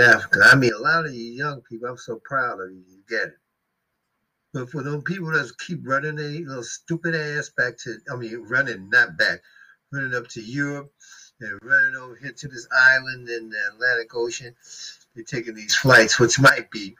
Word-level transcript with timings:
Africa. 0.00 0.40
I 0.44 0.56
mean, 0.56 0.72
a 0.72 0.78
lot 0.78 1.06
of 1.06 1.14
you 1.14 1.24
young 1.32 1.60
people, 1.62 1.88
I'm 1.88 1.96
so 1.96 2.20
proud 2.24 2.60
of 2.60 2.70
you. 2.70 2.82
You 2.88 2.98
get 3.08 3.28
it. 3.28 3.38
But 4.52 4.70
for 4.70 4.82
those 4.82 5.02
people 5.02 5.30
that 5.32 5.52
keep 5.58 5.80
running 5.84 6.16
their 6.16 6.30
little 6.30 6.62
stupid 6.62 7.14
ass 7.14 7.50
back 7.50 7.76
to, 7.78 7.98
I 8.10 8.16
mean, 8.16 8.42
running, 8.48 8.88
not 8.88 9.18
back, 9.18 9.40
running 9.92 10.14
up 10.14 10.28
to 10.28 10.40
Europe 10.40 10.92
and 11.40 11.58
running 11.62 11.96
over 11.96 12.16
here 12.16 12.32
to 12.32 12.48
this 12.48 12.66
island 12.72 13.28
in 13.28 13.50
the 13.50 13.58
Atlantic 13.72 14.14
Ocean, 14.14 14.54
they're 15.14 15.24
taking 15.24 15.54
these 15.54 15.74
flights, 15.74 16.18
which 16.18 16.40
might 16.40 16.70
be 16.70 16.96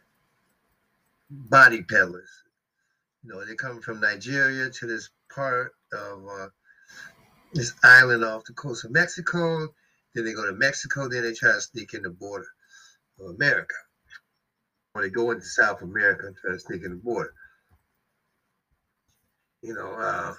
body 1.31 1.83
peddlers. 1.83 2.29
You 3.25 3.33
know, 3.33 3.45
they're 3.45 3.55
coming 3.55 3.81
from 3.81 4.01
Nigeria 4.01 4.69
to 4.69 4.87
this 4.87 5.09
part 5.35 5.75
of 5.93 6.27
uh, 6.29 6.49
this 7.55 7.73
island 7.83 8.23
off 8.23 8.45
the 8.45 8.53
coast 8.53 8.85
of 8.85 8.91
Mexico. 8.91 9.69
Then 10.15 10.27
they 10.27 10.35
go 10.35 10.47
to 10.47 10.53
Mexico. 10.53 11.09
Then 11.09 11.23
they 11.23 11.33
try 11.33 11.53
to 11.53 11.61
sneak 11.61 11.95
in 11.95 12.03
the 12.03 12.11
border 12.11 12.47
of 13.21 13.35
America. 13.35 13.75
When 14.93 15.05
they 15.05 15.11
go 15.11 15.31
into 15.31 15.45
South 15.45 15.83
America 15.83 16.27
and 16.27 16.37
try 16.37 16.53
to 16.53 16.59
sneak 16.59 16.83
in 16.85 16.91
the 16.91 16.97
border. 16.97 17.35
You 19.63 19.75
know, 19.75 19.93
uh, 19.93 20.35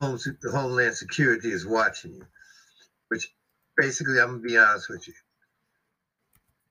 the 0.00 0.50
Homeland 0.52 0.94
Security 0.94 1.50
is 1.50 1.66
watching 1.66 2.12
you. 2.14 2.26
Which 3.08 3.32
basically, 3.76 4.20
I'm 4.20 4.28
gonna 4.28 4.38
be 4.40 4.58
honest 4.58 4.88
with 4.88 5.06
you. 5.06 5.14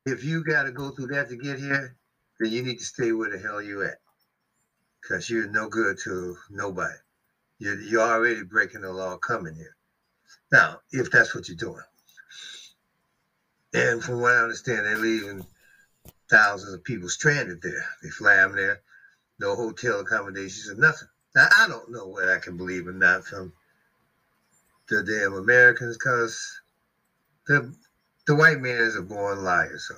If 0.05 0.23
you 0.23 0.43
got 0.43 0.63
to 0.63 0.71
go 0.71 0.91
through 0.91 1.07
that 1.07 1.29
to 1.29 1.35
get 1.35 1.57
here, 1.57 1.95
then 2.39 2.51
you 2.51 2.61
need 2.61 2.77
to 2.77 2.83
stay 2.83 3.11
where 3.11 3.29
the 3.29 3.39
hell 3.39 3.61
you 3.61 3.83
at, 3.83 3.97
because 5.01 5.29
you're 5.29 5.47
no 5.47 5.67
good 5.67 5.97
to 6.03 6.37
nobody. 6.51 6.93
You're, 7.57 7.79
you're 7.79 8.01
already 8.01 8.43
breaking 8.43 8.81
the 8.81 8.91
law 8.91 9.17
coming 9.17 9.55
here. 9.55 9.75
Now, 10.51 10.81
if 10.91 11.09
that's 11.09 11.33
what 11.33 11.47
you're 11.47 11.57
doing. 11.57 11.81
And 13.75 14.01
from 14.01 14.21
what 14.21 14.31
I 14.31 14.37
understand, 14.37 14.85
they're 14.85 14.97
leaving 14.97 15.45
thousands 16.29 16.73
of 16.73 16.85
people 16.85 17.09
stranded 17.09 17.61
there. 17.61 17.85
They 18.01 18.07
fly 18.09 18.37
them 18.37 18.55
there, 18.55 18.79
no 19.37 19.53
hotel 19.53 19.99
accommodations 19.99 20.69
or 20.69 20.75
nothing. 20.75 21.09
Now, 21.35 21.49
I 21.59 21.67
don't 21.67 21.91
know 21.91 22.07
what 22.07 22.29
I 22.29 22.39
can 22.39 22.55
believe 22.55 22.87
or 22.87 22.93
not 22.93 23.25
from 23.25 23.51
the 24.87 25.03
damn 25.03 25.33
Americans 25.33 25.97
because 25.97 26.61
the 27.47 27.75
the 28.25 28.35
white 28.35 28.61
man 28.61 28.77
is 28.77 28.95
a 28.95 29.01
born 29.01 29.43
liar. 29.43 29.77
So, 29.77 29.95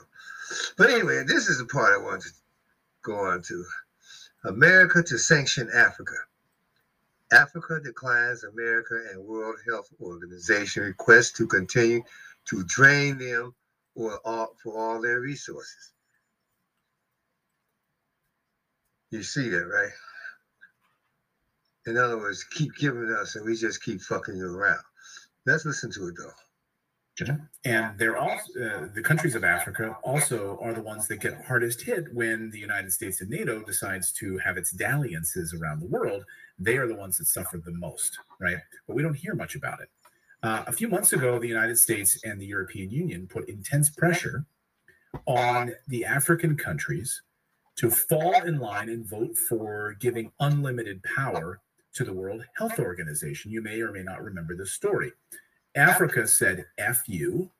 but 0.75 0.89
anyway, 0.89 1.23
this 1.27 1.47
is 1.47 1.59
the 1.59 1.65
part 1.65 1.93
I 1.93 2.03
want 2.03 2.23
to 2.23 2.29
go 3.03 3.13
on 3.13 3.43
to. 3.43 3.63
America 4.43 5.03
to 5.03 5.19
sanction 5.19 5.69
Africa. 5.71 6.15
Africa 7.31 7.79
declines 7.83 8.43
America 8.43 8.99
and 9.11 9.23
World 9.23 9.57
Health 9.69 9.89
Organization 10.01 10.81
request 10.81 11.35
to 11.35 11.45
continue 11.45 12.01
to 12.45 12.63
drain 12.63 13.19
them 13.19 13.53
or 13.97 14.19
all, 14.23 14.55
for 14.63 14.77
all 14.77 15.01
their 15.01 15.19
resources. 15.19 15.91
You 19.11 19.23
see 19.23 19.49
that, 19.49 19.65
right? 19.65 19.91
In 21.87 21.97
other 21.97 22.17
words, 22.17 22.43
keep 22.43 22.75
giving 22.77 23.09
us 23.09 23.35
and 23.35 23.45
we 23.45 23.55
just 23.55 23.83
keep 23.83 24.01
fucking 24.01 24.35
you 24.35 24.45
around. 24.45 24.83
Let's 25.45 25.65
listen 25.65 25.91
to 25.93 26.07
it 26.09 26.15
though. 26.17 26.31
And 27.65 27.97
they're 27.97 28.17
also 28.17 28.43
uh, 28.61 28.87
the 28.93 29.01
countries 29.01 29.33
of 29.33 29.43
Africa 29.43 29.97
also 30.03 30.59
are 30.61 30.73
the 30.73 30.81
ones 30.81 31.07
that 31.07 31.17
get 31.17 31.43
hardest 31.45 31.81
hit 31.81 32.13
when 32.13 32.51
the 32.51 32.59
United 32.59 32.93
States 32.93 33.21
and 33.21 33.29
NATO 33.29 33.63
decides 33.63 34.11
to 34.13 34.37
have 34.37 34.57
its 34.57 34.71
dalliances 34.71 35.53
around 35.53 35.79
the 35.79 35.87
world. 35.87 36.23
They 36.59 36.77
are 36.77 36.87
the 36.87 36.95
ones 36.95 37.17
that 37.17 37.25
suffer 37.25 37.57
the 37.57 37.71
most, 37.71 38.19
right? 38.39 38.57
But 38.85 38.95
we 38.95 39.01
don't 39.01 39.15
hear 39.15 39.33
much 39.33 39.55
about 39.55 39.79
it. 39.81 39.89
Uh, 40.47 40.63
a 40.67 40.71
few 40.71 40.87
months 40.87 41.11
ago, 41.11 41.37
the 41.37 41.45
United 41.45 41.77
States 41.77 42.21
and 42.23 42.39
the 42.39 42.45
European 42.45 42.89
Union 42.89 43.27
put 43.27 43.49
intense 43.49 43.89
pressure 43.89 44.45
on 45.25 45.73
the 45.89 46.05
African 46.05 46.55
countries 46.55 47.21
to 47.75 47.91
fall 47.91 48.33
in 48.43 48.57
line 48.57 48.87
and 48.87 49.05
vote 49.05 49.37
for 49.37 49.97
giving 49.99 50.31
unlimited 50.39 51.03
power 51.03 51.59
to 51.95 52.05
the 52.05 52.13
World 52.13 52.45
Health 52.55 52.79
Organization. 52.79 53.51
You 53.51 53.61
may 53.61 53.81
or 53.81 53.91
may 53.91 54.03
not 54.03 54.23
remember 54.23 54.55
this 54.55 54.71
story. 54.71 55.11
Africa 55.75 56.25
said 56.25 56.65
F 56.77 57.03
you 57.07 57.51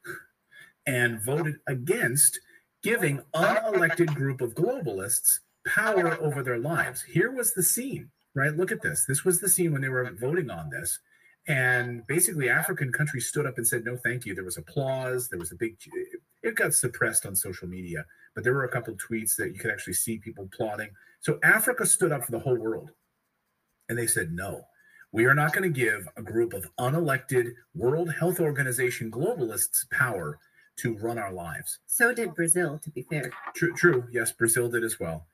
and 0.86 1.22
voted 1.22 1.58
against 1.68 2.40
giving 2.84 3.22
unelected 3.36 4.16
group 4.16 4.40
of 4.40 4.56
globalists 4.56 5.40
power 5.68 6.18
over 6.22 6.42
their 6.42 6.59
lives. 6.59 7.02
Here 7.02 7.34
was 7.34 7.54
the 7.54 7.64
scene, 7.64 8.09
right? 8.34 8.56
Look 8.56 8.72
at 8.72 8.81
this. 8.81 9.04
This 9.06 9.25
was 9.25 9.42
the 9.42 9.50
scene 9.50 9.74
when 9.74 9.81
they 9.81 9.90
were 9.90 10.09
voting 10.18 10.50
on 10.50 10.69
this. 10.69 11.00
And 11.47 12.06
basically, 12.08 12.50
African 12.50 12.91
countries 12.91 13.28
stood 13.28 13.46
up 13.46 13.58
and 13.58 13.66
said, 13.66 13.85
no, 13.85 13.96
thank 13.96 14.25
you. 14.25 14.35
There 14.35 14.44
was 14.44 14.58
applause. 14.58 15.30
There 15.30 15.40
was 15.40 15.53
a 15.53 15.56
big, 15.56 15.78
it 16.44 16.56
got 16.56 16.74
suppressed 16.74 17.25
on 17.25 17.35
social 17.35 17.69
media, 17.69 18.06
but 18.35 18.44
there 18.44 18.53
were 18.53 18.66
a 18.66 18.69
couple 18.69 18.94
of 18.94 19.00
tweets 19.00 19.35
that 19.38 19.53
you 19.53 19.59
could 19.59 19.72
actually 19.72 19.94
see 19.94 20.18
people 20.18 20.50
applauding. 20.52 20.90
So 21.22 21.40
Africa 21.44 21.86
stood 21.86 22.12
up 22.12 22.25
for 22.25 22.31
the 22.31 22.40
whole 22.40 22.57
world. 22.57 22.91
And 23.90 23.97
they 23.97 24.07
said, 24.07 24.34
no, 24.34 24.63
we 25.13 25.25
are 25.25 25.34
not 25.34 25.53
going 25.53 25.63
to 25.63 25.69
give 25.69 26.06
a 26.18 26.22
group 26.22 26.53
of 26.53 26.69
unelected 26.78 27.53
World 27.74 28.13
Health 28.13 28.41
Organization 28.41 29.09
globalists 29.09 29.90
power 29.90 30.40
to 30.78 30.97
run 30.97 31.18
our 31.18 31.31
lives. 31.31 31.80
So 31.86 32.13
did 32.13 32.36
Brazil, 32.36 32.78
to 32.84 32.90
be 32.90 33.03
fair. 33.03 33.31
True, 33.56 33.74
true. 33.74 34.03
Yes, 34.12 34.34
Brazil 34.34 34.69
did 34.69 34.84
as 34.84 35.00
well. 35.00 35.25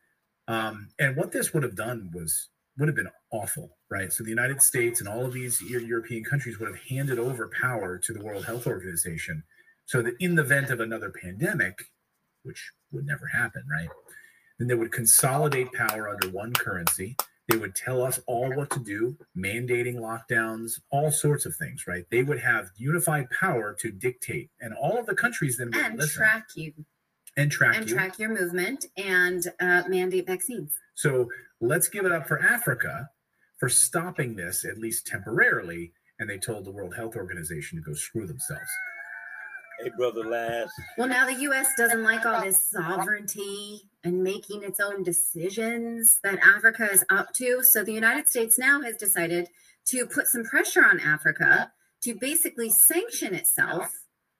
Um, 0.48 0.90
and 1.00 1.18
what 1.18 1.32
this 1.32 1.54
would 1.54 1.64
have 1.64 1.76
done 1.76 2.12
was 2.14 2.50
would 2.78 2.88
have 2.88 2.96
been 2.96 3.10
awful, 3.32 3.78
right? 3.90 4.12
So 4.12 4.24
the 4.24 4.30
United 4.30 4.62
States 4.62 5.00
and 5.00 5.08
all 5.08 5.26
of 5.26 5.34
these 5.34 5.62
European 5.62 6.24
countries 6.24 6.60
would 6.60 6.70
have 6.70 6.80
handed 6.80 7.20
over 7.20 7.52
power 7.60 7.98
to 8.00 8.14
the 8.14 8.24
World 8.24 8.46
Health 8.46 8.68
Organization, 8.68 9.44
so 9.86 10.02
that 10.02 10.16
in 10.20 10.36
the 10.36 10.42
event 10.42 10.70
of 10.70 10.80
another 10.80 11.12
pandemic, 11.12 11.92
which 12.44 12.72
would 12.92 13.06
never 13.06 13.28
happen, 13.28 13.64
right? 13.70 13.90
Then 14.60 14.68
they 14.68 14.76
would 14.76 14.92
consolidate 14.92 15.72
power 15.74 16.10
under 16.10 16.30
one 16.30 16.54
currency 16.54 17.16
they 17.50 17.58
would 17.58 17.76
tell 17.76 18.02
us 18.02 18.20
all 18.26 18.54
what 18.54 18.70
to 18.72 18.80
do, 18.80 19.18
mandating 19.38 19.96
lockdowns, 19.96 20.80
all 20.92 21.12
sorts 21.12 21.46
of 21.46 21.56
things, 21.56 21.86
right? 21.88 22.06
They 22.10 22.24
would 22.24 22.40
have 22.40 22.72
unified 22.78 23.28
power 23.38 23.76
to 23.80 23.92
dictate, 23.92 24.50
and 24.62 24.74
all 24.74 24.98
of 24.98 25.06
the 25.06 25.16
countries 25.16 25.58
then 25.58 25.68
would 25.68 25.76
and 25.76 26.00
listen. 26.00 26.22
track 26.22 26.48
you 26.56 26.74
and 27.36 27.52
track 27.52 27.76
and 27.76 27.90
you. 27.90 27.96
track 27.96 28.18
your 28.18 28.30
movement 28.30 28.86
and 28.96 29.48
uh, 29.60 29.84
mandate 29.90 30.26
vaccines. 30.26 30.74
So 30.96 31.30
let's 31.64 31.88
give 31.88 32.06
it 32.06 32.12
up 32.12 32.28
for 32.28 32.40
Africa 32.40 33.10
for 33.60 33.70
stopping 33.70 34.36
this, 34.36 34.66
at 34.66 34.78
least 34.78 35.08
temporarily. 35.08 35.94
And 36.20 36.30
they 36.30 36.38
told 36.38 36.66
the 36.66 36.72
World 36.72 36.96
Health 36.96 37.16
Organization 37.16 37.78
to 37.78 37.84
go 37.84 37.94
screw 37.94 38.28
themselves. 38.28 38.70
Hey, 39.82 39.92
brother 39.98 40.24
Last. 40.24 40.74
Well, 40.98 41.08
now 41.08 41.26
the 41.26 41.42
U.S. 41.42 41.68
doesn't 41.78 42.04
like 42.04 42.26
all 42.26 42.42
this 42.42 42.70
sovereignty 42.70 43.90
and 44.04 44.24
making 44.24 44.64
its 44.64 44.80
own 44.80 45.04
decisions 45.04 46.20
that 46.24 46.40
Africa 46.40 46.88
is 46.92 47.04
up 47.10 47.34
to. 47.34 47.64
So 47.64 47.84
the 47.84 47.94
United 47.94 48.28
States 48.28 48.60
now 48.60 48.82
has 48.82 48.98
decided 48.98 49.50
to 49.86 50.06
put 50.06 50.28
some 50.28 50.44
pressure 50.44 50.86
on 50.86 51.00
Africa 51.00 51.72
to 52.02 52.16
basically 52.16 52.70
sanction 52.70 53.34
itself 53.34 53.92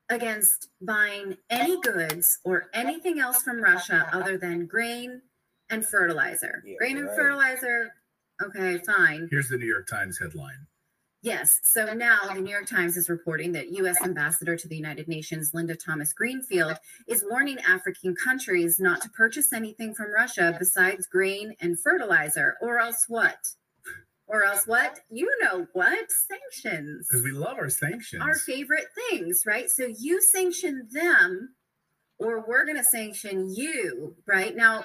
against 0.10 0.70
buying 0.82 1.38
any 1.50 1.80
goods 1.82 2.40
or 2.46 2.70
anything 2.74 3.20
else 3.20 3.42
from 3.42 3.62
Russia 3.62 4.08
other 4.12 4.38
than 4.38 4.68
grain 4.68 5.22
and 5.74 5.86
fertilizer. 5.86 6.64
Yeah, 6.66 6.76
grain 6.78 6.98
and 6.98 7.10
fertilizer, 7.10 7.94
okay, 8.42 8.80
fine. 8.86 9.28
Here's 9.30 9.50
the 9.50 9.58
New 9.58 9.66
York 9.66 9.88
Times 9.88 10.18
headline. 10.20 10.68
Yes. 11.24 11.62
So 11.64 11.94
now 11.94 12.20
the 12.34 12.42
New 12.42 12.52
York 12.52 12.68
Times 12.68 12.98
is 12.98 13.10
reporting 13.10 13.54
that 13.54 13.72
U.S. 13.72 13.96
Ambassador 14.04 14.58
to 14.58 14.68
the 14.68 14.76
United 14.76 15.08
Nations, 15.08 15.54
Linda 15.54 15.74
Thomas 15.74 16.12
Greenfield, 16.12 16.76
is 17.08 17.24
warning 17.30 17.60
African 17.60 18.14
countries 18.14 18.78
not 18.78 19.02
to 19.02 19.10
purchase 19.10 19.54
anything 19.54 19.96
from 19.96 20.12
Russia 20.12 20.54
besides 20.60 21.08
grain 21.08 21.56
and 21.62 21.80
fertilizer, 21.80 22.58
or 22.62 22.78
else 22.78 23.06
what? 23.08 23.38
Or 24.28 24.44
else 24.44 24.68
what? 24.68 25.00
You 25.10 25.32
know 25.42 25.66
what? 25.72 26.08
Sanctions. 26.12 27.08
Because 27.10 27.24
we 27.24 27.32
love 27.32 27.58
our 27.58 27.70
sanctions. 27.70 28.22
Our 28.22 28.36
favorite 28.36 28.88
things, 29.10 29.44
right? 29.46 29.70
So 29.70 29.94
you 29.98 30.22
sanction 30.22 30.90
them, 30.92 31.56
or 32.20 32.44
we're 32.46 32.66
going 32.66 32.78
to 32.78 32.84
sanction 32.84 33.50
you, 33.50 34.18
right? 34.28 34.56
Now, 34.58 34.84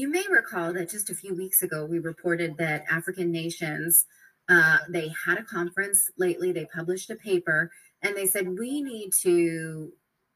you 0.00 0.08
may 0.08 0.24
recall 0.30 0.72
that 0.72 0.88
just 0.88 1.10
a 1.10 1.14
few 1.14 1.34
weeks 1.34 1.60
ago, 1.60 1.84
we 1.84 1.98
reported 1.98 2.56
that 2.56 2.86
African 2.90 3.30
nations 3.30 4.06
uh, 4.48 4.78
they 4.88 5.12
had 5.26 5.36
a 5.36 5.44
conference 5.44 6.10
lately, 6.16 6.52
they 6.52 6.64
published 6.74 7.10
a 7.10 7.14
paper, 7.14 7.70
and 8.02 8.16
they 8.16 8.26
said 8.26 8.58
we 8.58 8.80
need 8.80 9.12
to 9.12 9.92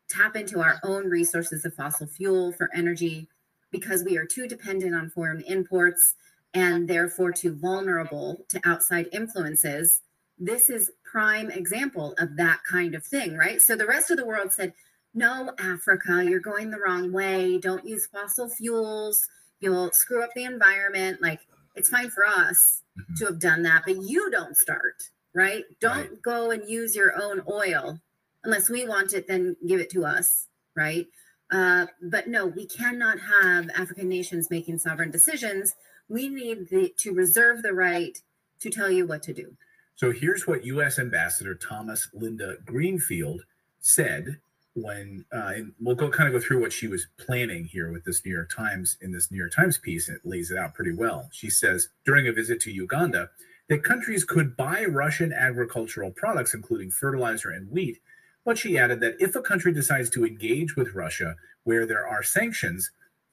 tap 0.09 0.37
into 0.37 0.61
our 0.61 0.79
own 0.85 1.09
resources 1.09 1.65
of 1.65 1.73
fossil 1.73 2.07
fuel 2.07 2.53
for 2.53 2.69
energy 2.75 3.27
because 3.71 4.05
we 4.05 4.19
are 4.19 4.27
too 4.27 4.47
dependent 4.47 4.95
on 4.95 5.09
foreign 5.09 5.41
imports 5.49 6.15
and 6.53 6.87
therefore 6.87 7.33
too 7.33 7.55
vulnerable 7.55 8.45
to 8.51 8.61
outside 8.67 9.09
influences. 9.13 10.03
This 10.39 10.69
is 10.69 10.93
prime 11.11 11.51
example 11.51 12.15
of 12.19 12.37
that 12.37 12.61
kind 12.71 12.95
of 12.95 13.03
thing, 13.03 13.35
right? 13.35 13.63
So 13.63 13.77
the 13.77 13.87
rest 13.87 14.11
of 14.11 14.19
the 14.19 14.27
world 14.27 14.53
said, 14.53 14.75
"No, 15.15 15.55
Africa, 15.59 16.23
you're 16.23 16.39
going 16.39 16.71
the 16.71 16.81
wrong 16.87 17.13
way. 17.13 17.57
Don't 17.59 17.89
use 17.89 18.07
fossil 18.07 18.51
fuels. 18.51 19.27
You'll 19.61 19.91
screw 19.93 20.23
up 20.23 20.31
the 20.35 20.45
environment." 20.45 21.21
Like 21.23 21.41
it's 21.75 21.89
fine 21.89 22.11
for 22.11 22.25
us 22.27 22.83
Mhm. 22.99 23.17
to 23.19 23.25
have 23.27 23.39
done 23.39 23.63
that, 23.63 23.83
but 23.87 23.97
you 24.03 24.31
don't 24.31 24.57
start, 24.57 25.11
right? 25.35 25.65
Don't 25.81 26.11
Right. 26.11 26.23
go 26.23 26.51
and 26.53 26.69
use 26.69 26.95
your 26.95 27.21
own 27.21 27.43
oil 27.51 28.01
unless 28.45 28.69
we 28.71 28.87
want 28.87 29.13
it, 29.15 29.27
then 29.27 29.57
give 29.67 29.81
it 29.81 29.91
to 29.91 30.05
us, 30.05 30.49
right? 30.77 31.09
Uh, 31.51 31.87
but 32.03 32.29
no, 32.29 32.47
we 32.47 32.67
cannot 32.67 33.19
have 33.19 33.69
African 33.71 34.09
nations 34.09 34.51
making 34.51 34.79
sovereign 34.79 35.11
decisions. 35.11 35.75
We 36.09 36.29
need 36.29 36.69
the, 36.69 36.93
to 36.99 37.13
reserve 37.13 37.63
the 37.63 37.73
right 37.73 38.21
to 38.61 38.71
tell 38.71 38.91
you 38.91 39.07
what 39.07 39.23
to 39.25 39.33
do. 39.35 39.57
So 39.97 40.11
here's 40.11 40.47
what 40.47 40.65
U.S. 40.67 40.99
Ambassador 40.99 41.55
Thomas 41.55 42.09
Linda 42.13 42.57
Greenfield 42.65 43.45
said 43.81 44.41
when, 44.75 45.25
uh, 45.33 45.53
and 45.55 45.73
we'll 45.81 45.95
go 45.95 46.11
kind 46.11 46.29
of 46.29 46.41
go 46.41 46.45
through 46.45 46.61
what 46.61 46.73
she 46.73 46.89
was 46.89 47.07
planning 47.17 47.65
here 47.65 47.93
with 47.93 48.05
this 48.05 48.25
New 48.25 48.33
York 48.33 48.51
Times 48.55 48.97
in 49.01 49.13
this 49.13 49.31
New 49.31 49.39
York 49.39 49.53
Times 49.53 49.79
piece. 49.79 50.09
It 50.09 50.21
lays 50.25 50.51
it 50.51 50.59
out 50.59 50.75
pretty 50.75 50.93
well. 50.93 51.29
She 51.33 51.49
says 51.49 51.89
during 52.05 52.27
a 52.27 52.33
visit 52.33 52.61
to 52.61 52.73
Uganda 52.73 53.31
that 53.69 53.85
countries 53.85 54.25
could 54.25 54.57
buy 54.57 54.85
Russian 54.85 55.33
agricultural 55.33 56.11
products, 56.11 56.55
including 56.55 56.91
fertilizer 56.91 57.51
and 57.51 57.71
wheat. 57.71 57.99
But 58.45 58.59
she 58.59 58.77
added 58.77 59.01
that 59.01 59.17
if 59.21 59.35
a 59.37 59.41
country 59.41 59.73
decides 59.73 60.11
to 60.11 60.27
engage 60.27 60.77
with 60.77 60.95
Russia 60.95 61.37
where 61.63 61.87
there 61.87 62.07
are 62.07 62.23
sanctions, 62.23 62.91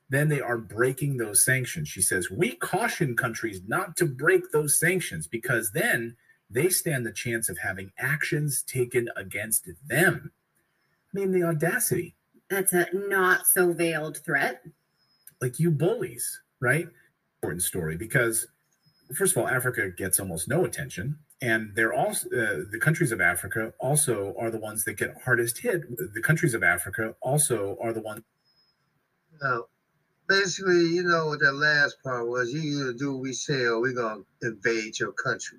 then 0.09 0.29
they 0.29 0.41
are 0.41 0.57
breaking 0.57 1.17
those 1.17 1.43
sanctions. 1.43 1.87
She 1.87 2.01
says, 2.01 2.29
We 2.29 2.55
caution 2.55 3.15
countries 3.15 3.61
not 3.67 3.97
to 3.97 4.05
break 4.05 4.51
those 4.51 4.79
sanctions 4.79 5.27
because 5.27 5.71
then 5.71 6.15
they 6.49 6.69
stand 6.69 7.05
the 7.05 7.13
chance 7.13 7.49
of 7.49 7.57
having 7.57 7.91
actions 7.97 8.61
taken 8.61 9.09
against 9.15 9.69
them. 9.87 10.31
I 11.13 11.19
mean, 11.19 11.31
the 11.31 11.43
audacity. 11.43 12.15
That's 12.49 12.73
a 12.73 12.87
not 12.93 13.47
so 13.47 13.73
veiled 13.73 14.17
threat. 14.17 14.61
Like 15.41 15.59
you 15.59 15.71
bullies, 15.71 16.41
right? 16.59 16.87
Important 17.41 17.63
story 17.63 17.97
because, 17.97 18.47
first 19.15 19.35
of 19.35 19.41
all, 19.41 19.47
Africa 19.47 19.89
gets 19.89 20.19
almost 20.19 20.47
no 20.47 20.65
attention. 20.65 21.17
And 21.41 21.71
they're 21.75 21.93
also 21.93 22.27
uh, 22.27 22.65
the 22.71 22.79
countries 22.79 23.11
of 23.11 23.19
Africa 23.19 23.73
also 23.79 24.35
are 24.37 24.51
the 24.51 24.59
ones 24.59 24.83
that 24.83 24.93
get 24.93 25.15
hardest 25.25 25.57
hit. 25.57 25.81
The 26.13 26.21
countries 26.21 26.53
of 26.53 26.61
Africa 26.61 27.15
also 27.21 27.77
are 27.81 27.93
the 27.93 28.01
ones. 28.01 28.21
Now, 29.41 29.65
basically, 30.27 30.85
you 30.85 31.03
know 31.03 31.27
what 31.27 31.39
that 31.39 31.53
last 31.53 31.97
part 32.03 32.27
was. 32.27 32.53
You 32.53 32.61
either 32.61 32.93
do 32.93 33.13
what 33.13 33.23
we 33.23 33.33
say 33.33 33.63
or 33.63 33.81
we're 33.81 33.93
gonna 33.93 34.21
invade 34.43 34.99
your 34.99 35.13
country. 35.13 35.57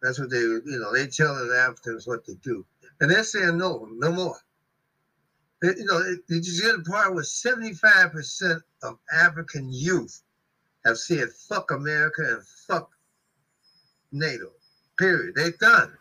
That's 0.00 0.18
what 0.18 0.30
they, 0.30 0.38
you 0.38 0.62
know, 0.64 0.92
they 0.94 1.06
telling 1.06 1.48
the 1.48 1.58
Africans 1.58 2.06
what 2.06 2.24
to 2.24 2.34
do, 2.36 2.64
and 3.00 3.10
they're 3.10 3.24
saying 3.24 3.58
no, 3.58 3.88
no 3.90 4.12
more. 4.12 4.36
They, 5.62 5.68
you 5.68 5.84
know, 5.84 6.02
did 6.28 6.46
you 6.46 6.62
get 6.62 6.76
the 6.76 6.90
part 6.90 7.14
where 7.14 7.24
seventy-five 7.24 8.12
percent 8.12 8.62
of 8.82 8.98
African 9.12 9.72
youth 9.72 10.22
have 10.84 10.98
said 10.98 11.30
"fuck 11.48 11.70
America" 11.70 12.22
and 12.22 12.46
"fuck 12.68 12.90
NATO"? 14.12 14.52
Period. 14.98 15.34
They're 15.34 15.52
done. 15.52 15.92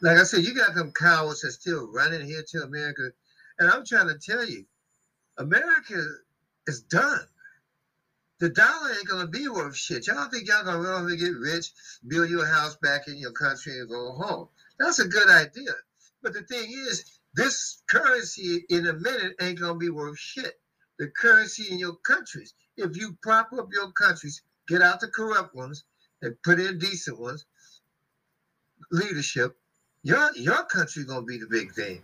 Like 0.00 0.18
I 0.18 0.24
said, 0.24 0.44
you 0.44 0.54
got 0.54 0.74
them 0.74 0.92
cowards 0.92 1.40
that 1.40 1.52
still 1.52 1.90
running 1.92 2.24
here 2.24 2.44
to 2.50 2.62
America, 2.62 3.10
and 3.58 3.70
I'm 3.70 3.84
trying 3.84 4.08
to 4.08 4.18
tell 4.18 4.46
you, 4.46 4.64
America 5.38 6.04
is 6.66 6.82
done. 6.82 7.26
The 8.38 8.50
dollar 8.50 8.90
ain't 8.90 9.08
gonna 9.08 9.26
be 9.26 9.48
worth 9.48 9.76
shit. 9.76 10.06
Y'all 10.06 10.28
think 10.28 10.46
y'all 10.46 10.64
gonna 10.64 10.78
run 10.78 11.02
off 11.04 11.10
and 11.10 11.18
get 11.18 11.34
rich, 11.34 11.72
build 12.06 12.30
your 12.30 12.46
house 12.46 12.76
back 12.76 13.08
in 13.08 13.16
your 13.16 13.32
country, 13.32 13.80
and 13.80 13.88
go 13.88 14.12
home? 14.12 14.48
That's 14.78 15.00
a 15.00 15.08
good 15.08 15.28
idea. 15.28 15.72
But 16.22 16.32
the 16.34 16.42
thing 16.42 16.70
is, 16.70 17.04
this 17.34 17.82
currency 17.88 18.64
in 18.68 18.86
a 18.86 18.92
minute 18.92 19.36
ain't 19.40 19.60
gonna 19.60 19.78
be 19.78 19.90
worth 19.90 20.18
shit. 20.18 20.60
The 20.98 21.08
currency 21.08 21.70
in 21.70 21.78
your 21.78 21.96
countries. 21.96 22.54
If 22.76 22.96
you 22.96 23.16
prop 23.22 23.52
up 23.52 23.68
your 23.72 23.92
countries, 23.92 24.42
get 24.66 24.82
out 24.82 25.00
the 25.00 25.08
corrupt 25.08 25.54
ones 25.54 25.84
and 26.22 26.36
put 26.42 26.58
in 26.58 26.78
decent 26.78 27.18
ones, 27.20 27.44
leadership, 28.90 29.56
your 30.02 30.30
your 30.36 30.64
country 30.64 31.04
gonna 31.04 31.22
be 31.22 31.38
the 31.38 31.46
big 31.46 31.72
thing. 31.72 32.02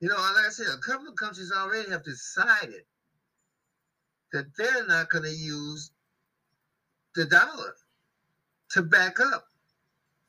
You 0.00 0.08
know, 0.08 0.16
like 0.16 0.46
I 0.46 0.48
said, 0.50 0.66
a 0.66 0.78
couple 0.78 1.08
of 1.08 1.16
countries 1.16 1.52
already 1.52 1.90
have 1.90 2.04
decided 2.04 2.82
that 4.32 4.54
they're 4.56 4.86
not 4.86 5.08
to 5.10 5.30
use 5.30 5.90
the 7.14 7.24
dollar 7.24 7.74
to 8.70 8.82
back 8.82 9.20
up, 9.20 9.46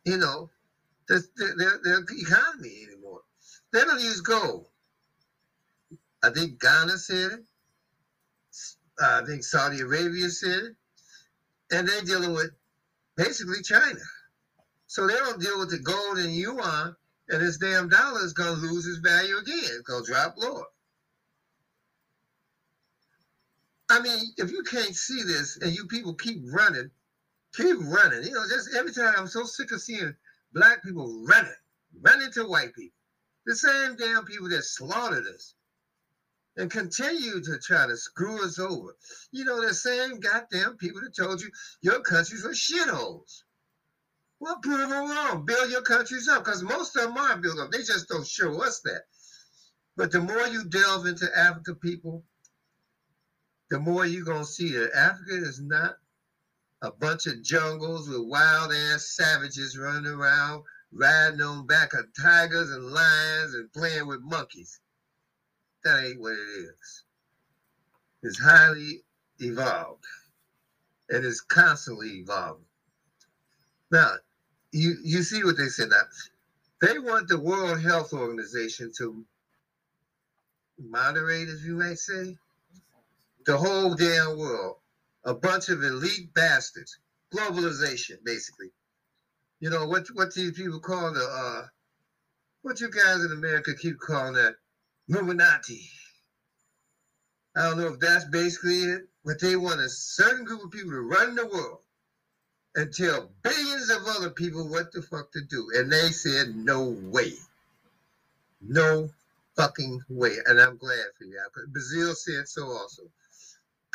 you 0.06 0.18
know, 0.18 0.50
their, 1.08 1.20
their, 1.38 1.80
their 1.84 2.00
economy 2.12 2.84
anymore. 2.88 3.22
They 3.72 3.82
don't 3.82 4.02
use 4.02 4.22
gold. 4.22 4.68
I 6.24 6.30
think 6.30 6.60
Ghana 6.60 6.98
said 6.98 7.32
it. 7.34 7.40
I 9.02 9.22
think 9.26 9.44
Saudi 9.44 9.82
Arabia 9.82 10.30
said 10.30 10.64
it. 10.64 10.76
And 11.72 11.88
they're 11.88 12.02
dealing 12.02 12.34
with 12.34 12.52
basically 13.16 13.62
China. 13.64 14.00
So 14.88 15.06
they 15.06 15.14
don't 15.14 15.42
deal 15.42 15.60
with 15.60 15.70
the 15.70 15.80
gold 15.80 16.18
and 16.18 16.34
yuan, 16.34 16.96
and 17.30 17.42
this 17.42 17.58
damn 17.58 17.90
dollar 17.90 18.24
is 18.24 18.34
going 18.34 18.56
to 18.56 18.62
lose 18.62 18.88
its 18.88 19.00
value 19.00 19.38
again. 19.38 19.60
It's 19.60 19.82
going 19.82 20.06
to 20.06 20.12
drop 20.12 20.36
lower. 20.38 20.66
I 23.90 24.00
mean, 24.02 24.20
if 24.38 24.52
you 24.52 24.64
can't 24.64 24.96
see 24.96 25.24
this 25.24 25.58
and 25.62 25.74
you 25.74 25.88
people 25.88 26.14
keep 26.14 26.42
running, 26.46 26.90
keep 27.56 27.78
running. 27.82 28.24
You 28.24 28.34
know, 28.34 28.44
just 28.50 28.76
every 28.76 28.94
time 28.94 29.14
I'm 29.18 29.28
so 29.28 29.44
sick 29.44 29.72
of 29.72 29.82
seeing 29.82 30.14
black 30.58 30.84
people 30.84 31.24
running, 31.24 31.52
running 32.02 32.32
to 32.32 32.48
white 32.48 32.74
people. 32.74 32.98
The 33.46 33.56
same 33.56 33.96
damn 33.96 34.26
people 34.26 34.50
that 34.50 34.64
slaughtered 34.64 35.28
us 35.28 35.54
and 36.58 36.72
continue 36.72 37.40
to 37.40 37.60
try 37.60 37.86
to 37.86 37.96
screw 37.96 38.44
us 38.44 38.58
over. 38.58 38.96
You 39.32 39.46
know, 39.46 39.62
the 39.62 39.74
same 39.74 40.20
goddamn 40.20 40.78
people 40.78 41.02
that 41.02 41.16
told 41.16 41.42
you 41.42 41.52
your 41.82 42.02
countries 42.02 42.44
are 42.44 42.50
shitholes. 42.50 43.44
Well, 44.40 44.58
prove 44.64 44.80
them 44.80 44.92
wrong. 44.92 45.46
Build 45.46 45.70
your 45.70 45.84
countries 45.84 46.28
up 46.28 46.44
because 46.44 46.64
most 46.64 46.96
of 46.96 47.04
them 47.04 47.18
are 47.18 47.38
built 47.38 47.60
up. 47.60 47.72
They 47.72 47.84
just 47.84 48.10
don't 48.10 48.26
show 48.26 48.64
us 48.64 48.82
that. 48.82 49.04
But 49.96 50.12
the 50.12 50.22
more 50.22 50.48
you 50.48 50.64
delve 50.64 51.06
into 51.06 51.28
Africa 51.38 51.76
people, 51.76 52.24
the 53.70 53.80
more 53.80 54.08
you're 54.08 54.26
going 54.26 54.44
to 54.44 54.46
see 54.46 54.72
that 54.74 54.96
Africa 54.96 55.36
is 55.36 55.62
not 55.62 55.98
a 56.82 56.92
bunch 56.92 57.26
of 57.26 57.42
jungles 57.44 58.08
with 58.08 58.28
wild 58.28 58.72
ass 58.72 59.08
savages 59.16 59.78
running 59.78 60.12
around, 60.12 60.64
riding 60.92 61.42
on 61.42 61.66
back 61.66 61.94
of 61.94 62.06
tigers 62.20 62.72
and 62.72 62.86
lions 62.92 63.54
and 63.56 63.72
playing 63.74 64.08
with 64.08 64.22
monkeys. 64.22 64.80
That 65.84 66.04
ain't 66.04 66.22
what 66.22 66.34
it 66.34 66.36
is. 66.36 67.04
It's 68.24 68.40
highly 68.40 69.02
evolved 69.40 70.06
and 71.10 71.26
it's 71.26 71.42
constantly 71.42 72.20
evolving. 72.20 72.66
Now, 73.92 74.14
you, 74.72 74.96
you 75.04 75.24
see 75.24 75.44
what 75.44 75.58
they 75.58 75.68
said 75.68 75.90
now. 75.90 76.02
They 76.82 77.00
want 77.00 77.28
the 77.28 77.40
World 77.40 77.82
Health 77.82 78.14
Organization 78.14 78.92
to 78.98 79.26
moderate, 80.78 81.48
as 81.50 81.66
you 81.66 81.76
may 81.76 81.96
say, 81.96 82.38
the 83.46 83.58
whole 83.58 83.96
damn 83.96 84.38
world. 84.38 84.76
A 85.26 85.34
bunch 85.34 85.70
of 85.70 85.84
elite 85.84 86.34
bastards. 86.34 86.98
Globalization, 87.34 88.24
basically. 88.24 88.72
You 89.60 89.70
know, 89.70 89.88
what 89.88 90.08
what 90.14 90.34
these 90.34 90.52
people 90.52 90.80
call 90.80 91.14
the 91.14 91.24
uh 91.24 91.68
what 92.62 92.80
you 92.80 92.90
guys 92.90 93.24
in 93.24 93.32
America 93.32 93.74
keep 93.74 94.00
calling 94.00 94.34
that 94.34 94.56
Illuminati. 95.10 95.90
I 97.56 97.64
don't 97.64 97.78
know 97.80 97.88
if 97.88 98.00
that's 98.00 98.26
basically 98.26 98.84
it, 98.84 99.08
but 99.26 99.40
they 99.42 99.56
want 99.56 99.80
a 99.80 99.90
certain 99.90 100.46
group 100.46 100.64
of 100.64 100.72
people 100.72 100.92
to 100.92 101.02
run 101.02 101.36
the 101.36 101.48
world 101.48 101.80
and 102.76 102.94
tell 102.94 103.32
billions 103.42 103.90
of 103.90 104.04
other 104.08 104.30
people 104.30 104.70
what 104.70 104.92
the 104.92 105.02
fuck 105.02 105.32
to 105.32 105.42
do. 105.50 105.68
And 105.76 105.92
they 105.92 106.10
said, 106.10 106.56
no 106.56 106.84
way. 106.84 107.34
No 108.62 109.10
fucking 109.56 110.02
way. 110.10 110.36
And 110.46 110.62
I'm 110.62 110.78
glad 110.78 111.06
for 111.18 111.24
you. 111.24 111.40
Brazil 111.70 112.14
said 112.14 112.48
so 112.48 112.68
also. 112.68 113.04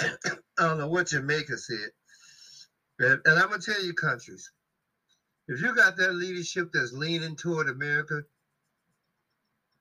I 0.59 0.67
don't 0.67 0.79
know 0.79 0.89
what 0.89 1.09
Jamaica 1.09 1.57
said. 1.59 1.91
And, 2.99 3.21
and 3.25 3.39
I'm 3.39 3.49
going 3.49 3.61
to 3.61 3.73
tell 3.73 3.85
you, 3.85 3.95
countries, 3.95 4.51
if 5.49 5.61
you 5.61 5.75
got 5.75 5.97
that 5.97 6.15
leadership 6.15 6.71
that's 6.73 6.93
leaning 6.93 7.37
toward 7.37 7.69
America, 7.69 8.23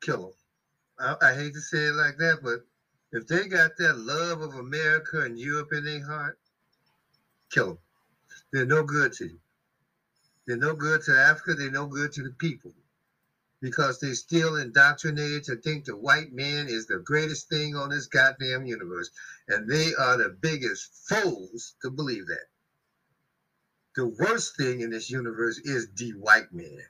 kill 0.01 0.21
them. 0.99 1.17
I, 1.21 1.29
I 1.29 1.33
hate 1.33 1.53
to 1.53 1.61
say 1.61 1.85
it 1.85 1.93
like 1.95 2.17
that, 2.17 2.39
but 2.43 2.65
if 3.11 3.27
they 3.27 3.47
got 3.47 3.77
that 3.77 3.97
love 3.97 4.41
of 4.41 4.55
America 4.55 5.21
and 5.21 5.39
Europe 5.39 5.73
in 5.73 5.85
their 5.85 6.05
heart, 6.05 6.39
kill 7.51 7.67
them. 7.67 7.77
They're 8.51 8.65
no 8.65 8.83
good 8.83 9.13
to 9.13 9.25
you. 9.25 9.39
They're 10.47 10.57
no 10.57 10.73
good 10.73 11.01
to 11.03 11.17
Africa. 11.17 11.53
They're 11.53 11.71
no 11.71 11.85
good 11.85 12.11
to 12.13 12.23
the 12.23 12.31
people 12.31 12.73
because 13.61 13.99
they're 13.99 14.15
still 14.15 14.55
indoctrinated 14.55 15.43
to 15.43 15.55
think 15.57 15.85
the 15.85 15.95
white 15.95 16.33
man 16.33 16.67
is 16.67 16.87
the 16.87 16.99
greatest 16.99 17.47
thing 17.47 17.75
on 17.75 17.89
this 17.89 18.07
goddamn 18.07 18.65
universe. 18.65 19.11
And 19.47 19.69
they 19.69 19.93
are 19.93 20.17
the 20.17 20.35
biggest 20.41 21.07
fools 21.07 21.75
to 21.83 21.91
believe 21.91 22.27
that. 22.27 22.45
The 23.95 24.07
worst 24.07 24.57
thing 24.57 24.81
in 24.81 24.89
this 24.89 25.09
universe 25.09 25.59
is 25.59 25.89
the 25.95 26.11
white 26.11 26.51
man. 26.51 26.81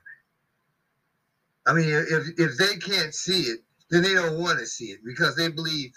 I 1.66 1.74
mean, 1.74 1.88
if, 1.88 2.28
if 2.38 2.56
they 2.56 2.76
can't 2.76 3.14
see 3.14 3.42
it, 3.42 3.60
then 3.90 4.02
they 4.02 4.14
don't 4.14 4.40
want 4.40 4.58
to 4.58 4.66
see 4.66 4.86
it 4.86 5.00
because 5.04 5.36
they 5.36 5.48
believe 5.48 5.92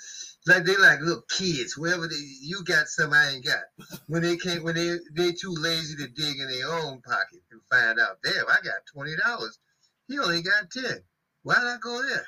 like 0.46 0.66
they 0.66 0.76
like 0.76 1.00
little 1.00 1.24
kids. 1.30 1.78
Wherever 1.78 2.08
they 2.08 2.16
you 2.42 2.64
got 2.66 2.88
some 2.88 3.14
I 3.14 3.30
ain't 3.30 3.46
got. 3.46 3.64
When 4.08 4.22
they 4.22 4.36
can't 4.36 4.64
when 4.64 4.76
they 4.76 4.98
they 5.14 5.32
too 5.32 5.56
lazy 5.58 5.96
to 5.96 6.08
dig 6.10 6.40
in 6.40 6.50
their 6.50 6.72
own 6.72 7.02
pocket 7.02 7.42
and 7.52 7.62
find 7.72 8.00
out, 8.00 8.18
damn, 8.22 8.46
I 8.48 8.58
got 8.64 8.86
twenty 8.92 9.16
dollars. 9.16 9.58
He 10.08 10.20
only 10.20 10.42
got 10.42 10.70
ten. 10.72 11.02
Why 11.44 11.56
not 11.56 11.82
go 11.82 12.02
there? 12.04 12.28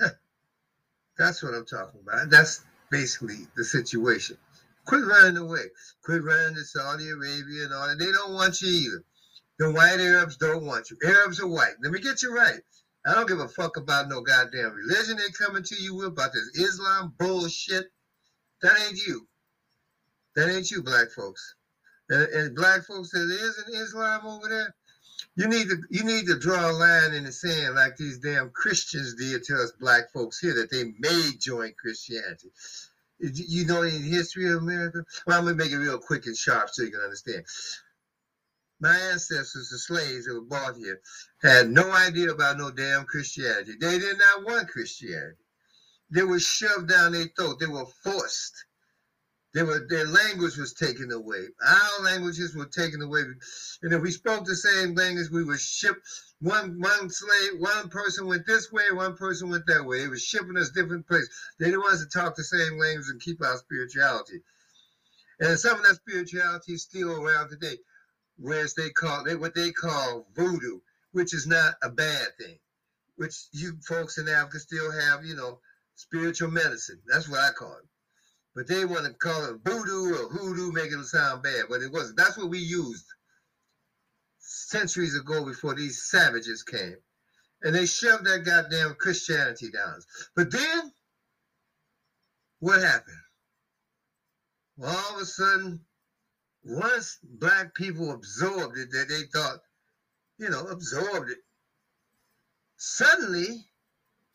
That's 1.18 1.42
what 1.42 1.54
I'm 1.54 1.66
talking 1.66 2.00
about. 2.00 2.30
That's 2.30 2.64
basically 2.90 3.46
the 3.56 3.64
situation. 3.64 4.36
Quit 4.84 5.04
running 5.04 5.36
away. 5.36 5.64
Quit 6.04 6.22
running 6.22 6.54
to 6.54 6.64
Saudi 6.64 7.10
Arabia 7.10 7.64
and 7.64 7.74
all 7.74 7.88
that. 7.88 7.98
They 7.98 8.12
don't 8.12 8.34
want 8.34 8.60
you 8.62 8.68
either. 8.68 9.04
The 9.58 9.72
white 9.72 10.00
Arabs 10.00 10.36
don't 10.36 10.64
want 10.64 10.90
you. 10.90 10.96
Arabs 11.04 11.40
are 11.40 11.48
white. 11.48 11.74
Let 11.82 11.92
me 11.92 12.00
get 12.00 12.22
you 12.22 12.34
right. 12.34 12.60
I 13.06 13.14
don't 13.14 13.28
give 13.28 13.40
a 13.40 13.48
fuck 13.48 13.76
about 13.76 14.08
no 14.08 14.20
goddamn 14.20 14.72
religion 14.72 15.16
they 15.16 15.44
coming 15.44 15.62
to 15.62 15.74
you 15.82 15.96
with 15.96 16.06
about 16.06 16.32
this 16.32 16.50
Islam 16.54 17.14
bullshit. 17.18 17.86
That 18.62 18.78
ain't 18.86 18.98
you. 19.06 19.26
That 20.36 20.48
ain't 20.48 20.70
you, 20.70 20.82
black 20.82 21.10
folks. 21.10 21.54
And, 22.10 22.22
and 22.22 22.56
black 22.56 22.84
folks 22.84 23.10
that 23.10 23.22
is 23.30 23.58
an 23.66 23.74
Islam 23.74 24.26
over 24.26 24.48
there, 24.48 24.74
you 25.36 25.48
need 25.48 25.68
to 25.68 25.76
you 25.90 26.04
need 26.04 26.26
to 26.26 26.38
draw 26.38 26.70
a 26.70 26.72
line 26.72 27.12
in 27.12 27.24
the 27.24 27.32
sand 27.32 27.74
like 27.74 27.96
these 27.96 28.18
damn 28.18 28.50
Christians 28.50 29.14
did 29.14 29.44
to 29.44 29.54
us 29.56 29.72
black 29.72 30.10
folks 30.12 30.38
here 30.38 30.54
that 30.54 30.70
they 30.70 30.92
may 30.98 31.30
join 31.38 31.72
Christianity. 31.80 32.50
You 33.20 33.66
know 33.66 33.82
any 33.82 33.98
history 33.98 34.48
of 34.50 34.62
America? 34.62 35.04
Well, 35.26 35.38
I'm 35.38 35.44
gonna 35.44 35.56
make 35.56 35.72
it 35.72 35.76
real 35.76 35.98
quick 35.98 36.26
and 36.26 36.36
sharp 36.36 36.70
so 36.70 36.82
you 36.82 36.90
can 36.90 37.00
understand. 37.00 37.44
My 38.80 38.96
ancestors, 38.96 39.70
the 39.70 39.78
slaves 39.78 40.26
that 40.26 40.34
were 40.34 40.40
brought 40.40 40.76
here, 40.76 41.00
had 41.42 41.68
no 41.68 41.90
idea 41.90 42.30
about 42.30 42.58
no 42.58 42.70
damn 42.70 43.04
Christianity. 43.06 43.74
They 43.80 43.98
did 43.98 44.18
not 44.18 44.44
want 44.44 44.68
Christianity. 44.68 45.36
They 46.10 46.22
were 46.22 46.38
shoved 46.38 46.88
down 46.88 47.12
their 47.12 47.26
throat. 47.36 47.58
They 47.58 47.66
were 47.66 47.86
forced 48.04 48.64
they 49.58 49.64
were 49.64 49.84
their 49.88 50.06
language 50.06 50.56
was 50.56 50.72
taken 50.72 51.10
away. 51.10 51.48
Our 51.66 52.04
languages 52.04 52.54
were 52.54 52.66
taken 52.66 53.02
away. 53.02 53.22
And 53.82 53.92
if 53.92 54.00
we 54.00 54.12
spoke 54.12 54.44
the 54.44 54.54
same 54.54 54.94
language, 54.94 55.30
we 55.32 55.42
were 55.42 55.58
shipped 55.58 56.06
one 56.38 56.80
one 56.80 57.10
slave, 57.10 57.58
one 57.58 57.88
person 57.88 58.28
went 58.28 58.46
this 58.46 58.70
way, 58.70 58.84
one 58.92 59.16
person 59.16 59.50
went 59.50 59.66
that 59.66 59.84
way. 59.84 60.02
They 60.02 60.08
were 60.08 60.16
shipping 60.16 60.56
us 60.56 60.70
different 60.70 61.08
places. 61.08 61.30
They 61.58 61.72
the 61.72 61.80
ones 61.80 62.06
to 62.06 62.08
talk 62.08 62.36
the 62.36 62.44
same 62.44 62.78
language 62.78 63.08
and 63.08 63.20
keep 63.20 63.42
our 63.42 63.56
spirituality. 63.56 64.42
And 65.40 65.58
some 65.58 65.80
of 65.80 65.82
that 65.86 65.96
spirituality 65.96 66.74
is 66.74 66.84
still 66.84 67.10
around 67.10 67.48
today. 67.48 67.78
Whereas 68.36 68.74
they 68.74 68.90
call 68.90 69.26
it 69.26 69.40
what 69.40 69.56
they 69.56 69.72
call 69.72 70.28
voodoo, 70.36 70.78
which 71.10 71.34
is 71.34 71.48
not 71.48 71.74
a 71.82 71.90
bad 71.90 72.28
thing. 72.38 72.60
Which 73.16 73.34
you 73.50 73.76
folks 73.84 74.18
in 74.18 74.28
Africa 74.28 74.60
still 74.60 74.92
have, 74.92 75.26
you 75.26 75.34
know, 75.34 75.58
spiritual 75.96 76.52
medicine. 76.52 77.00
That's 77.08 77.28
what 77.28 77.40
I 77.40 77.50
call 77.50 77.76
it 77.78 77.88
but 78.54 78.66
they 78.66 78.84
want 78.84 79.06
to 79.06 79.12
call 79.14 79.44
it 79.44 79.60
voodoo 79.64 80.14
or 80.14 80.28
hoodoo, 80.28 80.72
making 80.72 81.00
it 81.00 81.06
sound 81.06 81.42
bad, 81.42 81.64
but 81.68 81.82
it 81.82 81.92
wasn't. 81.92 82.16
That's 82.16 82.36
what 82.36 82.50
we 82.50 82.58
used 82.58 83.04
centuries 84.38 85.16
ago 85.16 85.44
before 85.44 85.74
these 85.74 86.02
savages 86.02 86.62
came. 86.62 86.96
And 87.62 87.74
they 87.74 87.86
shoved 87.86 88.24
that 88.26 88.44
goddamn 88.44 88.94
Christianity 88.98 89.70
down. 89.70 89.94
us. 89.94 90.06
But 90.36 90.50
then, 90.50 90.92
what 92.60 92.80
happened? 92.82 93.16
Well, 94.76 94.96
all 94.96 95.16
of 95.16 95.22
a 95.22 95.26
sudden, 95.26 95.80
once 96.62 97.18
black 97.22 97.74
people 97.74 98.12
absorbed 98.12 98.78
it, 98.78 98.90
that 98.92 99.08
they 99.08 99.22
thought, 99.32 99.58
you 100.38 100.48
know, 100.50 100.66
absorbed 100.66 101.30
it, 101.30 101.38
suddenly, 102.76 103.64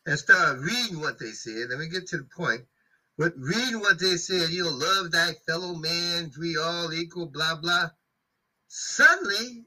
and 0.06 0.18
started 0.18 0.60
reading 0.60 1.00
what 1.00 1.18
they 1.18 1.30
said, 1.30 1.68
let 1.70 1.78
me 1.78 1.88
get 1.88 2.06
to 2.08 2.18
the 2.18 2.28
point 2.36 2.62
but 3.16 3.32
read 3.36 3.76
what 3.76 3.98
they 4.00 4.16
said, 4.16 4.50
you 4.50 4.64
know, 4.64 4.70
love 4.70 5.12
thy 5.12 5.32
fellow 5.46 5.74
man, 5.74 6.32
we 6.38 6.56
all 6.56 6.92
equal, 6.92 7.26
blah, 7.26 7.56
blah. 7.56 7.90
Suddenly, 8.68 9.66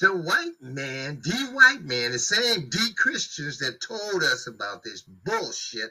the 0.00 0.16
white 0.16 0.60
man, 0.60 1.20
the 1.22 1.50
white 1.52 1.82
man, 1.82 2.12
the 2.12 2.18
same 2.18 2.68
D 2.68 2.78
Christians 2.94 3.58
that 3.58 3.80
told 3.80 4.22
us 4.22 4.46
about 4.46 4.82
this 4.82 5.02
bullshit 5.02 5.90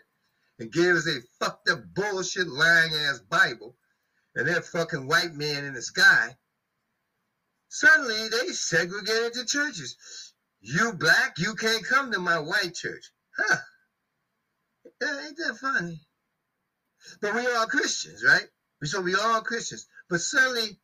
and 0.60 0.72
gave 0.72 0.96
us 0.96 1.08
a 1.08 1.22
fucked 1.40 1.70
up 1.70 1.80
bullshit 1.94 2.48
lying 2.48 2.94
ass 2.94 3.20
Bible 3.20 3.76
and 4.36 4.48
that 4.48 4.66
fucking 4.66 5.08
white 5.08 5.34
man 5.34 5.66
in 5.66 5.74
the 5.74 5.82
sky, 5.82 6.36
suddenly 7.70 8.30
they 8.30 8.48
segregated 8.54 9.34
the 9.34 9.46
churches. 9.46 9.98
You 10.60 10.94
black, 10.94 11.38
you 11.38 11.56
can't 11.56 11.86
come 11.86 12.12
to 12.12 12.20
my 12.20 12.40
white 12.40 12.76
church. 12.76 13.12
Huh. 13.38 13.58
Yeah, 15.02 15.28
ain't 15.28 15.38
that 15.38 15.58
funny? 15.58 16.02
But 17.22 17.36
we 17.36 17.46
are 17.46 17.66
Christians, 17.68 18.24
right? 18.24 18.48
So 18.84 19.02
we 19.02 19.16
are 19.16 19.42
Christians. 19.42 19.88
But 20.10 20.22
suddenly, 20.22 20.80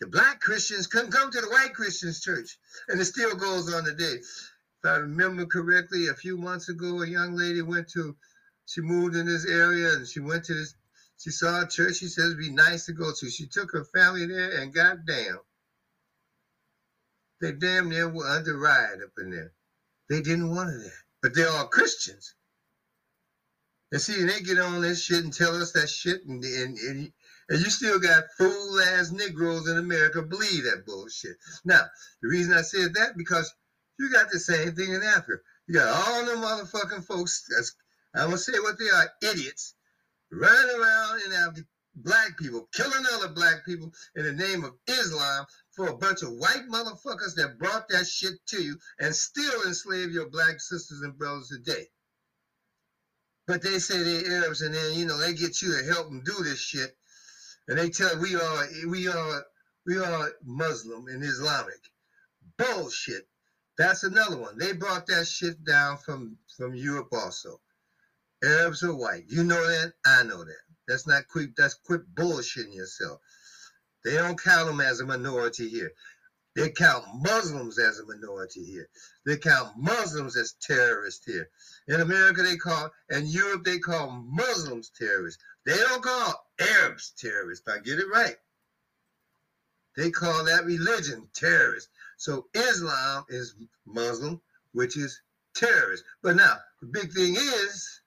the 0.00 0.06
black 0.06 0.40
Christians 0.40 0.86
couldn't 0.86 1.12
come 1.12 1.30
to 1.30 1.40
the 1.40 1.48
white 1.48 1.74
Christians 1.74 2.22
church. 2.22 2.58
And 2.88 3.00
it 3.00 3.04
still 3.04 3.36
goes 3.36 3.72
on 3.72 3.84
today. 3.84 4.14
If 4.14 4.84
I 4.84 4.96
remember 4.96 5.46
correctly, 5.46 6.08
a 6.08 6.14
few 6.14 6.38
months 6.38 6.68
ago, 6.68 7.02
a 7.02 7.06
young 7.06 7.36
lady 7.36 7.62
went 7.62 7.88
to, 7.90 8.16
she 8.66 8.80
moved 8.80 9.14
in 9.14 9.26
this 9.26 9.46
area 9.46 9.92
and 9.94 10.06
she 10.06 10.20
went 10.20 10.44
to 10.44 10.54
this, 10.54 10.74
she 11.18 11.30
saw 11.30 11.62
a 11.62 11.68
church 11.68 11.96
she 11.96 12.06
said 12.06 12.26
it'd 12.26 12.38
be 12.38 12.50
nice 12.50 12.86
to 12.86 12.92
go 12.92 13.12
to. 13.12 13.30
She 13.30 13.46
took 13.46 13.72
her 13.72 13.84
family 13.84 14.24
there 14.26 14.58
and 14.58 14.72
got 14.72 15.04
down. 15.04 15.38
They 17.42 17.52
damn 17.52 17.90
near 17.90 18.08
were 18.08 18.26
under 18.26 18.56
riot 18.56 19.00
up 19.04 19.12
in 19.18 19.30
there. 19.30 19.52
They 20.08 20.22
didn't 20.22 20.54
want 20.54 20.70
there. 20.70 20.92
But 21.22 21.34
they're 21.34 21.64
Christians. 21.64 22.34
And 23.92 24.00
see, 24.00 24.22
they 24.22 24.40
get 24.40 24.58
on 24.58 24.80
this 24.80 25.02
shit 25.02 25.24
and 25.24 25.32
tell 25.32 25.60
us 25.60 25.72
that 25.72 25.88
shit, 25.88 26.24
and 26.24 26.44
and, 26.44 26.78
and, 26.78 27.12
and 27.48 27.60
you 27.60 27.70
still 27.70 27.98
got 27.98 28.24
fool 28.38 28.80
ass 28.80 29.10
Negroes 29.10 29.68
in 29.68 29.78
America 29.78 30.22
believe 30.22 30.64
that 30.64 30.86
bullshit. 30.86 31.36
Now, 31.64 31.82
the 32.22 32.28
reason 32.28 32.52
I 32.52 32.62
said 32.62 32.94
that 32.94 33.16
because 33.16 33.52
you 33.98 34.10
got 34.10 34.30
the 34.30 34.38
same 34.38 34.74
thing 34.74 34.94
in 34.94 35.02
Africa. 35.02 35.42
You 35.66 35.74
got 35.74 35.88
all 35.88 36.24
them 36.24 36.38
motherfucking 36.38 37.04
folks. 37.04 37.44
That's, 37.54 37.74
I'm 38.14 38.26
gonna 38.26 38.38
say 38.38 38.58
what 38.60 38.78
they 38.78 38.88
are, 38.88 39.10
idiots, 39.22 39.74
running 40.30 40.80
around 40.80 41.22
in 41.26 41.32
Africa, 41.32 41.66
black 41.96 42.38
people, 42.38 42.68
killing 42.72 43.04
other 43.12 43.28
black 43.28 43.66
people 43.66 43.92
in 44.16 44.24
the 44.24 44.32
name 44.32 44.64
of 44.64 44.72
Islam 44.86 45.44
for 45.72 45.88
a 45.88 45.96
bunch 45.96 46.22
of 46.22 46.32
white 46.32 46.66
motherfuckers 46.70 47.34
that 47.34 47.58
brought 47.58 47.88
that 47.88 48.06
shit 48.06 48.34
to 48.46 48.62
you 48.62 48.78
and 49.00 49.14
still 49.14 49.62
enslave 49.66 50.12
your 50.12 50.30
black 50.30 50.60
sisters 50.60 51.02
and 51.02 51.18
brothers 51.18 51.48
today. 51.48 51.88
But 53.50 53.62
they 53.62 53.80
say 53.80 54.00
they're 54.04 54.42
Arabs, 54.44 54.62
and 54.62 54.72
then 54.72 54.94
you 54.94 55.06
know 55.06 55.18
they 55.18 55.34
get 55.34 55.60
you 55.60 55.76
to 55.76 55.84
help 55.92 56.06
them 56.06 56.22
do 56.24 56.44
this 56.44 56.60
shit, 56.60 56.96
and 57.66 57.76
they 57.76 57.90
tell 57.90 58.16
we 58.20 58.36
are 58.36 58.66
we 58.86 59.08
are 59.08 59.44
we 59.84 59.98
are 59.98 60.30
Muslim 60.44 61.08
and 61.08 61.24
Islamic. 61.24 61.80
Bullshit. 62.56 63.26
That's 63.76 64.04
another 64.04 64.36
one. 64.36 64.56
They 64.56 64.72
brought 64.72 65.08
that 65.08 65.26
shit 65.26 65.64
down 65.64 65.96
from 65.96 66.38
from 66.56 66.76
Europe 66.76 67.08
also. 67.10 67.60
Arabs 68.44 68.84
are 68.84 68.94
white. 68.94 69.24
You 69.26 69.42
know 69.42 69.66
that. 69.66 69.94
I 70.06 70.22
know 70.22 70.44
that. 70.44 70.62
That's 70.86 71.08
not 71.08 71.26
quick. 71.26 71.56
That's 71.56 71.74
quit 71.74 72.02
bullshitting 72.14 72.76
yourself. 72.76 73.20
They 74.04 74.14
don't 74.14 74.40
count 74.40 74.68
them 74.68 74.80
as 74.80 75.00
a 75.00 75.06
minority 75.06 75.68
here. 75.68 75.90
They 76.56 76.70
count 76.70 77.04
Muslims 77.14 77.78
as 77.78 78.00
a 78.00 78.06
minority 78.06 78.64
here. 78.64 78.88
They 79.24 79.36
count 79.36 79.76
Muslims 79.76 80.36
as 80.36 80.54
terrorists 80.60 81.24
here. 81.24 81.48
In 81.86 82.00
America, 82.00 82.42
they 82.42 82.56
call, 82.56 82.90
in 83.10 83.26
Europe, 83.26 83.64
they 83.64 83.78
call 83.78 84.10
Muslims 84.10 84.90
terrorists. 84.90 85.42
They 85.64 85.76
don't 85.76 86.02
call 86.02 86.46
Arabs 86.58 87.12
terrorists. 87.16 87.68
I 87.68 87.78
get 87.78 87.98
it 87.98 88.06
right. 88.12 88.36
They 89.96 90.10
call 90.10 90.44
that 90.44 90.64
religion 90.64 91.28
terrorist. 91.34 91.88
So 92.16 92.46
Islam 92.54 93.24
is 93.28 93.54
Muslim, 93.86 94.40
which 94.72 94.96
is 94.96 95.20
terrorist. 95.54 96.04
But 96.22 96.36
now, 96.36 96.56
the 96.80 96.88
big 96.88 97.12
thing 97.12 97.36
is, 97.36 98.00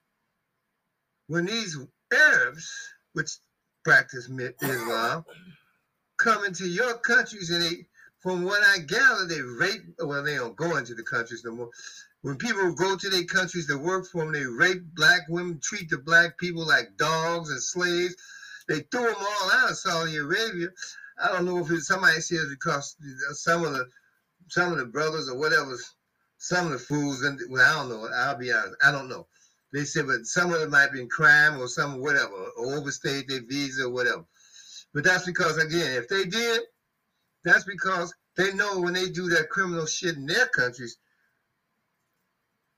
when 1.28 1.46
these 1.46 1.78
Arabs, 2.12 2.70
which 3.12 3.38
practice 3.84 4.28
Islam, 4.28 5.24
come 6.18 6.44
into 6.44 6.66
your 6.66 6.98
countries 6.98 7.50
and 7.50 7.62
they 7.62 7.86
from 8.24 8.42
what 8.42 8.62
I 8.66 8.78
gather, 8.78 9.26
they 9.26 9.42
rape. 9.42 9.82
Well, 9.98 10.22
they 10.22 10.36
don't 10.36 10.56
go 10.56 10.78
into 10.78 10.94
the 10.94 11.02
countries 11.02 11.44
no 11.44 11.52
more. 11.52 11.70
When 12.22 12.36
people 12.36 12.72
go 12.72 12.96
to 12.96 13.10
their 13.10 13.24
countries 13.24 13.66
to 13.66 13.76
work 13.76 14.06
for 14.06 14.24
them, 14.24 14.32
they 14.32 14.46
rape 14.46 14.82
black 14.94 15.28
women, 15.28 15.60
treat 15.62 15.90
the 15.90 15.98
black 15.98 16.38
people 16.38 16.66
like 16.66 16.96
dogs 16.96 17.50
and 17.50 17.62
slaves. 17.62 18.16
They 18.66 18.80
threw 18.80 19.02
them 19.02 19.14
all 19.18 19.50
out 19.52 19.70
of 19.70 19.76
Saudi 19.76 20.16
Arabia. 20.16 20.68
I 21.22 21.32
don't 21.32 21.44
know 21.44 21.58
if 21.58 21.70
it's 21.70 21.86
somebody 21.86 22.18
says 22.22 22.46
because 22.48 22.96
uh, 22.98 23.34
some 23.34 23.62
of 23.62 23.74
the 23.74 23.90
some 24.48 24.72
of 24.72 24.78
the 24.78 24.86
brothers 24.86 25.28
or 25.28 25.38
whatever, 25.38 25.76
some 26.38 26.64
of 26.64 26.72
the 26.72 26.78
fools, 26.78 27.22
and 27.24 27.38
well, 27.50 27.60
I 27.62 27.74
don't 27.74 27.90
know. 27.90 28.08
I'll 28.08 28.38
be 28.38 28.50
honest, 28.50 28.76
I 28.82 28.90
don't 28.90 29.10
know. 29.10 29.26
They 29.74 29.84
said, 29.84 30.06
but 30.06 30.24
some 30.24 30.50
of 30.50 30.60
them 30.60 30.70
might 30.70 30.92
be 30.92 31.02
in 31.02 31.10
crime 31.10 31.60
or 31.60 31.68
some 31.68 32.00
whatever, 32.00 32.32
or 32.56 32.74
overstayed 32.74 33.28
their 33.28 33.42
visa 33.42 33.84
or 33.84 33.90
whatever. 33.90 34.24
But 34.94 35.04
that's 35.04 35.26
because 35.26 35.58
again, 35.58 35.92
if 35.98 36.08
they 36.08 36.24
did, 36.24 36.62
that's 37.44 37.64
because 37.64 38.14
they 38.36 38.52
know 38.54 38.80
when 38.80 38.94
they 38.94 39.10
do 39.10 39.28
that 39.30 39.50
criminal 39.50 39.86
shit 39.86 40.16
in 40.16 40.26
their 40.26 40.46
countries, 40.48 40.98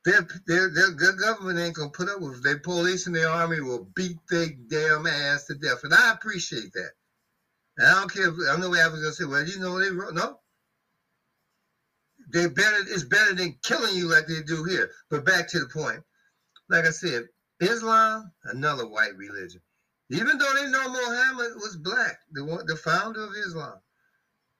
their, 0.05 0.27
their, 0.47 0.71
their 0.71 1.13
government 1.13 1.59
ain't 1.59 1.77
gonna 1.77 1.91
put 1.91 2.09
up 2.09 2.21
with 2.21 2.39
it. 2.39 2.45
Their 2.45 2.61
police 2.61 3.07
and 3.07 3.17
their 3.17 3.31
army 3.31 3.61
will 3.61 3.89
beat 3.97 4.19
their 4.31 4.49
damn 4.69 5.07
ass 5.07 5.47
to 5.47 5.55
death. 5.57 5.85
And 5.85 5.95
I 5.95 6.13
appreciate 6.13 6.73
that. 6.75 6.91
And 7.79 7.89
I 7.89 7.95
don't 8.01 8.13
care 8.13 8.29
if 8.29 8.35
I 8.51 8.61
know 8.61 8.71
what 8.71 8.81
I 8.81 8.89
was 8.89 9.01
gonna 9.01 9.13
say, 9.15 9.25
well, 9.25 9.47
you 9.47 9.59
know 9.61 9.81
they 9.81 9.91
wrote 9.91 10.15
no. 10.15 10.41
They 12.33 12.49
better 12.49 12.79
it's 12.89 13.05
better 13.05 13.35
than 13.35 13.59
killing 13.65 13.97
you 13.97 14.09
like 14.09 14.27
they 14.29 14.43
do 14.43 14.65
here. 14.65 14.91
But 15.11 15.27
back 15.27 15.49
to 15.51 15.61
the 15.61 15.67
point. 15.69 16.01
like 16.71 16.87
I 16.87 16.91
said, 16.91 17.25
Islam, 17.61 18.33
another 18.45 18.89
white 18.89 19.17
religion. 19.17 19.63
Even 20.11 20.39
though 20.39 20.55
they 20.55 20.71
know 20.71 20.89
Muhammad 20.91 21.55
was 21.57 21.79
black, 21.79 22.21
the 22.33 22.45
the 22.67 22.77
founder 22.77 23.25
of 23.25 23.33
Islam. 23.47 23.79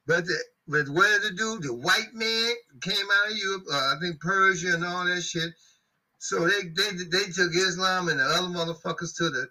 But 0.07 0.27
the, 0.27 0.39
but 0.69 0.89
what 0.89 1.23
did 1.23 1.37
do? 1.37 1.59
The 1.59 1.75
white 1.75 2.15
man 2.15 2.55
came 2.81 3.07
out 3.11 3.31
of 3.33 3.37
Europe, 3.37 3.65
uh, 3.73 3.95
I 3.97 4.01
think 4.01 4.21
Persia 4.21 4.75
and 4.75 4.85
all 4.85 5.05
that 5.05 5.23
shit. 5.23 5.53
So 6.19 6.47
they 6.49 6.63
they 6.63 6.91
they 7.11 7.25
took 7.33 7.55
Islam 7.55 8.09
and 8.09 8.21
the 8.21 8.25
other 8.25 8.49
motherfuckers 8.49 9.17
to 9.17 9.31
the 9.31 9.49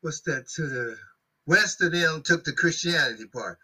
what's 0.00 0.20
that 0.22 0.48
to 0.56 0.66
the 0.66 0.98
west 1.46 1.80
of 1.82 1.92
them 1.92 2.22
took 2.22 2.44
the 2.44 2.52
Christianity 2.52 3.26
part. 3.26 3.58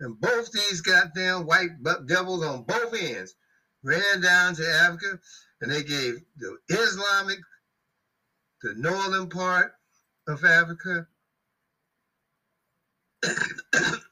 And 0.00 0.20
both 0.20 0.52
these 0.52 0.80
goddamn 0.80 1.46
white 1.46 1.70
devils 2.06 2.44
on 2.44 2.62
both 2.64 2.94
ends 2.94 3.34
ran 3.82 4.20
down 4.20 4.54
to 4.56 4.68
Africa 4.68 5.18
and 5.60 5.70
they 5.70 5.82
gave 5.82 6.20
the 6.36 6.58
Islamic, 6.68 7.38
the 8.62 8.74
northern 8.74 9.28
part 9.28 9.72
of 10.28 10.44
Africa, 10.44 11.08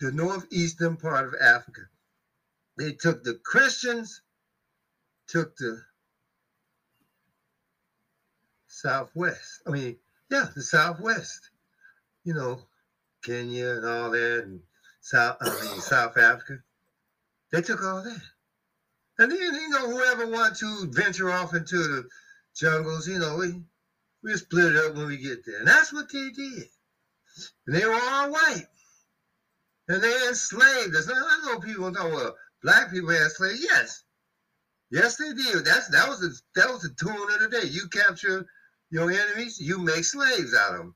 the 0.00 0.12
northeastern 0.12 0.96
part 0.96 1.26
of 1.26 1.34
Africa. 1.40 1.82
They 2.78 2.92
took 2.92 3.24
the 3.24 3.34
Christians, 3.44 4.22
took 5.28 5.56
the 5.56 5.82
southwest. 8.66 9.62
I 9.66 9.70
mean, 9.70 9.96
yeah, 10.30 10.46
the 10.54 10.62
southwest. 10.62 11.50
You 12.24 12.34
know, 12.34 12.60
Kenya 13.22 13.70
and 13.70 13.86
all 13.86 14.10
that, 14.10 14.44
and 14.44 14.60
South, 15.00 15.36
I 15.40 15.48
mean, 15.48 15.80
South 15.80 16.16
Africa. 16.16 16.58
They 17.52 17.62
took 17.62 17.82
all 17.82 18.02
that. 18.02 18.22
And 19.18 19.30
then, 19.32 19.38
you 19.38 19.68
know, 19.68 19.90
whoever 19.90 20.26
wants 20.26 20.60
to 20.60 20.86
venture 20.90 21.30
off 21.30 21.54
into 21.54 21.76
the 21.76 22.08
jungles, 22.54 23.08
you 23.08 23.18
know, 23.18 23.36
we, 23.36 23.62
we 24.22 24.34
split 24.34 24.74
it 24.74 24.76
up 24.76 24.94
when 24.94 25.08
we 25.08 25.16
get 25.16 25.44
there. 25.44 25.58
And 25.58 25.68
that's 25.68 25.92
what 25.92 26.10
they 26.12 26.30
did. 26.30 26.64
And 27.66 27.76
they 27.76 27.84
were 27.84 27.94
all 27.94 28.30
white. 28.30 28.66
And 29.90 30.00
they 30.00 30.28
enslaved 30.28 30.94
us. 30.94 31.08
Now, 31.08 31.14
I 31.16 31.40
know 31.44 31.58
people 31.58 31.92
talk, 31.92 32.04
well, 32.12 32.28
uh, 32.28 32.32
black 32.62 32.92
people 32.92 33.10
had 33.10 33.32
slaves. 33.32 33.60
Yes. 33.60 34.04
Yes, 34.88 35.16
they 35.16 35.32
did. 35.32 35.64
That's 35.64 35.88
that 35.88 36.08
was 36.08 36.20
the 36.20 36.40
that 36.54 36.70
was 36.70 36.82
the 36.82 36.90
tune 36.90 37.10
of 37.10 37.40
the 37.40 37.48
day. 37.48 37.66
You 37.66 37.88
capture 37.88 38.46
your 38.90 39.10
enemies, 39.10 39.58
you 39.60 39.78
make 39.78 40.04
slaves 40.04 40.54
out 40.54 40.74
of 40.74 40.78
them. 40.78 40.94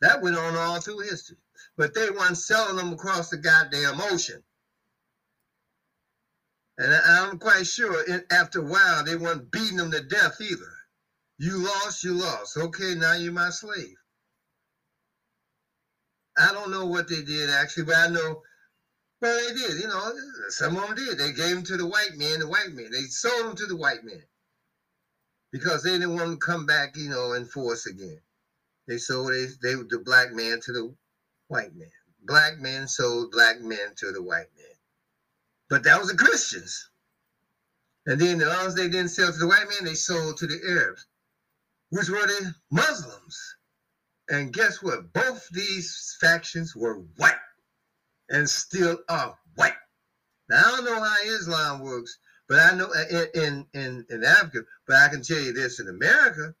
That 0.00 0.22
went 0.22 0.36
on 0.36 0.56
all 0.56 0.80
through 0.80 1.00
history. 1.00 1.36
But 1.76 1.94
they 1.94 2.10
weren't 2.10 2.36
selling 2.36 2.76
them 2.76 2.92
across 2.92 3.30
the 3.30 3.36
goddamn 3.36 4.00
ocean. 4.00 4.42
And 6.78 6.92
I'm 6.92 7.38
quite 7.38 7.68
sure 7.68 8.04
after 8.32 8.58
a 8.58 8.64
while 8.64 9.04
they 9.04 9.14
weren't 9.14 9.52
beating 9.52 9.76
them 9.76 9.92
to 9.92 10.02
death 10.02 10.40
either. 10.40 10.72
You 11.38 11.58
lost, 11.58 12.02
you 12.02 12.12
lost. 12.14 12.56
Okay, 12.56 12.96
now 12.96 13.14
you're 13.14 13.32
my 13.32 13.50
slave. 13.50 13.94
I 16.38 16.52
don't 16.52 16.70
know 16.70 16.86
what 16.86 17.08
they 17.08 17.22
did 17.22 17.50
actually, 17.50 17.84
but 17.84 17.96
I 17.96 18.08
know, 18.08 18.42
well, 19.20 19.48
they 19.48 19.54
did. 19.54 19.80
You 19.80 19.88
know, 19.88 20.12
some 20.48 20.76
of 20.76 20.86
them 20.86 20.96
did. 20.96 21.18
They 21.18 21.32
gave 21.32 21.54
them 21.54 21.64
to 21.64 21.76
the 21.76 21.86
white 21.86 22.16
man, 22.16 22.40
the 22.40 22.48
white 22.48 22.72
man. 22.72 22.90
They 22.90 23.02
sold 23.02 23.46
them 23.46 23.56
to 23.56 23.66
the 23.66 23.76
white 23.76 24.04
man 24.04 24.22
because 25.52 25.82
they 25.82 25.92
didn't 25.92 26.14
want 26.14 26.32
to 26.32 26.46
come 26.46 26.66
back, 26.66 26.96
you 26.96 27.08
know, 27.08 27.32
in 27.32 27.46
force 27.46 27.86
again. 27.86 28.20
They 28.86 28.98
sold 28.98 29.32
they, 29.32 29.46
they 29.62 29.74
the 29.74 30.02
black 30.04 30.32
man 30.32 30.60
to 30.60 30.72
the 30.72 30.94
white 31.48 31.74
man. 31.74 31.90
Black 32.24 32.58
men 32.58 32.88
sold 32.88 33.32
black 33.32 33.60
men 33.60 33.94
to 33.96 34.12
the 34.12 34.22
white 34.22 34.50
man. 34.56 34.76
But 35.70 35.84
that 35.84 35.98
was 35.98 36.10
the 36.10 36.16
Christians. 36.16 36.90
And 38.06 38.20
then 38.20 38.38
the 38.38 38.46
ones 38.46 38.74
they 38.74 38.88
didn't 38.88 39.08
sell 39.08 39.32
to 39.32 39.38
the 39.38 39.46
white 39.46 39.68
man, 39.68 39.84
they 39.84 39.94
sold 39.94 40.36
to 40.38 40.46
the 40.46 40.60
Arabs, 40.68 41.06
which 41.90 42.08
were 42.08 42.26
the 42.26 42.54
Muslims. 42.70 43.56
And 44.28 44.52
guess 44.52 44.82
what? 44.82 45.12
Both 45.12 45.48
these 45.50 46.16
factions 46.20 46.74
were 46.74 46.96
white 47.16 47.34
and 48.28 48.48
still 48.48 48.98
are 49.08 49.38
white. 49.54 49.76
Now, 50.48 50.58
I 50.58 50.70
don't 50.70 50.84
know 50.84 51.00
how 51.00 51.16
Islam 51.24 51.80
works, 51.80 52.18
but 52.48 52.60
I 52.60 52.74
know 52.76 52.86
uh, 52.86 53.04
in, 53.10 53.26
in, 53.34 53.66
in, 53.74 54.06
in 54.10 54.24
Africa, 54.24 54.64
but 54.86 54.96
I 54.96 55.08
can 55.08 55.22
tell 55.22 55.38
you 55.38 55.52
this 55.52 55.80
in 55.80 55.88
America, 55.88 56.54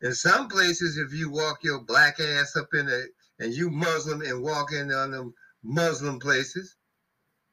in 0.00 0.12
some 0.14 0.48
places, 0.48 0.98
if 0.98 1.12
you 1.12 1.30
walk 1.30 1.62
your 1.62 1.80
black 1.80 2.20
ass 2.20 2.56
up 2.56 2.74
in 2.74 2.88
it 2.88 3.10
and 3.38 3.54
you 3.54 3.70
Muslim 3.70 4.20
and 4.20 4.42
walk 4.42 4.72
in 4.72 4.92
on 4.92 5.10
them 5.12 5.34
Muslim 5.62 6.18
places, 6.20 6.76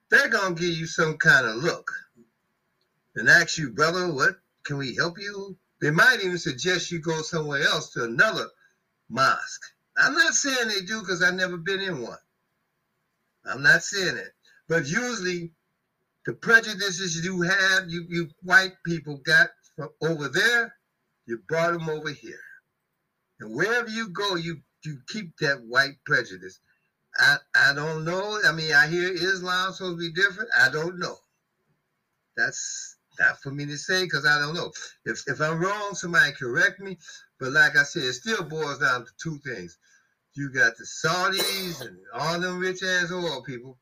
they're 0.09 0.27
gonna 0.27 0.55
give 0.55 0.69
you 0.69 0.85
some 0.85 1.17
kind 1.17 1.45
of 1.47 1.55
look 1.55 1.89
and 3.15 3.29
ask 3.29 3.57
you, 3.57 3.69
brother, 3.69 4.11
what 4.11 4.35
can 4.65 4.77
we 4.77 4.95
help 4.95 5.17
you? 5.17 5.57
They 5.79 5.91
might 5.91 6.19
even 6.21 6.37
suggest 6.37 6.91
you 6.91 6.99
go 6.99 7.21
somewhere 7.21 7.63
else 7.63 7.91
to 7.93 8.03
another 8.03 8.47
mosque. 9.12 9.62
I'm 9.97 10.13
not 10.13 10.34
saying 10.34 10.69
they 10.69 10.82
do 10.82 11.02
because 11.02 11.21
I've 11.21 11.36
never 11.36 11.58
been 11.58 11.82
in 11.82 12.02
one. 12.02 12.17
I'm 13.45 13.62
not 13.62 13.84
saying 13.84 14.17
it. 14.17 14.32
But 14.67 14.88
usually 14.88 15.52
the 16.26 16.34
prejudices 16.34 17.24
you 17.24 17.41
have, 17.41 17.89
you, 17.89 18.06
you 18.10 18.30
white 18.43 18.74
people 18.86 19.17
got 19.17 19.50
from 19.76 19.89
over 20.02 20.30
there, 20.30 20.74
you 21.26 21.39
brought 21.47 21.74
them 21.74 21.89
over 21.89 22.10
here. 22.10 22.39
And 23.39 23.56
wherever 23.56 23.89
you 23.89 24.10
go, 24.10 24.36
you, 24.36 24.62
you 24.86 25.00
keep 25.08 25.38
that 25.39 25.62
white 25.67 25.95
prejudice. 26.06 26.60
I, 27.17 27.38
I 27.56 27.74
don't 27.74 28.06
know. 28.06 28.39
I 28.45 28.52
mean, 28.52 28.74
I 28.74 28.88
hear 28.88 29.12
Islam 29.12 29.74
supposed 29.74 30.00
to 30.00 30.10
be 30.10 30.13
different. 30.13 30.50
I 30.58 30.69
don't 30.69 31.00
know. 31.00 31.17
That's 32.38 32.95
not 33.19 33.41
for 33.41 33.52
me 33.52 33.65
to 33.65 33.78
say 33.78 34.04
because 34.04 34.26
I 34.26 34.39
don't 34.39 34.56
know. 34.56 34.71
If, 35.06 35.24
if 35.28 35.41
I'm 35.41 35.60
wrong, 35.60 35.93
somebody 35.93 36.32
correct 36.34 36.80
me. 36.80 36.97
But 37.39 37.52
like 37.52 37.78
I 37.78 37.84
said, 37.84 38.04
it 38.04 38.13
still 38.13 38.43
boils 38.43 38.80
down 38.80 39.06
to 39.06 39.12
two 39.21 39.39
things. 39.39 39.78
You 40.34 40.52
got 40.52 40.78
the 40.78 40.86
Saudis 40.86 41.82
and 41.82 41.97
all 42.13 42.39
them 42.39 42.60
rich 42.60 42.84
ass 42.84 43.12
oil 43.12 43.43
people 43.43 43.78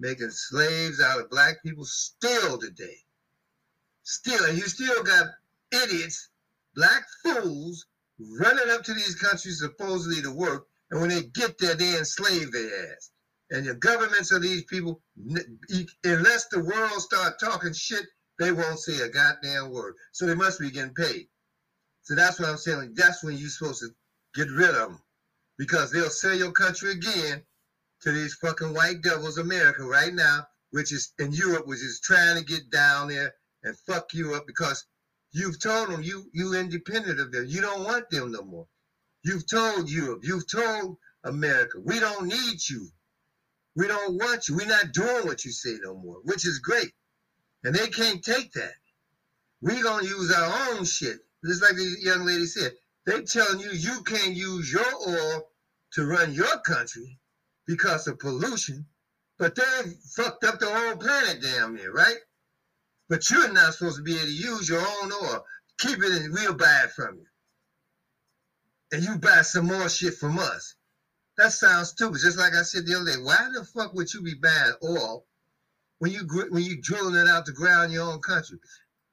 making 0.00 0.30
slaves 0.30 1.00
out 1.00 1.20
of 1.20 1.30
black 1.30 1.62
people 1.62 1.84
still 1.84 2.58
today. 2.58 2.96
Still, 4.04 4.44
and 4.44 4.56
you 4.56 4.64
still 4.64 5.02
got 5.02 5.26
idiots, 5.72 6.28
black 6.74 7.04
fools 7.22 7.86
running 8.18 8.70
up 8.70 8.84
to 8.84 8.94
these 8.94 9.16
countries 9.16 9.58
supposedly 9.60 10.22
to 10.22 10.30
work 10.30 10.68
and 10.90 11.00
when 11.00 11.10
they 11.10 11.22
get 11.22 11.58
there, 11.58 11.74
they 11.74 11.96
enslave 11.98 12.52
their 12.52 12.92
ass. 12.92 13.10
And 13.50 13.66
the 13.66 13.74
governments 13.74 14.32
of 14.32 14.42
these 14.42 14.64
people, 14.64 15.00
unless 16.04 16.48
the 16.48 16.62
world 16.62 17.00
start 17.00 17.40
talking 17.40 17.72
shit, 17.72 18.04
they 18.38 18.52
won't 18.52 18.78
say 18.78 19.00
a 19.00 19.08
goddamn 19.08 19.70
word. 19.70 19.94
So 20.12 20.26
they 20.26 20.34
must 20.34 20.60
be 20.60 20.70
getting 20.70 20.94
paid. 20.94 21.28
So 22.02 22.14
that's 22.14 22.38
what 22.38 22.48
I'm 22.48 22.56
saying. 22.56 22.94
That's 22.94 23.22
when 23.22 23.36
you're 23.36 23.50
supposed 23.50 23.80
to 23.80 23.88
get 24.34 24.50
rid 24.50 24.70
of 24.70 24.76
them. 24.90 25.02
Because 25.58 25.90
they'll 25.90 26.10
sell 26.10 26.34
your 26.34 26.52
country 26.52 26.92
again 26.92 27.42
to 28.02 28.12
these 28.12 28.34
fucking 28.34 28.74
white 28.74 29.02
devils, 29.02 29.38
America, 29.38 29.82
right 29.82 30.14
now, 30.14 30.46
which 30.70 30.92
is 30.92 31.12
in 31.18 31.32
Europe, 31.32 31.66
which 31.66 31.82
is 31.82 32.00
trying 32.00 32.38
to 32.38 32.44
get 32.44 32.70
down 32.70 33.08
there 33.08 33.34
and 33.64 33.76
fuck 33.80 34.14
you 34.14 34.34
up 34.34 34.46
because 34.46 34.86
you've 35.32 35.60
told 35.60 35.90
them 35.90 36.02
you 36.02 36.30
you 36.32 36.54
independent 36.54 37.18
of 37.20 37.32
them. 37.32 37.46
You 37.46 37.60
don't 37.60 37.84
want 37.84 38.08
them 38.10 38.32
no 38.32 38.42
more. 38.42 38.68
You've 39.24 39.48
told 39.48 39.90
Europe, 39.90 40.20
you've 40.22 40.48
told 40.48 40.96
America, 41.24 41.80
we 41.84 41.98
don't 41.98 42.28
need 42.28 42.60
you. 42.70 42.88
We 43.74 43.88
don't 43.88 44.14
want 44.14 44.48
you. 44.48 44.56
We're 44.56 44.66
not 44.66 44.92
doing 44.92 45.26
what 45.26 45.44
you 45.44 45.50
say 45.50 45.78
no 45.82 45.94
more, 45.94 46.16
which 46.22 46.46
is 46.46 46.60
great. 46.60 46.92
And 47.64 47.74
they 47.74 47.88
can't 47.88 48.22
take 48.22 48.52
that. 48.52 48.74
We're 49.60 49.82
going 49.82 50.04
to 50.04 50.10
use 50.10 50.32
our 50.32 50.70
own 50.70 50.84
shit. 50.84 51.18
Just 51.44 51.62
like 51.62 51.76
the 51.76 51.96
young 52.00 52.24
lady 52.24 52.46
said, 52.46 52.72
they 53.06 53.22
telling 53.22 53.60
you 53.60 53.70
you 53.70 54.02
can't 54.04 54.34
use 54.34 54.72
your 54.72 54.84
oil 55.08 55.48
to 55.92 56.06
run 56.06 56.32
your 56.32 56.58
country 56.66 57.18
because 57.66 58.06
of 58.06 58.18
pollution, 58.18 58.86
but 59.38 59.54
they 59.54 59.62
fucked 60.16 60.44
up 60.44 60.58
the 60.58 60.66
whole 60.66 60.96
planet 60.96 61.42
damn 61.42 61.74
near, 61.74 61.92
right? 61.92 62.18
But 63.08 63.28
you're 63.30 63.52
not 63.52 63.74
supposed 63.74 63.96
to 63.96 64.02
be 64.02 64.16
able 64.16 64.26
to 64.26 64.32
use 64.32 64.68
your 64.68 64.80
own 64.80 65.12
oil. 65.12 65.44
Keep 65.78 65.98
it 66.02 66.12
and 66.12 66.34
we'll 66.34 66.54
buy 66.54 66.82
it 66.84 66.92
from 66.92 67.16
you 67.16 67.26
and 68.92 69.02
you 69.02 69.16
buy 69.18 69.42
some 69.42 69.66
more 69.66 69.88
shit 69.88 70.14
from 70.14 70.38
us. 70.38 70.74
That 71.36 71.52
sounds 71.52 71.90
stupid. 71.90 72.20
Just 72.20 72.38
like 72.38 72.54
I 72.54 72.62
said 72.62 72.86
the 72.86 72.96
other 72.96 73.12
day, 73.12 73.18
why 73.22 73.48
the 73.52 73.64
fuck 73.64 73.94
would 73.94 74.12
you 74.12 74.22
be 74.22 74.34
buying 74.34 74.72
oil 74.82 75.24
when 75.98 76.12
you 76.12 76.26
when 76.50 76.62
you 76.62 76.80
drilling 76.80 77.14
it 77.14 77.28
out 77.28 77.46
the 77.46 77.52
ground 77.52 77.86
in 77.86 77.92
your 77.92 78.12
own 78.12 78.20
country? 78.20 78.58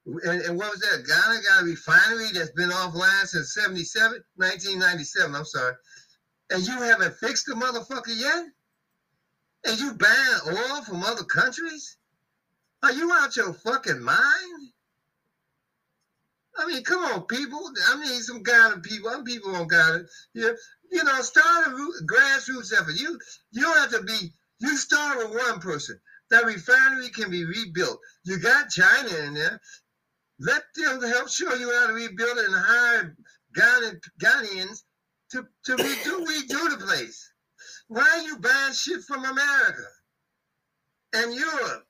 And, 0.05 0.41
and 0.41 0.57
what 0.57 0.71
was 0.71 0.81
that? 0.81 1.05
Ghana 1.07 1.41
got 1.41 1.63
a 1.63 1.65
refinery 1.65 2.29
that's 2.33 2.51
been 2.51 2.69
offline 2.69 3.25
since 3.25 3.55
77, 3.55 4.23
1997, 4.35 5.35
I'm 5.35 5.45
sorry. 5.45 5.73
And 6.51 6.65
you 6.65 6.79
haven't 6.79 7.15
fixed 7.15 7.47
the 7.47 7.55
motherfucker 7.55 8.15
yet? 8.15 8.45
And 9.65 9.79
you 9.79 9.93
buying 9.93 10.57
oil 10.57 10.83
from 10.83 11.03
other 11.03 11.23
countries? 11.23 11.97
Are 12.83 12.91
you 12.91 13.11
out 13.11 13.35
your 13.35 13.53
fucking 13.53 13.99
mind? 13.99 14.69
I 16.57 16.67
mean, 16.67 16.83
come 16.83 17.03
on, 17.03 17.23
people. 17.23 17.59
I 17.87 17.97
mean, 17.97 18.21
some 18.21 18.37
of 18.37 18.83
people. 18.83 19.11
Some 19.11 19.23
people 19.23 19.65
got 19.65 19.95
it. 19.95 20.05
Yeah, 20.33 20.51
you 20.91 21.03
know, 21.03 21.21
start 21.21 21.67
a 21.67 21.71
root, 21.71 21.95
grassroots 22.05 22.73
effort. 22.73 22.95
You 22.95 23.19
you 23.51 23.63
don't 23.63 23.77
have 23.77 23.91
to 23.91 24.03
be. 24.03 24.31
You 24.59 24.77
start 24.77 25.17
with 25.17 25.35
one 25.35 25.59
person. 25.59 25.99
That 26.31 26.45
refinery 26.45 27.09
can 27.09 27.29
be 27.29 27.45
rebuilt. 27.45 27.99
You 28.23 28.39
got 28.39 28.69
China 28.69 29.09
in 29.25 29.33
there. 29.35 29.59
Let 30.39 30.63
them 30.75 31.01
help 31.01 31.29
show 31.29 31.53
you 31.53 31.71
how 31.71 31.87
to 31.87 31.93
rebuild 31.93 32.37
it 32.37 32.45
and 32.45 32.55
hire 32.55 33.15
Ghanaian, 33.55 34.01
Ghanaians 34.19 34.83
to, 35.31 35.47
to 35.65 35.75
redo, 35.75 36.25
redo 36.25 36.69
the 36.71 36.85
place. 36.85 37.31
Why 37.87 38.03
are 38.03 38.21
you 38.21 38.37
buying 38.39 38.73
shit 38.73 39.03
from 39.03 39.23
America 39.23 39.87
and 41.13 41.33
Europe? 41.33 41.87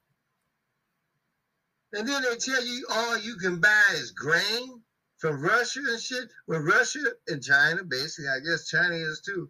And 1.93 2.07
then 2.07 2.23
they 2.23 2.35
tell 2.35 2.63
you 2.63 2.85
all 2.89 3.17
you 3.17 3.37
can 3.37 3.61
buy 3.61 3.83
is 3.93 4.11
grain 4.11 4.83
from 5.17 5.41
Russia 5.41 5.79
and 5.87 5.99
shit. 5.99 6.29
Well, 6.45 6.59
Russia 6.59 6.99
and 7.27 7.41
China, 7.41 7.83
basically, 7.83 8.29
I 8.29 8.39
guess 8.41 8.67
China 8.67 8.95
is 8.95 9.21
too, 9.21 9.49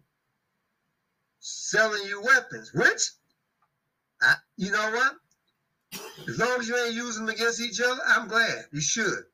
selling 1.40 2.06
you 2.06 2.22
weapons, 2.22 2.72
which, 2.72 3.10
I, 4.22 4.34
you 4.56 4.70
know 4.70 4.90
what? 4.90 5.14
As 6.28 6.38
long 6.38 6.60
as 6.60 6.68
you 6.68 6.76
ain't 6.76 6.94
using 6.94 7.26
them 7.26 7.34
against 7.34 7.60
each 7.60 7.80
other, 7.80 8.00
I'm 8.06 8.28
glad. 8.28 8.64
You 8.72 8.80
should. 8.80 9.24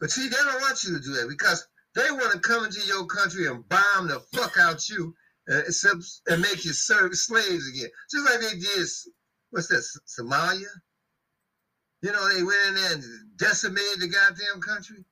But 0.00 0.10
see, 0.10 0.28
they 0.28 0.36
don't 0.36 0.60
want 0.60 0.82
you 0.84 0.94
to 0.94 1.02
do 1.02 1.12
that 1.14 1.28
because 1.28 1.66
they 1.94 2.10
want 2.10 2.32
to 2.32 2.38
come 2.40 2.64
into 2.64 2.80
your 2.86 3.06
country 3.06 3.46
and 3.46 3.66
bomb 3.68 4.08
the 4.08 4.20
fuck 4.32 4.58
out 4.58 4.88
you 4.88 5.14
uh, 5.50 5.62
and, 5.66 6.02
and 6.28 6.42
make 6.42 6.64
you 6.64 6.72
serve 6.72 7.14
slaves 7.14 7.68
again. 7.68 7.88
Just 8.10 8.26
like 8.26 8.40
they 8.40 8.58
did, 8.58 8.86
what's 9.50 9.68
that, 9.68 9.84
Somalia? 10.06 10.66
You 12.02 12.12
know, 12.12 12.28
they 12.32 12.42
went 12.42 12.68
in 12.68 12.74
there 12.74 12.92
and 12.94 13.04
decimated 13.36 14.00
the 14.00 14.08
goddamn 14.08 14.60
country. 14.60 15.04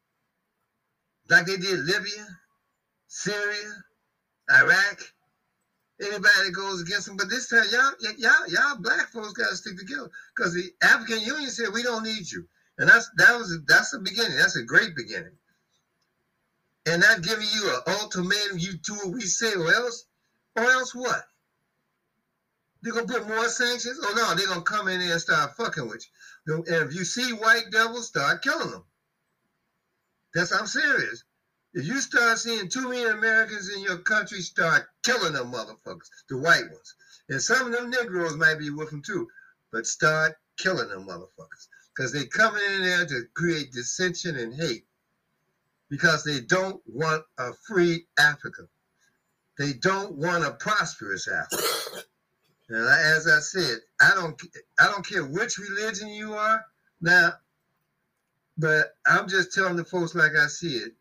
Like 1.30 1.46
they 1.46 1.56
did 1.56 1.78
Libya, 1.80 2.26
Syria, 3.08 3.72
Iraq. 4.50 5.00
Anybody 6.00 6.46
that 6.46 6.52
goes 6.52 6.82
against 6.82 7.06
them. 7.06 7.16
But 7.16 7.30
this 7.30 7.48
time, 7.48 7.64
y'all, 7.70 7.92
y'all, 8.18 8.48
y'all 8.48 8.80
black 8.80 9.08
folks 9.12 9.32
gotta 9.32 9.54
stick 9.54 9.78
together. 9.78 10.10
Because 10.36 10.52
the 10.52 10.72
African 10.82 11.20
Union 11.20 11.50
said 11.50 11.72
we 11.72 11.82
don't 11.82 12.02
need 12.02 12.30
you. 12.30 12.46
And 12.78 12.88
that's 12.88 13.08
that 13.16 13.38
was 13.38 13.60
that's 13.66 13.90
the 13.90 14.00
beginning. 14.00 14.36
That's 14.36 14.56
a 14.56 14.64
great 14.64 14.96
beginning. 14.96 15.36
And 16.86 17.00
not 17.00 17.22
giving 17.22 17.46
you 17.54 17.70
an 17.70 17.94
ultimatum, 18.00 18.58
you 18.58 18.74
do 18.74 18.94
what 18.94 19.12
we 19.12 19.22
say, 19.22 19.54
or 19.54 19.72
else, 19.72 20.04
or 20.56 20.64
else 20.64 20.94
what? 20.94 21.24
They're 22.82 22.92
gonna 22.92 23.06
put 23.06 23.26
more 23.26 23.48
sanctions? 23.48 23.98
Oh 24.02 24.12
no, 24.14 24.34
they're 24.34 24.48
gonna 24.48 24.60
come 24.62 24.88
in 24.88 25.00
there 25.00 25.12
and 25.12 25.20
start 25.20 25.56
fucking 25.56 25.88
with 25.88 26.04
you. 26.46 26.56
And 26.56 26.88
if 26.90 26.94
you 26.94 27.04
see 27.04 27.32
white 27.32 27.70
devils, 27.70 28.08
start 28.08 28.42
killing 28.42 28.70
them. 28.70 28.84
That's 30.34 30.52
I'm 30.52 30.66
serious. 30.66 31.24
If 31.74 31.88
you 31.88 32.00
start 32.00 32.38
seeing 32.38 32.68
too 32.68 32.88
many 32.88 33.04
Americans 33.04 33.68
in 33.68 33.82
your 33.82 33.98
country, 33.98 34.40
start 34.40 34.86
killing 35.02 35.32
them 35.32 35.50
motherfuckers, 35.50 36.08
the 36.28 36.38
white 36.38 36.70
ones. 36.70 36.94
And 37.28 37.42
some 37.42 37.66
of 37.66 37.72
them 37.72 37.90
Negroes 37.90 38.36
might 38.36 38.60
be 38.60 38.70
with 38.70 38.90
them 38.90 39.02
too, 39.02 39.28
but 39.72 39.84
start 39.84 40.36
killing 40.56 40.88
them 40.88 41.08
motherfuckers. 41.08 41.66
Because 41.94 42.12
they 42.12 42.26
coming 42.26 42.62
in 42.76 42.82
there 42.82 43.06
to 43.06 43.24
create 43.34 43.72
dissension 43.72 44.36
and 44.36 44.54
hate. 44.54 44.86
Because 45.90 46.22
they 46.22 46.40
don't 46.40 46.80
want 46.86 47.24
a 47.38 47.52
free 47.66 48.06
Africa. 48.18 48.68
They 49.58 49.72
don't 49.72 50.14
want 50.14 50.44
a 50.44 50.52
prosperous 50.52 51.28
Africa. 51.28 51.62
And 52.66 52.78
as 52.78 53.28
I 53.28 53.40
said, 53.40 53.80
I 54.00 54.14
don't 54.14 54.40
I 54.80 54.86
don't 54.86 55.06
care 55.06 55.22
which 55.22 55.58
religion 55.58 56.08
you 56.08 56.32
are 56.32 56.64
now, 57.02 57.34
but 58.56 58.96
I'm 59.06 59.28
just 59.28 59.52
telling 59.52 59.76
the 59.76 59.84
folks 59.84 60.14
like 60.14 60.32
I 60.34 60.46
see 60.46 60.76
it. 60.76 60.94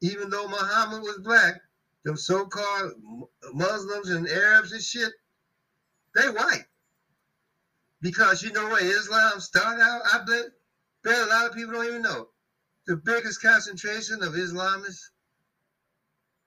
Even 0.00 0.30
though 0.30 0.48
Muhammad 0.48 1.02
was 1.02 1.18
black, 1.22 1.60
them 2.04 2.16
so-called 2.16 2.92
Muslims 3.52 4.10
and 4.10 4.28
Arabs 4.28 4.72
and 4.72 4.82
shit, 4.82 5.12
they 6.14 6.28
white. 6.28 6.64
Because 8.00 8.42
you 8.42 8.52
know 8.52 8.68
where 8.68 8.84
Islam 8.84 9.40
started 9.40 9.82
out? 9.82 10.02
I 10.12 10.18
bet, 10.24 10.46
bet 11.02 11.22
a 11.22 11.26
lot 11.26 11.46
of 11.46 11.54
people 11.54 11.72
don't 11.72 11.86
even 11.86 12.02
know. 12.02 12.28
The 12.86 12.96
biggest 12.96 13.42
concentration 13.42 14.22
of 14.22 14.34
Islamists, 14.34 15.10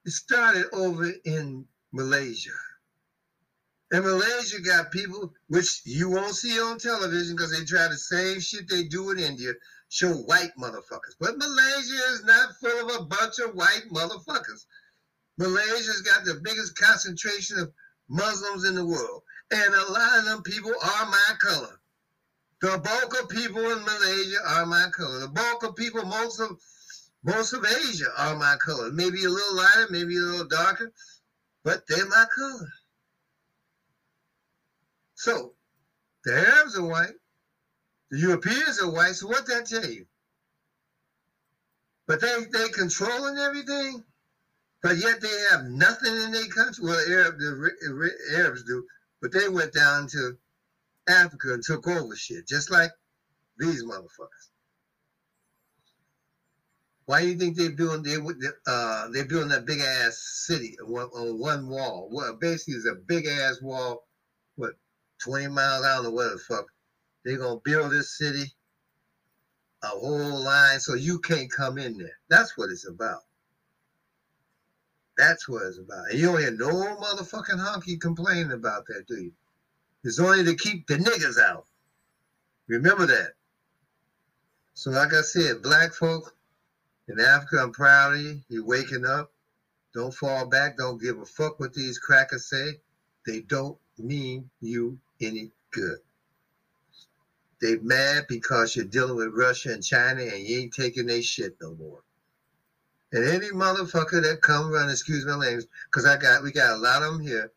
it 0.06 0.12
started 0.12 0.68
over 0.72 1.12
in 1.26 1.66
Malaysia. 1.92 2.52
And 3.92 4.06
Malaysia 4.06 4.62
got 4.62 4.92
people, 4.92 5.34
which 5.48 5.82
you 5.84 6.10
won't 6.10 6.36
see 6.36 6.60
on 6.60 6.78
television 6.78 7.36
because 7.36 7.52
they 7.52 7.66
try 7.66 7.88
the 7.88 7.98
same 7.98 8.40
shit 8.40 8.70
they 8.70 8.84
do 8.84 9.10
in 9.10 9.20
India, 9.20 9.54
show 9.90 10.14
white 10.14 10.52
motherfuckers. 10.58 11.16
But 11.20 11.38
Malaysia 11.38 12.02
is 12.14 12.24
not 12.24 12.56
full 12.62 12.90
of 12.90 13.02
a 13.02 13.06
bunch 13.06 13.40
of 13.40 13.56
white 13.56 13.86
motherfuckers. 13.92 14.66
Malaysia's 15.38 16.02
got 16.02 16.26
the 16.26 16.40
biggest 16.44 16.78
concentration 16.78 17.60
of 17.60 17.74
Muslims 18.08 18.66
in 18.66 18.76
the 18.76 18.86
world. 18.86 19.24
And 19.52 19.74
a 19.74 19.92
lot 19.92 20.20
of 20.20 20.26
them 20.26 20.44
people 20.44 20.72
are 20.72 21.06
my 21.06 21.34
color. 21.42 21.80
The 22.62 22.78
bulk 22.78 23.22
of 23.22 23.30
people 23.30 23.72
in 23.72 23.84
Malaysia 23.84 24.38
are 24.46 24.66
my 24.66 24.90
color. 24.92 25.20
The 25.20 25.30
bulk 25.30 25.64
of 25.64 25.76
people, 25.76 26.06
most 26.06 26.40
of 26.40 26.60
most 27.24 27.54
of 27.54 27.66
Asia 27.66 28.08
are 28.18 28.36
my 28.36 28.56
color. 28.58 28.92
Maybe 28.92 29.26
a 29.26 29.30
little 29.30 29.56
lighter, 29.56 29.88
maybe 29.90 30.16
a 30.18 30.22
little 30.22 30.48
darker, 30.48 30.92
but 31.64 31.84
they're 31.88 32.08
my 32.08 32.26
color. 32.34 32.70
So 35.16 35.54
the 36.24 36.34
Arabs 36.34 36.78
are 36.78 36.86
white, 36.86 37.16
the 38.12 38.20
Europeans 38.20 38.82
are 38.82 38.92
white. 38.92 39.16
So 39.16 39.28
what 39.28 39.46
that 39.48 39.66
tell 39.66 39.90
you? 39.90 40.06
But 42.08 42.22
they 42.22 42.36
they 42.52 42.70
controlling 42.70 43.38
everything, 43.38 44.04
but 44.82 44.98
yet 44.98 45.22
they 45.22 45.46
have 45.52 45.66
nothing 45.66 46.16
in 46.16 46.32
their 46.32 46.48
country. 46.48 46.84
Well, 46.84 47.00
Arab 47.08 47.38
the 47.38 48.12
Arabs 48.36 48.64
do, 48.64 48.86
but 49.22 49.32
they 49.32 49.48
went 49.48 49.74
down 49.74 50.08
to 50.08 50.38
Africa 51.08 51.54
and 51.54 51.64
took 51.64 51.88
over 51.88 52.16
shit, 52.16 52.48
just 52.48 52.72
like 52.72 52.92
these 53.58 53.84
motherfuckers. 53.84 54.50
Why 57.06 57.22
do 57.22 57.28
you 57.30 57.38
think 57.38 57.58
they're 57.58 57.72
building 57.72 58.04
they 58.04 58.48
uh 58.68 59.08
they're 59.10 59.26
building 59.26 59.50
that 59.50 59.66
big 59.66 59.80
ass 59.80 60.44
city 60.46 60.78
on 60.80 61.40
one 61.40 61.68
wall? 61.68 62.08
Well, 62.12 62.36
basically, 62.36 62.76
it's 62.76 62.86
a 62.86 62.94
big 62.94 63.26
ass 63.26 63.62
wall, 63.62 64.08
what 64.56 64.74
20 65.24 65.48
miles 65.48 65.86
out 65.86 66.06
or 66.06 66.12
what 66.12 66.32
the 66.32 66.38
fuck. 66.38 66.66
They're 67.30 67.38
gonna 67.38 67.60
build 67.64 67.92
this 67.92 68.18
city, 68.18 68.52
a 69.84 69.88
whole 69.88 70.44
line, 70.44 70.80
so 70.80 70.96
you 70.96 71.20
can't 71.20 71.52
come 71.52 71.78
in 71.78 71.96
there. 71.96 72.18
That's 72.28 72.58
what 72.58 72.72
it's 72.72 72.88
about. 72.88 73.22
That's 75.16 75.48
what 75.48 75.62
it's 75.68 75.78
about. 75.78 76.10
And 76.10 76.18
you 76.18 76.26
don't 76.26 76.40
hear 76.40 76.50
no 76.50 76.70
motherfucking 76.96 77.64
honky 77.64 78.02
complaining 78.02 78.52
about 78.52 78.88
that, 78.88 79.06
do 79.08 79.18
you? 79.18 79.32
It's 80.04 80.18
only 80.20 80.44
to 80.44 80.56
keep 80.56 80.88
the 80.88 80.96
niggas 80.96 81.40
out. 81.40 81.68
Remember 82.68 83.06
that. 83.06 83.34
So, 84.74 84.90
like 84.90 85.14
I 85.14 85.22
said, 85.22 85.62
black 85.62 85.94
folk 85.94 86.36
in 87.10 87.20
Africa, 87.20 87.62
I'm 87.62 87.72
proud 87.72 88.16
of 88.16 88.22
you. 88.22 88.42
You're 88.50 88.66
waking 88.66 89.06
up. 89.06 89.32
Don't 89.94 90.16
fall 90.16 90.48
back. 90.48 90.78
Don't 90.78 91.00
give 91.00 91.20
a 91.20 91.26
fuck 91.26 91.60
what 91.60 91.76
these 91.76 92.00
crackers 92.00 92.50
say. 92.50 92.80
They 93.28 93.42
don't 93.42 93.78
mean 94.00 94.50
you 94.62 94.98
any 95.22 95.52
good. 95.70 96.00
They 97.62 97.78
mad 97.78 98.26
because 98.30 98.76
you're 98.76 98.86
dealing 98.86 99.18
with 99.18 99.34
Russia 99.34 99.74
and 99.74 99.84
China 99.84 100.22
and 100.22 100.40
you 100.40 100.60
ain't 100.60 100.74
taking 100.74 101.08
their 101.08 101.22
shit 101.22 101.58
no 101.62 101.76
more. 101.76 102.02
And 103.12 103.26
any 103.26 103.48
motherfucker 103.48 104.22
that 104.22 104.42
come 104.42 104.72
run, 104.72 104.90
excuse 104.90 105.26
my 105.26 105.36
language, 105.36 105.66
because 105.86 106.06
I 106.06 106.16
got 106.18 106.44
we 106.44 106.52
got 106.52 106.78
a 106.78 106.78
lot 106.78 107.02
of 107.02 107.14
them 107.14 107.22
here. 107.22 107.52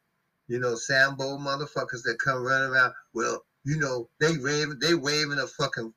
You 0.49 0.59
know, 0.59 0.75
Sambo 0.75 1.39
motherfuckers 1.39 2.03
that 2.05 2.19
come 2.19 2.43
running 2.43 2.71
around. 2.71 2.95
Well, 3.13 3.45
you 3.65 3.77
know, 3.77 4.09
they 4.19 4.39
waving 4.39 4.79
they 4.81 4.95
waving 4.95 5.39
a 5.39 5.47
fucking 5.47 5.93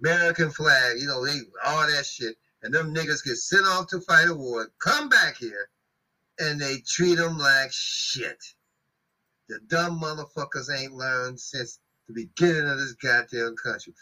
American 0.00 0.50
flag. 0.50 0.98
You 0.98 1.06
know, 1.06 1.24
they 1.24 1.38
all 1.64 1.86
that 1.86 2.06
shit. 2.06 2.36
And 2.62 2.72
them 2.72 2.94
niggas 2.94 3.24
get 3.24 3.36
sent 3.36 3.66
off 3.66 3.88
to 3.88 4.00
fight 4.00 4.28
a 4.28 4.34
war, 4.34 4.70
come 4.78 5.08
back 5.08 5.36
here, 5.36 5.68
and 6.38 6.60
they 6.60 6.78
treat 6.86 7.16
them 7.16 7.36
like 7.36 7.72
shit. 7.72 8.38
The 9.48 9.58
dumb 9.66 10.00
motherfuckers 10.00 10.70
ain't 10.72 10.94
learned 10.94 11.40
since 11.40 11.80
the 12.12 12.24
beginning 12.24 12.68
of 12.68 12.78
this 12.78 12.94
goddamn 12.94 13.56
country. 13.56 13.94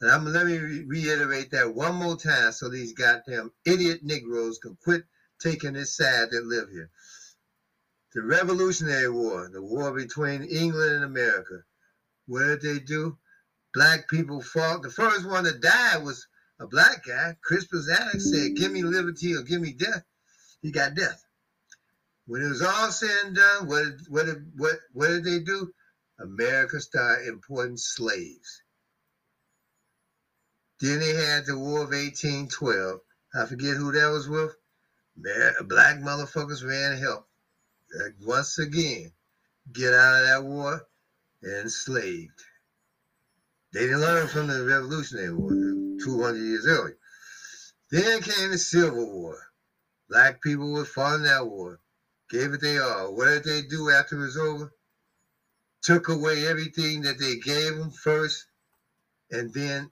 And 0.00 0.10
I'm 0.10 0.24
let 0.26 0.46
me 0.46 0.58
re- 0.58 0.84
reiterate 0.86 1.50
that 1.52 1.74
one 1.74 1.94
more 1.94 2.16
time 2.16 2.52
so 2.52 2.68
these 2.68 2.92
goddamn 2.92 3.52
idiot 3.64 4.00
Negroes 4.02 4.58
can 4.58 4.76
quit 4.82 5.04
taking 5.40 5.74
this 5.74 5.96
side 5.96 6.30
that 6.30 6.44
live 6.44 6.68
here. 6.70 6.90
The 8.14 8.22
Revolutionary 8.22 9.10
War, 9.10 9.48
the 9.52 9.62
war 9.62 9.92
between 9.92 10.42
England 10.44 10.96
and 10.96 11.04
America. 11.04 11.62
What 12.26 12.44
did 12.44 12.62
they 12.62 12.78
do? 12.78 13.18
Black 13.74 14.08
people 14.08 14.40
fought. 14.40 14.82
The 14.82 14.90
first 14.90 15.26
one 15.26 15.44
to 15.44 15.58
die 15.58 15.98
was 15.98 16.26
a 16.60 16.66
black 16.66 17.04
guy. 17.04 17.36
Crispus 17.42 17.88
Attucks 17.88 18.30
said, 18.30 18.56
Give 18.56 18.70
me 18.70 18.82
liberty 18.82 19.34
or 19.34 19.42
give 19.42 19.60
me 19.60 19.72
death. 19.72 20.04
He 20.62 20.70
got 20.70 20.94
death. 20.94 21.24
When 22.26 22.42
it 22.42 22.48
was 22.48 22.62
all 22.62 22.90
said 22.90 23.26
and 23.26 23.36
done, 23.36 23.66
what 23.66 23.84
what 24.08 24.26
what, 24.56 24.76
what 24.92 25.08
did 25.08 25.24
they 25.24 25.40
do? 25.40 25.72
America 26.20 26.80
started 26.80 27.26
importing 27.28 27.76
slaves. 27.76 28.62
Then 30.80 31.00
they 31.00 31.14
had 31.14 31.46
the 31.46 31.58
War 31.58 31.82
of 31.82 31.90
1812. 31.90 33.00
I 33.34 33.46
forget 33.46 33.76
who 33.76 33.92
that 33.92 34.10
was 34.10 34.28
with. 34.28 34.56
Black 35.16 35.98
motherfuckers 35.98 36.66
ran 36.66 36.98
help. 36.98 37.28
Once 38.20 38.58
again, 38.58 39.12
get 39.72 39.94
out 39.94 40.20
of 40.20 40.26
that 40.26 40.44
war 40.44 40.86
and 41.42 41.52
enslaved. 41.62 42.42
They 43.72 43.80
didn't 43.80 44.00
learn 44.00 44.28
from 44.28 44.46
the 44.48 44.64
Revolutionary 44.64 45.32
War. 45.32 45.50
200 46.02 46.36
years 46.36 46.66
earlier. 46.66 46.96
Then 47.90 48.20
came 48.22 48.50
the 48.50 48.58
Civil 48.58 49.10
War. 49.10 49.38
Black 50.08 50.42
people 50.42 50.72
were 50.72 50.84
fought 50.84 51.14
in 51.16 51.22
that 51.22 51.46
war, 51.46 51.80
gave 52.28 52.52
it 52.52 52.60
they 52.60 52.78
all. 52.78 53.14
What 53.16 53.26
did 53.26 53.44
they 53.44 53.62
do 53.62 53.90
after 53.90 54.16
it 54.16 54.24
was 54.24 54.36
over? 54.36 54.72
Took 55.84 56.08
away 56.08 56.46
everything 56.46 57.02
that 57.02 57.18
they 57.18 57.36
gave 57.36 57.76
them 57.76 57.90
first, 57.90 58.46
and 59.30 59.52
then 59.52 59.90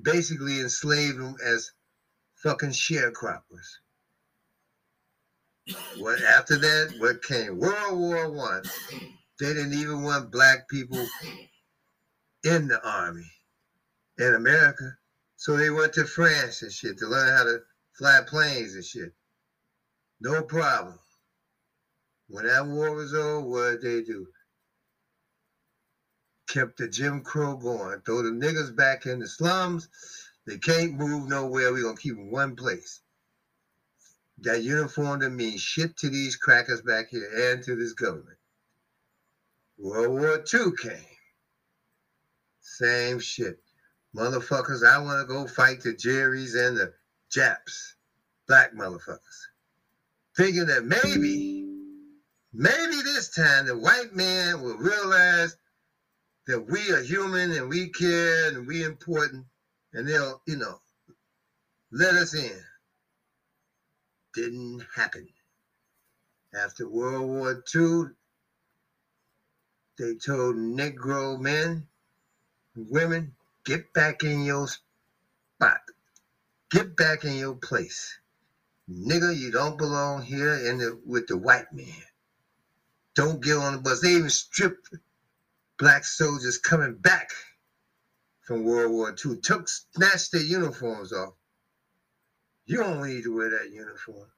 basically 0.00 0.60
enslaved 0.60 1.18
them 1.18 1.34
as 1.42 1.72
fucking 2.34 2.70
sharecroppers. 2.70 3.78
What 5.96 6.20
after 6.22 6.58
that? 6.58 6.94
What 6.98 7.22
came? 7.22 7.58
World 7.58 7.98
War 7.98 8.30
One. 8.30 8.62
They 9.40 9.54
didn't 9.54 9.72
even 9.74 10.02
want 10.02 10.30
black 10.30 10.68
people 10.68 11.06
in 12.44 12.68
the 12.68 12.80
army 12.86 13.30
in 14.18 14.34
America. 14.34 14.96
So 15.36 15.56
they 15.56 15.70
went 15.70 15.94
to 15.94 16.04
France 16.04 16.62
and 16.62 16.70
shit 16.70 16.98
to 16.98 17.06
learn 17.06 17.36
how 17.36 17.44
to 17.44 17.60
fly 17.96 18.20
planes 18.26 18.74
and 18.74 18.84
shit. 18.84 19.12
No 20.20 20.42
problem. 20.42 20.98
When 22.28 22.44
that 22.44 22.66
war 22.66 22.94
was 22.94 23.14
over, 23.14 23.40
what 23.40 23.80
did 23.80 23.82
they 23.82 24.02
do? 24.02 24.26
Kept 26.48 26.78
the 26.78 26.88
Jim 26.88 27.22
Crow 27.22 27.56
going. 27.56 28.00
Throw 28.04 28.22
the 28.22 28.30
niggas 28.30 28.74
back 28.74 29.06
in 29.06 29.20
the 29.20 29.28
slums. 29.28 29.88
They 30.46 30.58
can't 30.58 30.94
move 30.94 31.28
nowhere. 31.28 31.72
We're 31.72 31.82
gonna 31.82 31.96
keep 31.96 32.16
them 32.16 32.30
one 32.30 32.56
place. 32.56 33.00
That 34.38 34.62
uniform 34.62 35.20
to 35.20 35.30
mean 35.30 35.56
shit 35.58 35.96
to 35.98 36.10
these 36.10 36.36
crackers 36.36 36.82
back 36.82 37.08
here 37.10 37.52
and 37.52 37.62
to 37.64 37.76
this 37.76 37.92
government. 37.92 38.38
World 39.78 40.18
War 40.18 40.44
II 40.52 40.72
came. 40.80 41.06
Same 42.60 43.18
shit. 43.20 43.58
Motherfuckers, 44.16 44.86
I 44.86 44.98
want 44.98 45.20
to 45.20 45.26
go 45.26 45.46
fight 45.46 45.80
the 45.82 45.94
Jerry's 45.94 46.54
and 46.54 46.76
the 46.76 46.92
Japs. 47.30 47.94
Black 48.46 48.74
motherfuckers. 48.74 49.18
Thinking 50.36 50.66
that 50.66 50.84
maybe, 50.84 51.66
maybe 52.52 53.02
this 53.02 53.30
time 53.30 53.66
the 53.66 53.76
white 53.76 54.14
man 54.14 54.60
will 54.60 54.76
realize 54.76 55.56
that 56.46 56.60
we 56.60 56.90
are 56.92 57.02
human 57.02 57.52
and 57.52 57.68
we 57.68 57.88
care 57.90 58.48
and 58.48 58.66
we 58.66 58.84
important 58.84 59.46
and 59.94 60.08
they'll, 60.08 60.40
you 60.46 60.56
know, 60.56 60.78
let 61.92 62.14
us 62.14 62.34
in. 62.34 62.60
Didn't 64.34 64.84
happen. 64.94 65.26
After 66.54 66.88
World 66.88 67.28
War 67.28 67.62
II, 67.74 68.12
they 69.98 70.14
told 70.14 70.56
Negro 70.56 71.38
men 71.40 71.86
and 72.76 72.86
women, 72.90 73.32
get 73.64 73.92
back 73.94 74.24
in 74.24 74.44
your 74.44 74.68
spot. 75.46 75.80
Get 76.70 76.96
back 76.96 77.24
in 77.24 77.36
your 77.36 77.54
place. 77.54 78.18
Nigga, 78.90 79.36
you 79.36 79.50
don't 79.50 79.78
belong 79.78 80.22
here 80.22 80.54
in 80.54 80.78
the, 80.78 80.98
with 81.06 81.26
the 81.28 81.36
white 81.36 81.72
man. 81.72 82.02
Don't 83.14 83.42
get 83.42 83.56
on 83.56 83.72
the 83.74 83.78
bus. 83.78 84.00
They 84.00 84.14
even 84.14 84.30
stripped 84.30 84.90
black 85.78 86.04
soldiers 86.04 86.58
coming 86.58 86.94
back 86.94 87.30
from 88.42 88.64
World 88.64 88.92
War 88.92 89.10
II, 89.24 89.36
took 89.38 89.68
snatched 89.68 90.32
their 90.32 90.42
uniforms 90.42 91.12
off. 91.12 91.34
You 92.66 92.78
don't 92.78 93.06
need 93.06 93.24
to 93.24 93.34
wear 93.34 93.50
that 93.50 93.70
uniform. 93.70 94.28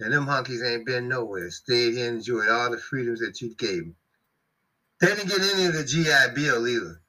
And 0.00 0.12
them 0.12 0.26
honkies 0.26 0.64
ain't 0.64 0.86
been 0.86 1.08
nowhere. 1.08 1.50
Stayed 1.50 1.94
here 1.94 2.08
enjoyed 2.08 2.48
all 2.48 2.70
the 2.70 2.78
freedoms 2.78 3.20
that 3.20 3.40
you 3.40 3.54
gave 3.54 3.84
them. 3.84 3.96
They 5.00 5.08
didn't 5.08 5.28
get 5.28 5.40
any 5.54 5.66
of 5.66 5.74
the 5.74 5.84
GI 5.84 6.34
Bill 6.34 6.66
either. 6.66 7.00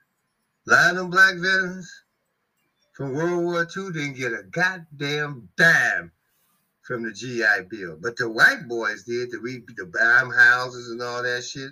A 0.67 0.71
lot 0.71 0.91
of 0.91 0.95
them 0.97 1.09
black 1.09 1.35
veterans 1.35 2.03
from 2.93 3.13
World 3.13 3.43
War 3.43 3.61
II 3.63 3.91
didn't 3.93 4.17
get 4.17 4.33
a 4.33 4.43
goddamn 4.43 5.49
dime 5.57 6.11
from 6.83 7.03
the 7.03 7.11
GI 7.11 7.67
Bill. 7.69 7.97
But 7.99 8.17
the 8.17 8.29
white 8.29 8.67
boys 8.67 9.03
did, 9.03 9.31
the, 9.31 9.37
the 9.77 9.85
bomb 9.85 10.31
houses 10.31 10.91
and 10.91 11.01
all 11.01 11.23
that 11.23 11.43
shit. 11.43 11.71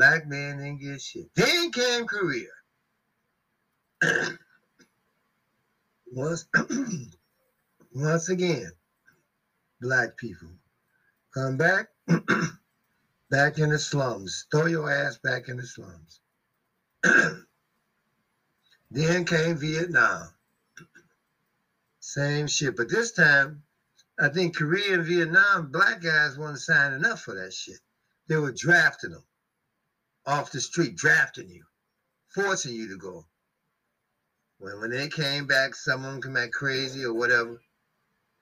Black 0.00 0.26
man 0.26 0.56
didn't 0.56 0.80
get 0.80 0.98
shit. 0.98 1.28
Then 1.36 1.70
came 1.70 2.06
Korea. 2.06 2.48
once, 6.10 6.46
once 7.92 8.30
again, 8.30 8.70
black 9.78 10.16
people 10.16 10.48
come 11.34 11.58
back, 11.58 11.88
back 13.30 13.58
in 13.58 13.68
the 13.68 13.78
slums. 13.78 14.46
Throw 14.50 14.64
your 14.64 14.90
ass 14.90 15.18
back 15.18 15.48
in 15.48 15.58
the 15.58 15.66
slums. 15.66 16.20
then 18.90 19.26
came 19.26 19.58
Vietnam. 19.58 20.30
Same 21.98 22.46
shit, 22.46 22.74
but 22.74 22.88
this 22.88 23.12
time, 23.12 23.62
I 24.18 24.28
think 24.28 24.56
Korea 24.56 24.94
and 24.94 25.04
Vietnam, 25.04 25.70
black 25.70 26.00
guys 26.00 26.38
weren't 26.38 26.58
signing 26.58 27.04
up 27.04 27.18
for 27.18 27.34
that 27.34 27.52
shit. 27.52 27.80
They 28.28 28.38
were 28.38 28.50
drafting 28.52 29.10
them 29.10 29.24
off 30.26 30.52
the 30.52 30.60
street, 30.60 30.96
drafting 30.96 31.48
you, 31.48 31.64
forcing 32.34 32.74
you 32.74 32.88
to 32.88 32.96
go. 32.96 33.26
When 34.58 34.80
when 34.80 34.90
they 34.90 35.08
came 35.08 35.46
back, 35.46 35.74
some 35.74 36.04
of 36.04 36.12
them 36.12 36.22
came 36.22 36.34
back 36.34 36.52
crazy 36.52 37.04
or 37.04 37.14
whatever. 37.14 37.60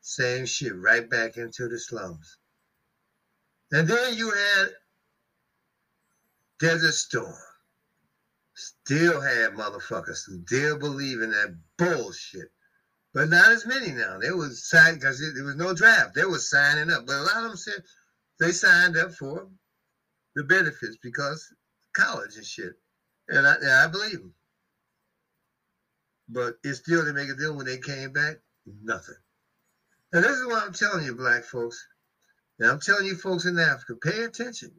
Same 0.01 0.47
shit, 0.47 0.75
right 0.75 1.09
back 1.09 1.37
into 1.37 1.69
the 1.69 1.79
slums. 1.79 2.39
And 3.71 3.87
then 3.87 4.17
you 4.17 4.31
had 4.31 4.69
Desert 6.59 6.95
Storm. 6.95 7.35
Still 8.55 9.21
had 9.21 9.53
motherfuckers 9.53 10.25
who 10.27 10.43
still 10.45 10.79
believe 10.79 11.21
in 11.21 11.31
that 11.31 11.57
bullshit. 11.77 12.51
But 13.15 13.29
not 13.29 13.53
as 13.53 13.67
many 13.67 13.93
now. 13.93 14.19
They 14.19 14.31
was 14.31 14.69
signed 14.69 15.01
because 15.01 15.21
there 15.21 15.45
was 15.45 15.57
no 15.57 15.73
draft. 15.73 16.15
They 16.15 16.25
was 16.25 16.51
signing 16.51 16.91
up. 16.91 17.07
But 17.07 17.17
a 17.17 17.23
lot 17.23 17.37
of 17.37 17.43
them 17.45 17.57
said 17.57 17.83
they 18.41 18.51
signed 18.51 18.97
up 18.97 19.13
for 19.15 19.49
the 20.35 20.45
benefits 20.45 20.97
because 21.03 21.53
college 21.95 22.37
and 22.37 22.45
shit. 22.45 22.73
And 23.29 23.47
I, 23.47 23.55
and 23.55 23.71
I 23.71 23.87
believe 23.89 24.19
them. 24.19 24.35
But 26.29 26.55
it 26.65 26.75
still 26.75 27.01
didn't 27.01 27.17
make 27.17 27.31
a 27.31 27.35
deal 27.35 27.57
when 27.57 27.67
they 27.67 27.79
came 27.79 28.13
back. 28.13 28.37
Nothing. 28.83 29.17
And 30.13 30.25
this 30.25 30.33
is 30.33 30.47
what 30.47 30.63
I'm 30.63 30.73
telling 30.73 31.05
you, 31.05 31.15
black 31.15 31.45
folks. 31.45 31.87
And 32.59 32.71
I'm 32.71 32.81
telling 32.81 33.07
you 33.07 33.15
folks 33.15 33.45
in 33.45 33.59
Africa, 33.59 33.95
pay 34.03 34.25
attention. 34.25 34.73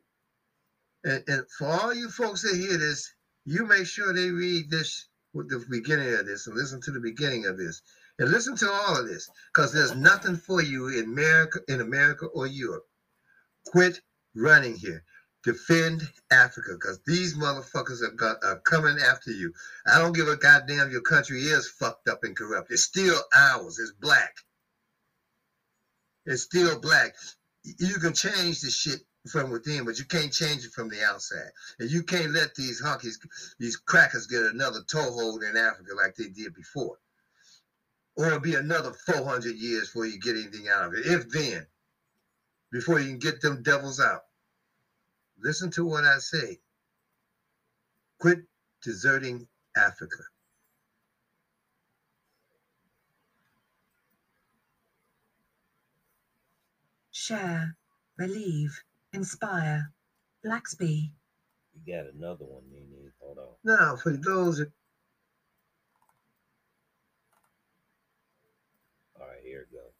And, 1.03 1.23
and 1.27 1.43
for 1.57 1.67
all 1.67 1.93
you 1.93 2.09
folks 2.09 2.41
that 2.41 2.55
hear 2.55 2.77
this, 2.77 3.13
you 3.45 3.65
make 3.65 3.85
sure 3.85 4.13
they 4.13 4.31
read 4.31 4.69
this 4.69 5.07
with 5.33 5.49
the 5.49 5.63
beginning 5.69 6.13
of 6.13 6.25
this 6.25 6.47
and 6.47 6.55
listen 6.55 6.81
to 6.81 6.91
the 6.91 6.99
beginning 6.99 7.45
of 7.45 7.57
this 7.57 7.81
and 8.17 8.29
listen 8.29 8.55
to 8.57 8.69
all 8.69 8.99
of 8.99 9.07
this 9.07 9.29
because 9.53 9.71
there's 9.71 9.95
nothing 9.95 10.35
for 10.35 10.61
you 10.61 10.87
in 10.89 11.05
America, 11.05 11.59
in 11.67 11.81
America 11.81 12.25
or 12.25 12.47
Europe. 12.47 12.85
Quit 13.67 14.01
running 14.35 14.75
here 14.75 15.03
defend 15.43 16.01
Africa 16.31 16.73
because 16.73 16.99
these 17.05 17.35
motherfuckers 17.35 18.01
are, 18.01 18.11
got, 18.11 18.43
are 18.43 18.59
coming 18.59 18.97
after 18.99 19.31
you. 19.31 19.53
I 19.87 19.99
don't 19.99 20.15
give 20.15 20.27
a 20.27 20.35
goddamn 20.35 20.91
your 20.91 21.01
country 21.01 21.41
is 21.41 21.69
fucked 21.69 22.07
up 22.07 22.23
and 22.23 22.35
corrupt. 22.35 22.71
It's 22.71 22.83
still 22.83 23.17
ours. 23.33 23.79
It's 23.79 23.91
black. 23.91 24.35
It's 26.25 26.43
still 26.43 26.79
black. 26.79 27.15
You 27.63 27.95
can 27.95 28.13
change 28.13 28.61
the 28.61 28.69
shit 28.69 28.99
from 29.29 29.51
within, 29.51 29.85
but 29.85 29.97
you 29.97 30.05
can't 30.05 30.31
change 30.31 30.65
it 30.65 30.71
from 30.71 30.89
the 30.89 31.03
outside. 31.03 31.51
And 31.79 31.89
you 31.89 32.03
can't 32.03 32.31
let 32.31 32.55
these 32.55 32.81
honkies, 32.81 33.15
these 33.59 33.77
crackers 33.77 34.27
get 34.27 34.43
another 34.43 34.81
toehold 34.87 35.43
in 35.43 35.57
Africa 35.57 35.91
like 35.95 36.15
they 36.15 36.29
did 36.29 36.53
before. 36.53 36.97
Or 38.15 38.27
it'll 38.27 38.39
be 38.39 38.55
another 38.55 38.91
400 38.91 39.55
years 39.55 39.87
before 39.87 40.05
you 40.05 40.19
get 40.19 40.35
anything 40.35 40.67
out 40.67 40.85
of 40.85 40.93
it. 40.93 41.05
If 41.05 41.29
then, 41.29 41.65
before 42.71 42.99
you 42.99 43.07
can 43.07 43.19
get 43.19 43.41
them 43.41 43.63
devils 43.63 43.99
out. 43.99 44.23
Listen 45.41 45.71
to 45.71 45.85
what 45.85 46.03
I 46.03 46.17
say. 46.19 46.59
Quit 48.19 48.39
deserting 48.83 49.47
Africa. 49.75 50.23
Share, 57.11 57.75
relieve, 58.17 58.83
inspire. 59.13 59.91
Blacksby. 60.45 61.11
You 61.73 61.95
got 61.95 62.13
another 62.13 62.45
one, 62.45 62.63
Nene. 62.71 63.11
Hold 63.19 63.37
on. 63.37 63.55
Now, 63.63 63.95
for 63.97 64.11
those 64.11 64.59
that 64.59 64.71
All 69.19 69.27
right, 69.27 69.43
here 69.43 69.67
it 69.69 69.73
goes. 69.73 69.91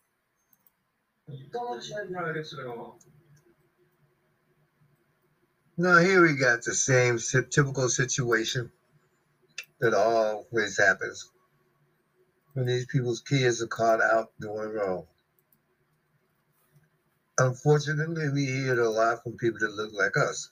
Now 5.82 6.00
here 6.00 6.22
we 6.22 6.36
got 6.36 6.62
the 6.62 6.76
same 6.76 7.20
typical 7.50 7.88
situation 7.88 8.70
that 9.80 9.94
always 9.94 10.78
happens 10.78 11.32
when 12.54 12.66
these 12.66 12.86
people's 12.88 13.22
kids 13.22 13.62
are 13.64 13.68
caught 13.68 14.02
out 14.02 14.34
doing 14.42 14.74
wrong. 14.74 15.08
Unfortunately, 17.38 18.28
we 18.28 18.46
hear 18.46 18.74
it 18.74 18.80
a 18.80 18.90
lot 18.90 19.24
from 19.24 19.38
people 19.38 19.60
that 19.62 19.72
look 19.72 19.94
like 19.94 20.18
us. 20.18 20.50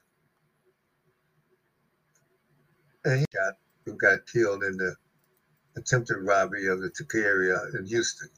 And 3.03 3.19
he 3.19 3.25
got 3.35 3.55
who 3.83 3.97
got 3.97 4.25
killed 4.31 4.63
in 4.63 4.77
the 4.77 4.95
attempted 5.75 6.19
robbery 6.19 6.67
of 6.67 6.79
the 6.79 6.89
taqueria 6.89 7.77
in 7.77 7.85
Houston. 7.85 8.29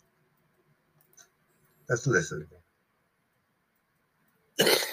Let's 1.88 2.08
listen. 2.08 2.48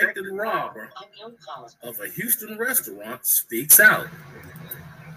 Suspected 0.00 0.32
robber 0.32 0.90
of 1.82 1.98
a 2.00 2.08
Houston 2.10 2.58
restaurant 2.58 3.24
speaks 3.24 3.80
out. 3.80 4.06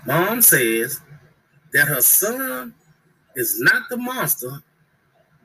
Mom 0.06 0.42
says 0.42 1.02
that 1.74 1.88
her 1.88 2.02
son 2.02 2.74
is 3.36 3.60
not 3.60 3.84
the 3.90 3.98
monster 3.98 4.64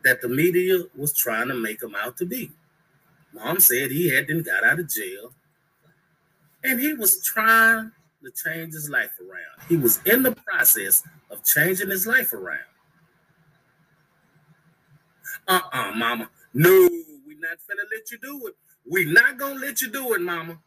that 0.05 0.21
the 0.21 0.29
media 0.29 0.81
was 0.97 1.13
trying 1.13 1.49
to 1.49 1.55
make 1.55 1.83
him 1.83 1.95
out 1.95 2.17
to 2.19 2.27
be. 2.27 2.51
Mom 3.33 3.59
said 3.59 3.91
he 3.91 4.09
had 4.09 4.29
not 4.29 4.45
got 4.45 4.65
out 4.65 4.79
of 4.79 4.89
jail 4.89 5.33
and 6.63 6.81
he 6.81 6.95
was 6.95 7.23
trying 7.23 7.91
to 8.23 8.31
change 8.31 8.73
his 8.73 8.89
life 8.89 9.13
around. 9.21 9.69
He 9.69 9.77
was 9.77 10.01
in 10.07 10.23
the 10.23 10.33
process 10.33 11.03
of 11.31 11.45
changing 11.45 11.91
his 11.91 12.07
life 12.07 12.33
around. 12.33 12.59
Uh-uh, 15.47 15.93
mama. 15.95 16.29
No, 16.55 16.71
we're 17.27 17.39
not 17.39 17.59
finna 17.59 17.85
let 17.93 18.11
you 18.11 18.19
do 18.19 18.47
it. 18.47 18.55
We 18.89 19.05
not 19.07 19.39
gonna 19.39 19.61
let 19.61 19.81
you 19.81 19.91
do 19.91 20.15
it, 20.15 20.21
mama. 20.21 20.59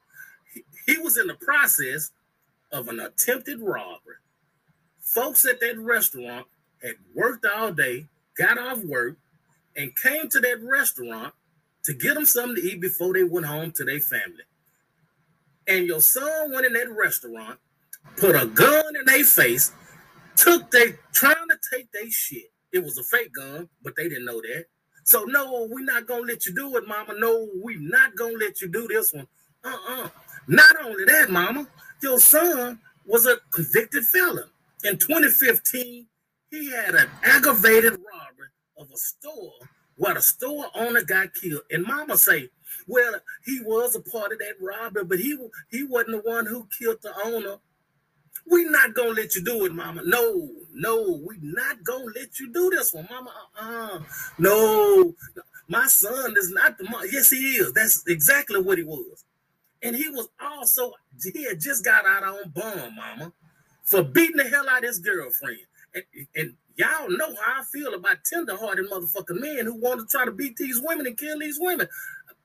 He, 0.53 0.63
he 0.85 0.97
was 0.97 1.17
in 1.17 1.27
the 1.27 1.35
process 1.35 2.11
of 2.71 2.87
an 2.87 2.99
attempted 2.99 3.59
robbery. 3.61 4.15
Folks 4.99 5.45
at 5.45 5.59
that 5.61 5.79
restaurant 5.79 6.47
had 6.81 6.95
worked 7.15 7.45
all 7.45 7.71
day, 7.71 8.07
got 8.37 8.57
off 8.57 8.79
work, 8.79 9.17
and 9.75 9.95
came 9.95 10.27
to 10.29 10.39
that 10.39 10.61
restaurant 10.63 11.33
to 11.83 11.93
get 11.93 12.15
them 12.15 12.25
something 12.25 12.55
to 12.55 12.61
eat 12.61 12.81
before 12.81 13.13
they 13.13 13.23
went 13.23 13.45
home 13.45 13.71
to 13.71 13.83
their 13.83 13.99
family. 13.99 14.43
And 15.67 15.85
your 15.85 16.01
son 16.01 16.51
went 16.51 16.65
in 16.65 16.73
that 16.73 16.89
restaurant, 16.89 17.59
put 18.17 18.35
a 18.35 18.45
gun 18.45 18.95
in 18.95 19.05
their 19.05 19.23
face, 19.23 19.71
took 20.35 20.69
they 20.71 20.95
trying 21.13 21.35
to 21.49 21.57
take 21.73 21.91
their 21.91 22.09
shit. 22.09 22.51
It 22.71 22.83
was 22.83 22.97
a 22.97 23.03
fake 23.03 23.33
gun, 23.33 23.69
but 23.83 23.95
they 23.95 24.09
didn't 24.09 24.25
know 24.25 24.41
that. 24.41 24.65
So 25.07 25.23
no, 25.23 25.65
we're 25.71 25.85
not 25.85 26.05
gonna 26.05 26.23
let 26.23 26.45
you 26.45 26.53
do 26.53 26.75
it, 26.75 26.85
mama. 26.85 27.13
No, 27.17 27.47
we're 27.53 27.79
not 27.79 28.17
gonna 28.17 28.35
let 28.35 28.59
you 28.59 28.67
do 28.67 28.89
this 28.89 29.13
one. 29.13 29.25
Uh-uh. 29.63 30.09
Not 30.49 30.75
only 30.83 31.05
that, 31.05 31.29
mama, 31.29 31.65
your 32.03 32.19
son 32.19 32.77
was 33.05 33.25
a 33.25 33.37
convicted 33.49 34.03
felon. 34.03 34.49
In 34.83 34.97
2015, 34.97 36.05
he 36.51 36.71
had 36.71 36.93
an 36.93 37.07
aggravated 37.23 37.93
robbery 37.93 38.49
of 38.77 38.91
a 38.93 38.97
store 38.97 39.53
where 39.95 40.15
the 40.15 40.21
store 40.21 40.65
owner 40.75 41.03
got 41.03 41.33
killed. 41.33 41.61
And 41.71 41.85
mama 41.85 42.17
say, 42.17 42.49
well, 42.85 43.15
he 43.45 43.61
was 43.61 43.95
a 43.95 44.01
part 44.01 44.33
of 44.33 44.39
that 44.39 44.55
robbery, 44.59 45.05
but 45.05 45.19
he 45.19 45.37
he 45.71 45.85
wasn't 45.85 46.21
the 46.21 46.29
one 46.29 46.45
who 46.45 46.67
killed 46.77 46.97
the 47.01 47.13
owner. 47.23 47.55
We're 48.45 48.69
not 48.69 48.93
gonna 48.93 49.11
let 49.11 49.35
you 49.35 49.41
do 49.41 49.63
it, 49.67 49.73
mama. 49.73 50.01
No, 50.05 50.51
no, 50.77 51.21
we 51.25 51.37
not 51.41 51.83
gonna 51.83 52.05
let 52.15 52.39
you 52.39 52.51
do 52.53 52.69
this 52.69 52.93
one, 52.93 53.07
mama. 53.09 53.33
Uh-uh. 53.59 53.99
No, 54.37 55.13
my 55.67 55.87
son 55.87 56.35
is 56.37 56.51
not 56.51 56.77
the 56.77 56.83
mom. 56.85 57.03
Yes, 57.11 57.29
he 57.29 57.37
is. 57.37 57.73
That's 57.73 58.03
exactly 58.07 58.61
what 58.61 58.77
he 58.77 58.83
was. 58.83 59.25
And 59.83 59.95
he 59.95 60.09
was 60.09 60.29
also, 60.39 60.93
he 61.33 61.43
had 61.45 61.59
just 61.59 61.83
got 61.83 62.05
out 62.05 62.23
on 62.23 62.49
bond, 62.49 62.95
mama, 62.95 63.31
for 63.83 64.03
beating 64.03 64.37
the 64.37 64.43
hell 64.43 64.69
out 64.69 64.79
of 64.79 64.83
his 64.85 64.99
girlfriend. 64.99 65.59
And, 65.93 66.03
and 66.35 66.53
y'all 66.75 67.09
know 67.09 67.35
how 67.41 67.61
I 67.61 67.63
feel 67.71 67.93
about 67.93 68.17
tender-hearted 68.25 68.89
motherfucking 68.89 69.39
men 69.39 69.65
who 69.65 69.75
want 69.75 69.99
to 69.99 70.05
try 70.07 70.25
to 70.25 70.31
beat 70.31 70.57
these 70.57 70.81
women 70.81 71.07
and 71.07 71.17
kill 71.17 71.39
these 71.39 71.57
women. 71.59 71.87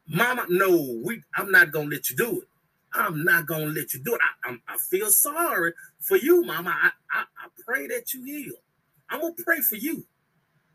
Mama, 0.08 0.46
no, 0.48 1.00
we 1.04 1.22
I'm 1.36 1.50
not 1.50 1.70
gonna 1.70 1.88
let 1.88 2.10
you 2.10 2.16
do 2.16 2.40
it. 2.40 2.48
I'm 2.94 3.24
not 3.24 3.46
gonna 3.46 3.66
let 3.66 3.94
you 3.94 4.00
do 4.00 4.14
it. 4.14 4.20
I, 4.44 4.50
I'm, 4.50 4.62
I 4.68 4.76
feel 4.90 5.10
sorry 5.10 5.72
for 6.00 6.16
you, 6.16 6.42
Mama. 6.44 6.70
I, 6.70 6.90
I, 7.12 7.22
I 7.22 7.48
pray 7.66 7.86
that 7.88 8.14
you 8.14 8.24
heal. 8.24 8.54
I'm 9.10 9.20
gonna 9.22 9.34
pray 9.44 9.60
for 9.60 9.76
you. 9.76 10.04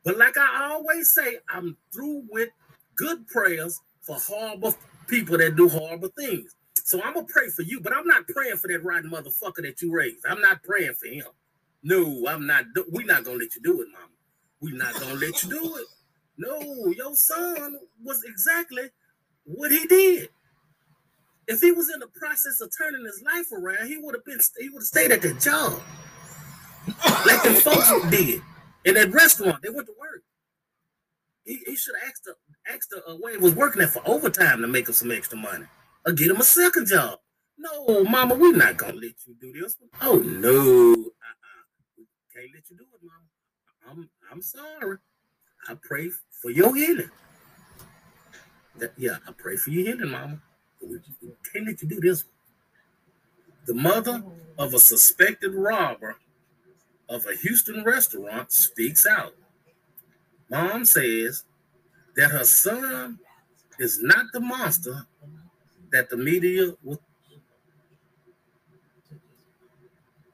But 0.03 0.17
like 0.17 0.37
I 0.37 0.71
always 0.71 1.13
say, 1.13 1.37
I'm 1.49 1.77
through 1.93 2.23
with 2.29 2.49
good 2.97 3.27
prayers 3.27 3.79
for 4.01 4.15
horrible 4.17 4.75
people 5.07 5.37
that 5.37 5.55
do 5.55 5.69
horrible 5.69 6.09
things. 6.17 6.55
So 6.83 7.01
I'm 7.03 7.13
gonna 7.15 7.27
pray 7.29 7.49
for 7.49 7.63
you, 7.63 7.81
but 7.81 7.93
I'm 7.95 8.07
not 8.07 8.27
praying 8.27 8.57
for 8.57 8.67
that 8.69 8.83
rotten 8.83 9.11
motherfucker 9.11 9.63
that 9.63 9.81
you 9.81 9.93
raised. 9.93 10.25
I'm 10.27 10.41
not 10.41 10.63
praying 10.63 10.95
for 10.95 11.07
him. 11.07 11.27
No, 11.83 12.27
I'm 12.27 12.47
not. 12.47 12.65
We're 12.89 13.05
not 13.05 13.25
gonna 13.25 13.37
let 13.37 13.55
you 13.55 13.61
do 13.63 13.81
it, 13.81 13.87
Mama. 13.91 14.07
We're 14.61 14.77
not 14.77 14.93
gonna 14.99 15.15
let 15.15 15.43
you 15.43 15.49
do 15.49 15.77
it. 15.77 15.87
No, 16.37 16.87
your 16.97 17.15
son 17.15 17.77
was 18.03 18.23
exactly 18.25 18.83
what 19.45 19.71
he 19.71 19.85
did. 19.87 20.29
If 21.47 21.61
he 21.61 21.71
was 21.71 21.89
in 21.93 21.99
the 21.99 22.07
process 22.07 22.59
of 22.61 22.71
turning 22.77 23.05
his 23.05 23.21
life 23.23 23.51
around, 23.51 23.87
he 23.87 23.97
would 23.97 24.15
have 24.15 24.25
been 24.25 24.39
he 24.59 24.69
would 24.69 24.81
have 24.81 24.87
stayed 24.87 25.11
at 25.11 25.21
that 25.21 25.39
job. 25.39 25.81
like 27.25 27.43
the 27.43 27.53
folks 27.53 27.91
did 28.09 28.41
in 28.85 28.95
that 28.95 29.11
restaurant. 29.11 29.61
They 29.61 29.69
went 29.69 29.87
to 29.87 29.93
work. 29.99 30.23
He, 31.45 31.59
he 31.65 31.75
should 31.75 31.95
have 32.01 32.09
asked 32.09 32.25
the 32.25 32.33
asked 32.71 32.89
the 32.89 33.09
uh, 33.09 33.15
way 33.15 33.31
he 33.33 33.37
was 33.37 33.55
working 33.55 33.79
there 33.79 33.87
for 33.87 34.01
overtime 34.05 34.61
to 34.61 34.67
make 34.67 34.87
him 34.87 34.93
some 34.93 35.11
extra 35.11 35.37
money. 35.37 35.65
Or 36.05 36.11
get 36.11 36.31
him 36.31 36.37
a 36.37 36.43
second 36.43 36.87
job. 36.87 37.19
No, 37.57 38.03
mama, 38.03 38.35
we're 38.35 38.55
not 38.55 38.77
gonna 38.77 38.93
let 38.93 39.15
you 39.25 39.35
do 39.39 39.53
this. 39.53 39.77
Oh 40.01 40.17
no. 40.17 40.91
Uh-uh. 40.91 42.03
Can't 42.33 42.51
let 42.53 42.69
you 42.69 42.77
do 42.77 42.83
it, 42.83 43.01
mama. 43.01 43.27
I'm 43.89 44.09
I'm 44.31 44.41
sorry. 44.41 44.97
I 45.69 45.75
pray 45.81 46.09
for 46.41 46.51
your 46.51 46.75
healing. 46.75 47.09
That, 48.77 48.93
yeah, 48.97 49.17
I 49.27 49.31
pray 49.31 49.55
for 49.55 49.71
your 49.71 49.95
healing, 49.95 50.11
mama. 50.11 50.39
Can't 50.81 51.67
let 51.67 51.81
you 51.81 51.87
do 51.87 51.99
this. 51.99 52.25
The 53.65 53.73
mother 53.73 54.23
of 54.57 54.73
a 54.73 54.79
suspected 54.79 55.53
robber 55.53 56.15
of 57.09 57.25
a 57.25 57.35
Houston 57.35 57.83
restaurant 57.83 58.51
speaks 58.51 59.05
out. 59.05 59.33
Mom 60.49 60.85
says 60.85 61.43
that 62.15 62.31
her 62.31 62.45
son 62.45 63.19
is 63.79 64.01
not 64.01 64.25
the 64.33 64.39
monster 64.39 65.05
that 65.91 66.09
the 66.09 66.17
media 66.17 66.73
would. 66.83 66.99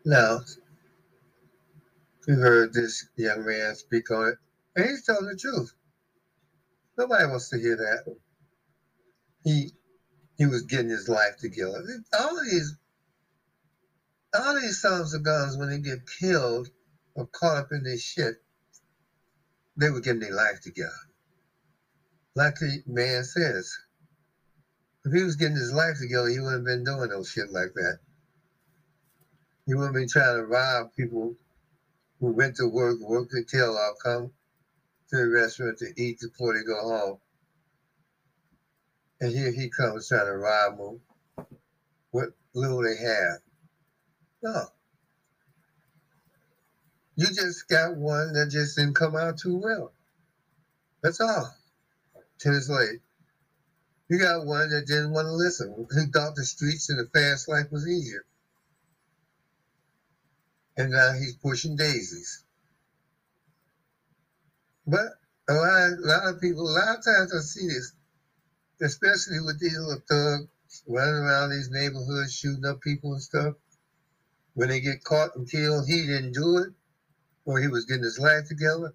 Now, 0.06 0.42
you 2.28 2.36
heard 2.36 2.74
this 2.74 3.08
young 3.16 3.46
man 3.46 3.76
speak 3.76 4.12
on 4.12 4.30
it, 4.30 4.38
and 4.76 4.86
he's 4.86 5.06
telling 5.06 5.28
the 5.28 5.36
truth. 5.36 5.74
Nobody 6.98 7.26
wants 7.26 7.50
to 7.50 7.60
hear 7.60 7.76
that 7.76 8.16
he 9.44 9.72
he 10.44 10.48
was 10.48 10.64
getting 10.64 10.90
his 10.90 11.08
life 11.08 11.38
together. 11.38 11.82
All 12.20 12.44
these 12.44 12.76
all 14.36 14.60
these 14.60 14.82
sons 14.82 15.14
of 15.14 15.24
guns 15.24 15.56
when 15.56 15.70
they 15.70 15.78
get 15.78 16.00
killed 16.20 16.68
or 17.16 17.28
caught 17.28 17.56
up 17.56 17.72
in 17.72 17.84
this 17.84 18.02
shit, 18.04 18.36
they 19.78 19.90
were 19.90 20.02
getting 20.02 20.20
their 20.20 20.34
life 20.34 20.60
together. 20.60 20.90
Like 22.36 22.56
the 22.56 22.80
man 22.86 23.24
says, 23.24 23.72
if 25.06 25.14
he 25.14 25.24
was 25.24 25.38
getting 25.38 25.56
his 25.56 25.72
life 25.72 25.98
together, 25.98 26.28
he 26.28 26.40
wouldn't 26.40 26.68
have 26.68 26.78
been 26.78 26.84
doing 26.84 27.10
no 27.10 27.24
shit 27.24 27.50
like 27.50 27.74
that. 27.76 28.00
He 29.66 29.76
wouldn't 29.76 29.96
be 29.96 30.08
trying 30.08 30.36
to 30.36 30.44
rob 30.44 30.88
people 30.98 31.38
who 32.20 32.34
went 32.34 32.58
to 32.58 32.68
work, 32.68 33.00
work 33.00 33.30
their 33.30 33.44
tail 33.44 33.78
off, 33.78 33.96
come 34.04 34.30
to 35.10 35.16
the 35.16 35.30
restaurant 35.30 35.78
to 35.78 35.94
eat 35.96 36.20
before 36.20 36.54
they 36.54 36.64
go 36.64 36.82
home 36.82 37.18
and 39.24 39.32
here 39.32 39.54
he 39.54 39.70
comes 39.70 40.10
trying 40.10 40.26
to 40.26 40.34
rob 40.34 40.78
them 40.78 41.00
what 42.12 42.30
little 42.54 42.84
they 42.84 42.98
have. 42.98 43.40
No. 44.44 44.66
You 47.16 47.28
just 47.28 47.70
got 47.70 47.96
one 47.96 48.34
that 48.34 48.50
just 48.52 48.76
didn't 48.76 48.96
come 48.96 49.16
out 49.16 49.38
too 49.38 49.56
well. 49.56 49.94
That's 51.02 51.22
all. 51.22 51.56
Till 52.38 52.58
it's 52.58 52.70
late. 52.70 53.00
You 54.10 54.20
got 54.20 54.46
one 54.46 54.70
that 54.72 54.88
didn't 54.88 55.12
want 55.12 55.28
to 55.28 55.32
listen, 55.32 55.74
who 55.90 56.06
thought 56.12 56.36
the 56.36 56.44
streets 56.44 56.90
and 56.90 57.00
the 57.00 57.10
fast 57.18 57.48
life 57.48 57.72
was 57.72 57.88
easier. 57.88 58.26
And 60.76 60.92
now 60.92 61.14
he's 61.14 61.36
pushing 61.36 61.78
daisies. 61.78 62.44
But 64.86 65.14
a 65.48 65.54
lot, 65.54 65.92
a 65.92 65.96
lot 66.02 66.34
of 66.34 66.42
people, 66.42 66.64
a 66.64 66.76
lot 66.76 66.98
of 66.98 67.06
times 67.06 67.34
I 67.34 67.40
see 67.40 67.68
this, 67.68 67.94
especially 68.84 69.40
with 69.40 69.60
these 69.60 69.78
little 69.78 70.04
thugs 70.10 70.84
running 70.88 71.14
around 71.14 71.52
these 71.52 71.70
neighborhoods 71.72 72.34
shooting 72.34 72.66
up 72.66 72.82
people 72.82 73.14
and 73.14 73.22
stuff. 73.22 73.54
When 74.56 74.70
they 74.70 74.82
get 74.82 75.04
caught 75.04 75.36
and 75.36 75.50
killed, 75.50 75.88
he 75.88 76.06
didn't 76.06 76.34
do 76.34 76.58
it, 76.58 76.70
or 77.46 77.60
he 77.60 77.68
was 77.68 77.86
getting 77.86 78.04
his 78.04 78.20
life 78.20 78.46
together. 78.48 78.94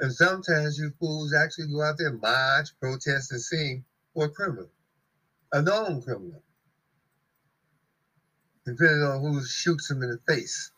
And 0.00 0.12
sometimes 0.12 0.78
you 0.78 0.92
fools 0.98 1.34
actually 1.34 1.68
go 1.68 1.82
out 1.82 1.96
there, 1.98 2.12
march, 2.12 2.68
protest, 2.80 3.32
and 3.32 3.40
sing 3.40 3.84
for 4.14 4.24
a 4.24 4.28
criminal, 4.28 4.70
a 5.52 5.60
known 5.60 6.00
criminal, 6.00 6.42
depending 8.64 9.02
on 9.02 9.20
who 9.20 9.44
shoots 9.44 9.90
him 9.90 10.02
in 10.02 10.10
the 10.10 10.18
face. 10.26 10.70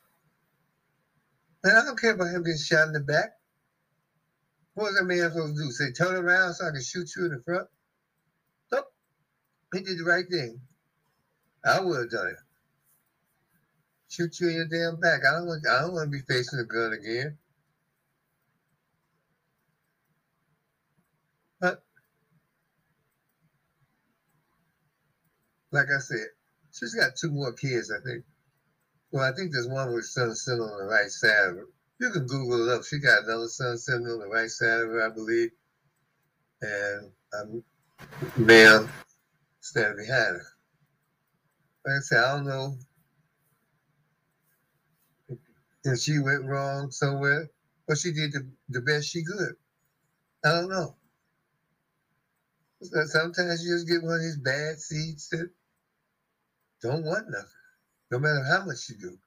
And 1.62 1.76
I 1.76 1.84
don't 1.84 2.00
care 2.00 2.12
about 2.12 2.28
him 2.28 2.42
getting 2.42 2.58
shot 2.58 2.88
in 2.88 2.94
the 2.94 3.00
back. 3.00 3.30
What 4.74 4.86
was 4.86 4.96
that 4.96 5.04
man 5.04 5.30
supposed 5.30 5.56
to 5.56 5.62
do? 5.62 5.70
Say, 5.70 5.92
turn 5.92 6.16
around 6.16 6.54
so 6.54 6.66
I 6.66 6.70
can 6.70 6.82
shoot 6.82 7.10
you 7.16 7.26
in 7.26 7.32
the 7.32 7.42
front? 7.44 7.68
He 9.72 9.80
did 9.80 9.98
the 9.98 10.04
right 10.04 10.24
thing. 10.28 10.60
I 11.64 11.80
would 11.80 12.00
have 12.00 12.10
done 12.10 12.28
it. 12.28 12.36
shoot 14.08 14.40
you 14.40 14.48
in 14.48 14.56
your 14.56 14.66
damn 14.66 15.00
back. 15.00 15.20
I 15.26 15.36
don't 15.36 15.46
want. 15.46 15.66
I 15.66 15.82
don't 15.82 15.94
want 15.94 16.10
to 16.12 16.18
be 16.18 16.24
facing 16.26 16.58
a 16.58 16.64
gun 16.64 16.92
again. 16.92 17.38
But 21.60 21.82
like 25.72 25.86
I 25.94 26.00
said, 26.00 26.26
she's 26.72 26.94
got 26.94 27.16
two 27.16 27.30
more 27.30 27.52
kids. 27.52 27.92
I 27.92 28.02
think. 28.04 28.24
Well, 29.12 29.30
I 29.30 29.34
think 29.36 29.52
there's 29.52 29.68
one 29.68 29.92
with 29.92 30.04
son 30.06 30.34
sitting 30.34 30.60
on 30.60 30.78
the 30.78 30.84
right 30.84 31.10
side 31.10 31.50
of 31.50 31.56
her. 31.56 31.66
You 32.00 32.10
can 32.10 32.26
Google 32.26 32.68
it 32.68 32.74
up. 32.74 32.84
She 32.84 32.98
got 32.98 33.24
another 33.24 33.48
son 33.48 33.76
sitting 33.76 34.06
on 34.06 34.20
the 34.20 34.28
right 34.28 34.50
side 34.50 34.80
of 34.80 34.88
her, 34.88 35.06
I 35.06 35.14
believe, 35.14 35.50
and 36.62 37.10
um, 37.38 37.64
a 38.36 38.40
male 38.40 38.88
standing 39.60 39.96
behind 39.96 40.36
her. 40.36 40.46
Like 41.86 41.96
I 41.96 42.00
said, 42.00 42.24
I 42.24 42.36
don't 42.36 42.46
know 42.46 42.76
if 45.84 45.98
she 46.00 46.18
went 46.18 46.44
wrong 46.44 46.90
somewhere, 46.90 47.48
but 47.88 47.98
she 47.98 48.12
did 48.12 48.32
the, 48.32 48.46
the 48.68 48.80
best 48.80 49.08
she 49.08 49.24
could. 49.24 49.54
I 50.44 50.50
don't 50.50 50.70
know. 50.70 50.96
Sometimes 52.82 53.64
you 53.64 53.74
just 53.74 53.88
get 53.88 54.02
one 54.02 54.14
of 54.14 54.20
these 54.22 54.38
bad 54.38 54.78
seeds 54.78 55.28
that 55.30 55.50
don't 56.82 57.04
want 57.04 57.30
nothing, 57.30 57.48
no 58.10 58.18
matter 58.18 58.44
how 58.44 58.64
much 58.64 58.88
you 58.88 58.96
do. 58.96 59.18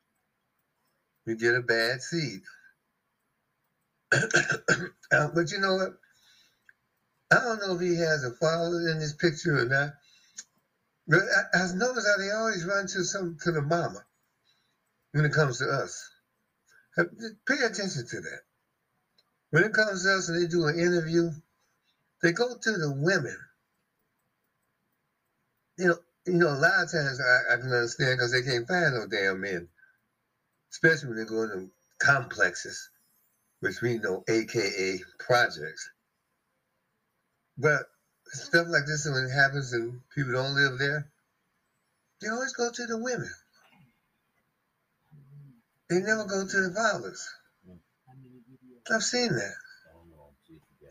You 1.25 1.35
get 1.35 1.55
a 1.55 1.61
bad 1.61 2.01
seed. 2.01 2.41
Uh, 5.11 5.27
but 5.35 5.51
you 5.51 5.59
know 5.59 5.75
what? 5.75 5.93
I 7.31 7.35
don't 7.39 7.59
know 7.59 7.75
if 7.75 7.81
he 7.81 7.95
has 7.97 8.23
a 8.23 8.31
father 8.31 8.89
in 8.89 8.99
this 8.99 9.13
picture 9.13 9.59
or 9.59 9.65
not. 9.65 9.91
I 11.11 11.73
noticed 11.73 12.07
how 12.07 12.17
they 12.17 12.31
always 12.31 12.65
run 12.65 12.87
to 12.87 13.03
some 13.03 13.37
to 13.43 13.51
the 13.51 13.61
mama 13.61 14.03
when 15.11 15.25
it 15.25 15.33
comes 15.33 15.59
to 15.59 15.65
us. 15.65 16.09
Pay 16.97 17.59
attention 17.63 18.05
to 18.07 18.21
that. 18.21 18.39
When 19.51 19.63
it 19.63 19.73
comes 19.73 20.03
to 20.03 20.13
us 20.13 20.29
and 20.29 20.41
they 20.41 20.47
do 20.47 20.67
an 20.67 20.79
interview, 20.79 21.31
they 22.21 22.31
go 22.31 22.55
to 22.55 22.71
the 22.71 22.91
women. 22.91 23.37
You 25.77 25.87
know, 25.87 25.97
you 26.25 26.33
know, 26.33 26.49
a 26.49 26.55
lot 26.55 26.83
of 26.83 26.91
times 26.91 27.19
I, 27.19 27.53
I 27.53 27.57
can 27.57 27.71
understand 27.71 28.17
because 28.17 28.31
they 28.31 28.41
can't 28.41 28.67
find 28.67 28.95
no 28.95 29.05
damn 29.07 29.41
men, 29.41 29.67
especially 30.71 31.09
when 31.09 31.17
they 31.17 31.25
go 31.25 31.43
into 31.43 31.69
complexes, 31.99 32.89
which 33.59 33.81
we 33.81 33.97
know, 33.97 34.23
AKA 34.29 34.99
projects. 35.19 35.89
But 37.57 37.83
stuff 38.33 38.67
like 38.69 38.85
this, 38.85 39.05
when 39.05 39.25
it 39.25 39.33
happens 39.33 39.73
and 39.73 40.01
people 40.15 40.33
don't 40.33 40.55
live 40.55 40.79
there, 40.79 41.07
they 42.21 42.29
always 42.29 42.53
go 42.53 42.69
to 42.71 42.85
the 42.85 42.97
women. 42.97 43.31
They 45.89 45.99
never 45.99 46.25
go 46.25 46.47
to 46.47 46.61
the 46.61 46.73
fathers. 46.73 47.27
I've 48.91 49.03
seen 49.03 49.33
that. 49.33 49.53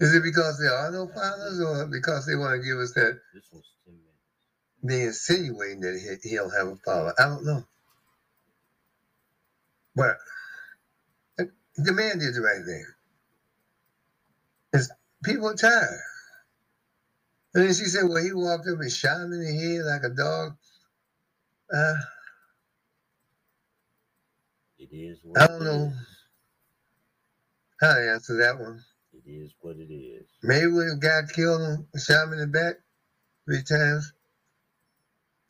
Is 0.00 0.14
it 0.14 0.22
because 0.22 0.58
there 0.58 0.74
are 0.74 0.90
no 0.90 1.06
fathers, 1.08 1.60
or 1.60 1.86
because 1.86 2.26
they 2.26 2.34
want 2.34 2.60
to 2.60 2.66
give 2.66 2.78
us 2.78 2.92
that 2.94 3.20
This 3.34 3.44
one's 3.52 3.66
10 3.84 3.94
minutes. 3.94 4.82
they 4.82 5.02
insinuating 5.02 5.80
that 5.80 6.18
he, 6.24 6.30
he'll 6.30 6.50
have 6.50 6.68
a 6.68 6.76
father? 6.76 7.14
I 7.18 7.24
don't 7.24 7.44
know. 7.44 7.64
But 9.94 10.16
the 11.76 11.92
man 11.92 12.18
did 12.18 12.34
the 12.34 12.40
right 12.40 12.64
thing. 12.64 12.86
It's, 14.72 14.90
people 15.24 15.48
are 15.50 15.54
tired. 15.54 16.00
And 17.54 17.64
then 17.64 17.74
she 17.74 17.84
said, 17.84 18.04
well, 18.08 18.22
he 18.22 18.32
walked 18.32 18.66
up 18.68 18.78
and 18.80 18.90
shot 18.92 19.20
him 19.20 19.32
in 19.32 19.40
the 19.40 19.52
head 19.52 19.84
like 19.84 20.04
a 20.04 20.14
dog. 20.14 20.56
Uh, 21.72 21.94
It 24.78 24.88
is 24.92 25.20
what 25.22 25.40
I 25.42 25.46
don't 25.46 25.64
know. 25.64 25.92
how 27.80 27.94
to 27.94 28.10
answer 28.10 28.36
that 28.38 28.58
one. 28.58 28.82
It 29.12 29.28
is 29.30 29.54
what 29.60 29.76
it 29.76 29.92
is. 29.92 30.26
Maybe 30.42 30.66
when 30.68 30.88
the 30.88 30.96
guy 31.00 31.20
killed 31.32 31.60
him, 31.60 31.86
shot 31.98 32.24
him 32.26 32.32
in 32.34 32.38
the 32.40 32.46
back 32.46 32.76
three 33.44 33.62
times, 33.62 34.12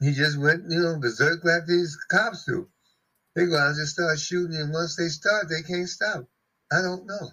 he 0.01 0.13
just 0.13 0.39
went, 0.39 0.65
you 0.69 0.81
know, 0.81 0.99
berserk 0.99 1.45
like 1.45 1.67
these 1.67 1.97
cops 2.11 2.45
do. 2.45 2.69
They 3.35 3.47
go 3.47 3.57
out 3.57 3.69
and 3.69 3.77
just 3.77 3.95
start 3.95 4.19
shooting, 4.19 4.57
and 4.57 4.73
once 4.73 4.97
they 4.97 5.09
start, 5.09 5.49
they 5.49 5.63
can't 5.63 5.89
stop. 5.89 6.27
I 6.71 6.83
don't 6.83 7.07
know. 7.07 7.31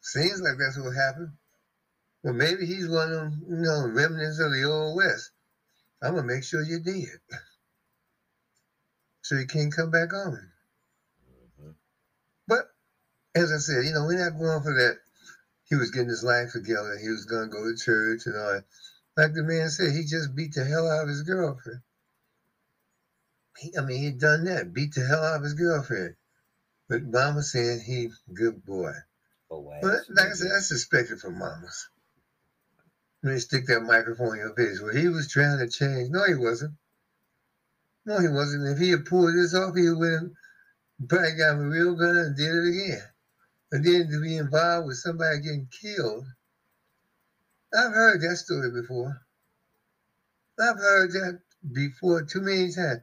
Seems 0.00 0.40
like 0.40 0.58
that's 0.58 0.78
what 0.78 0.94
happened. 0.96 1.32
Well, 2.26 2.34
maybe 2.34 2.66
he's 2.66 2.88
one 2.88 3.12
of 3.12 3.18
them, 3.20 3.44
you 3.48 3.56
know, 3.58 3.86
remnants 3.86 4.40
of 4.40 4.50
the 4.50 4.64
old 4.64 4.96
west. 4.96 5.30
I'm 6.02 6.16
gonna 6.16 6.26
make 6.26 6.42
sure 6.42 6.60
you're 6.60 6.80
dead, 6.80 7.20
so 9.22 9.36
you 9.36 9.46
can't 9.46 9.72
come 9.72 9.92
back 9.92 10.12
on. 10.12 10.52
Mhm. 11.60 11.76
But 12.48 12.74
as 13.36 13.52
I 13.52 13.58
said, 13.58 13.84
you 13.84 13.92
know, 13.92 14.06
we're 14.06 14.18
not 14.18 14.40
going 14.40 14.60
for 14.60 14.74
that. 14.74 14.98
He 15.66 15.76
was 15.76 15.92
getting 15.92 16.08
his 16.08 16.24
life 16.24 16.50
together. 16.50 16.98
He 16.98 17.10
was 17.10 17.26
going 17.26 17.48
to 17.48 17.56
go 17.56 17.62
to 17.64 17.76
church 17.76 18.26
and 18.26 18.36
all 18.36 18.54
that. 18.54 18.64
Like 19.16 19.32
the 19.32 19.44
man 19.44 19.70
said, 19.70 19.94
he 19.94 20.02
just 20.02 20.34
beat 20.34 20.52
the 20.54 20.64
hell 20.64 20.90
out 20.90 21.04
of 21.04 21.08
his 21.08 21.22
girlfriend. 21.22 21.82
He, 23.58 23.76
I 23.78 23.82
mean, 23.82 24.02
he'd 24.02 24.18
done 24.18 24.46
that, 24.46 24.72
beat 24.72 24.94
the 24.94 25.06
hell 25.06 25.22
out 25.22 25.36
of 25.36 25.42
his 25.44 25.54
girlfriend. 25.54 26.16
But 26.88 27.04
Mama 27.04 27.44
said 27.44 27.82
he 27.82 28.10
good 28.34 28.64
boy. 28.64 28.94
Oh, 29.48 29.62
But 29.80 29.94
ass 29.94 30.06
like 30.08 30.26
I 30.26 30.32
said, 30.32 30.50
that's 30.50 30.72
expected 30.72 31.20
from 31.20 31.38
mamas. 31.38 31.88
When 33.22 33.34
me 33.34 33.40
stick 33.40 33.66
that 33.66 33.80
microphone 33.80 34.34
in 34.34 34.40
your 34.40 34.54
face. 34.54 34.80
Well, 34.80 34.94
he 34.94 35.08
was 35.08 35.28
trying 35.28 35.58
to 35.58 35.68
change. 35.68 36.10
No, 36.10 36.24
he 36.24 36.34
wasn't. 36.34 36.74
No, 38.04 38.20
he 38.20 38.28
wasn't. 38.28 38.68
If 38.68 38.78
he 38.78 38.90
had 38.90 39.04
pulled 39.04 39.34
this 39.34 39.54
off, 39.54 39.74
he 39.74 39.90
would 39.90 40.12
have 40.12 40.30
probably 41.08 41.32
got 41.32 41.56
a 41.56 41.58
real 41.58 41.96
gun 41.96 42.16
and 42.16 42.36
did 42.36 42.54
it 42.54 42.68
again. 42.68 43.02
And 43.72 43.84
then 43.84 44.08
to 44.10 44.20
be 44.20 44.36
involved 44.36 44.86
with 44.86 44.98
somebody 44.98 45.40
getting 45.40 45.68
killed. 45.80 46.24
I've 47.74 47.92
heard 47.92 48.20
that 48.20 48.36
story 48.36 48.70
before. 48.70 49.20
I've 50.58 50.78
heard 50.78 51.10
that 51.12 51.40
before 51.72 52.22
too 52.22 52.40
many 52.40 52.72
times. 52.72 53.00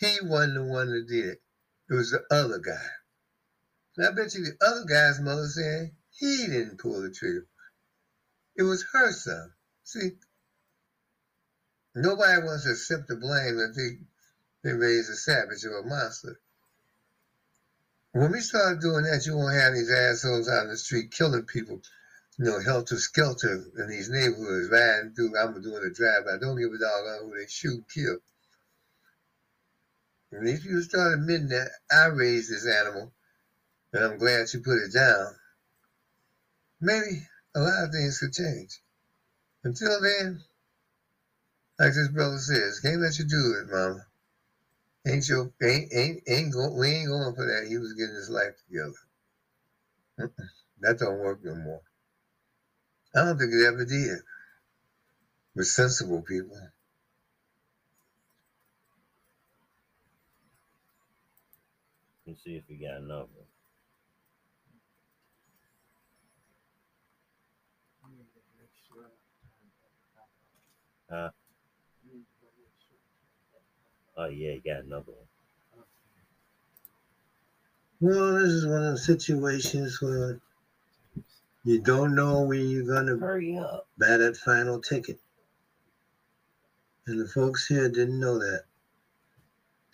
He 0.00 0.16
wasn't 0.22 0.54
the 0.54 0.64
one 0.64 0.90
that 0.90 1.06
did 1.06 1.26
it. 1.26 1.42
It 1.90 1.94
was 1.94 2.10
the 2.10 2.24
other 2.30 2.58
guy. 2.58 2.86
And 3.96 4.06
I 4.06 4.10
bet 4.10 4.34
you 4.34 4.44
the 4.44 4.66
other 4.66 4.84
guy's 4.84 5.20
mother 5.20 5.46
said 5.46 5.92
he 6.10 6.46
didn't 6.46 6.78
pull 6.78 7.02
the 7.02 7.10
trigger. 7.10 7.46
It 8.56 8.62
was 8.62 8.84
her 8.92 9.12
son. 9.12 9.52
See, 9.86 10.18
nobody 11.94 12.42
wants 12.42 12.64
to 12.64 12.70
accept 12.70 13.06
the 13.06 13.14
blame 13.14 13.56
that 13.58 13.72
they 13.76 13.98
they 14.64 14.76
raised 14.76 15.08
a 15.10 15.14
savage 15.14 15.64
or 15.64 15.78
a 15.78 15.86
monster. 15.86 16.40
When 18.10 18.32
we 18.32 18.40
start 18.40 18.80
doing 18.80 19.04
that, 19.04 19.24
you 19.26 19.36
won't 19.36 19.54
have 19.54 19.74
these 19.74 19.92
assholes 19.92 20.48
out 20.48 20.64
in 20.64 20.70
the 20.70 20.76
street 20.76 21.12
killing 21.12 21.44
people, 21.44 21.82
you 22.36 22.46
know, 22.46 22.58
helter 22.58 22.98
skelter 22.98 23.64
in 23.78 23.88
these 23.88 24.08
neighborhoods, 24.08 24.70
riding 24.70 25.14
through. 25.14 25.38
I'm 25.38 25.62
doing 25.62 25.84
a 25.84 25.90
drive 25.90 26.24
by. 26.24 26.38
Don't 26.38 26.58
give 26.58 26.72
a 26.72 26.78
dog 26.78 27.06
on 27.06 27.28
who 27.28 27.38
they 27.38 27.46
shoot, 27.46 27.84
kill. 27.88 28.18
And 30.32 30.48
if 30.48 30.64
you 30.64 30.82
start 30.82 31.14
admitting 31.14 31.50
that 31.50 31.70
I 31.92 32.06
raised 32.06 32.50
this 32.50 32.66
animal, 32.66 33.12
and 33.92 34.04
I'm 34.04 34.18
glad 34.18 34.52
you 34.52 34.62
put 34.62 34.82
it 34.82 34.92
down, 34.92 35.36
maybe 36.80 37.28
a 37.54 37.60
lot 37.60 37.84
of 37.84 37.92
things 37.92 38.18
could 38.18 38.32
change. 38.32 38.80
Until 39.64 40.00
then, 40.00 40.42
like 41.78 41.94
this 41.94 42.08
brother 42.08 42.38
says, 42.38 42.80
can't 42.80 43.00
let 43.00 43.18
you 43.18 43.26
do 43.26 43.56
it, 43.60 43.72
mama. 43.72 44.06
Ain't 45.06 45.28
your 45.28 45.52
ain't 45.62 45.92
ain't 45.94 46.22
ain't 46.28 46.52
go, 46.52 46.72
we 46.72 46.88
ain't 46.88 47.08
going 47.08 47.34
for 47.34 47.46
that. 47.46 47.66
He 47.68 47.78
was 47.78 47.94
getting 47.94 48.14
his 48.16 48.30
life 48.30 48.54
together. 48.68 48.94
That 50.80 50.98
don't 50.98 51.18
work 51.20 51.40
no 51.44 51.54
more. 51.54 51.82
I 53.14 53.24
don't 53.24 53.38
think 53.38 53.52
it 53.52 53.66
ever 53.66 53.84
did. 53.84 54.18
With 55.54 55.66
sensible 55.66 56.22
people. 56.22 56.58
Let's 62.26 62.44
see 62.44 62.56
if 62.56 62.64
we 62.68 62.76
got 62.76 62.98
another. 62.98 63.45
Huh? 71.10 71.30
Oh 74.16 74.26
yeah, 74.26 74.52
you 74.52 74.62
got 74.64 74.84
another 74.84 75.12
one. 75.12 75.84
Well, 78.00 78.34
this 78.34 78.50
is 78.50 78.66
one 78.66 78.84
of 78.84 78.92
the 78.92 78.98
situations 78.98 80.00
where 80.02 80.40
you 81.64 81.80
don't 81.80 82.14
know 82.14 82.42
where 82.42 82.58
you're 82.58 82.86
gonna 82.86 83.16
Hurry 83.16 83.56
up. 83.56 83.88
buy 83.98 84.16
that 84.16 84.36
final 84.36 84.80
ticket. 84.80 85.20
And 87.06 87.20
the 87.20 87.28
folks 87.28 87.66
here 87.66 87.88
didn't 87.88 88.18
know 88.18 88.38
that. 88.38 88.64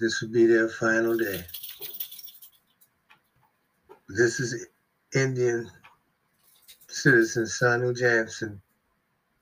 This 0.01 0.21
would 0.21 0.33
be 0.33 0.47
their 0.47 0.69
final 0.69 1.17
day. 1.17 1.45
This 4.09 4.41
is 4.41 4.67
Indian 5.15 5.71
citizen 6.89 7.45
Sanu 7.45 7.97
Jackson 7.97 8.61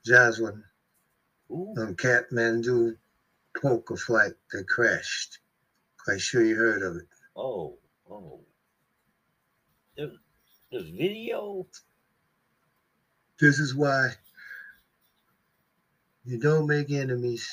Jaswin 0.06 0.62
Ooh. 1.50 1.74
on 1.76 1.96
Kathmandu 1.96 2.96
Pokhara 3.56 3.98
flight 3.98 4.32
that 4.52 4.68
crashed. 4.68 5.38
Quite 6.04 6.20
sure 6.20 6.44
you 6.44 6.54
heard 6.54 6.82
of 6.82 6.96
it. 6.96 7.08
Oh, 7.34 7.76
oh. 8.08 8.40
There's, 9.96 10.16
there's 10.70 10.88
video. 10.90 11.66
This 13.40 13.58
is 13.58 13.74
why 13.74 14.10
you 16.24 16.38
don't 16.38 16.68
make 16.68 16.90
enemies 16.90 17.48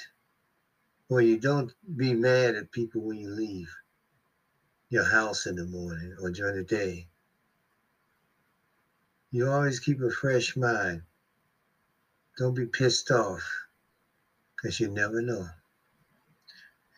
or 1.10 1.22
you 1.22 1.38
don't 1.38 1.74
be 1.96 2.14
mad 2.14 2.56
at 2.56 2.72
people 2.72 3.02
when 3.02 3.18
you 3.18 3.30
leave 3.30 3.74
your 4.90 5.06
house 5.06 5.46
in 5.46 5.56
the 5.56 5.66
morning 5.66 6.16
or 6.22 6.30
during 6.30 6.58
the 6.58 6.64
day. 6.64 7.08
You 9.32 9.50
always 9.50 9.80
keep 9.80 10.02
a 10.02 10.12
fresh 10.12 10.56
mind. 10.56 11.02
Don't 12.38 12.54
be 12.54 12.66
pissed 12.66 13.10
off 13.12 13.67
because 14.68 14.82
you 14.82 14.90
never 14.90 15.22
know. 15.22 15.48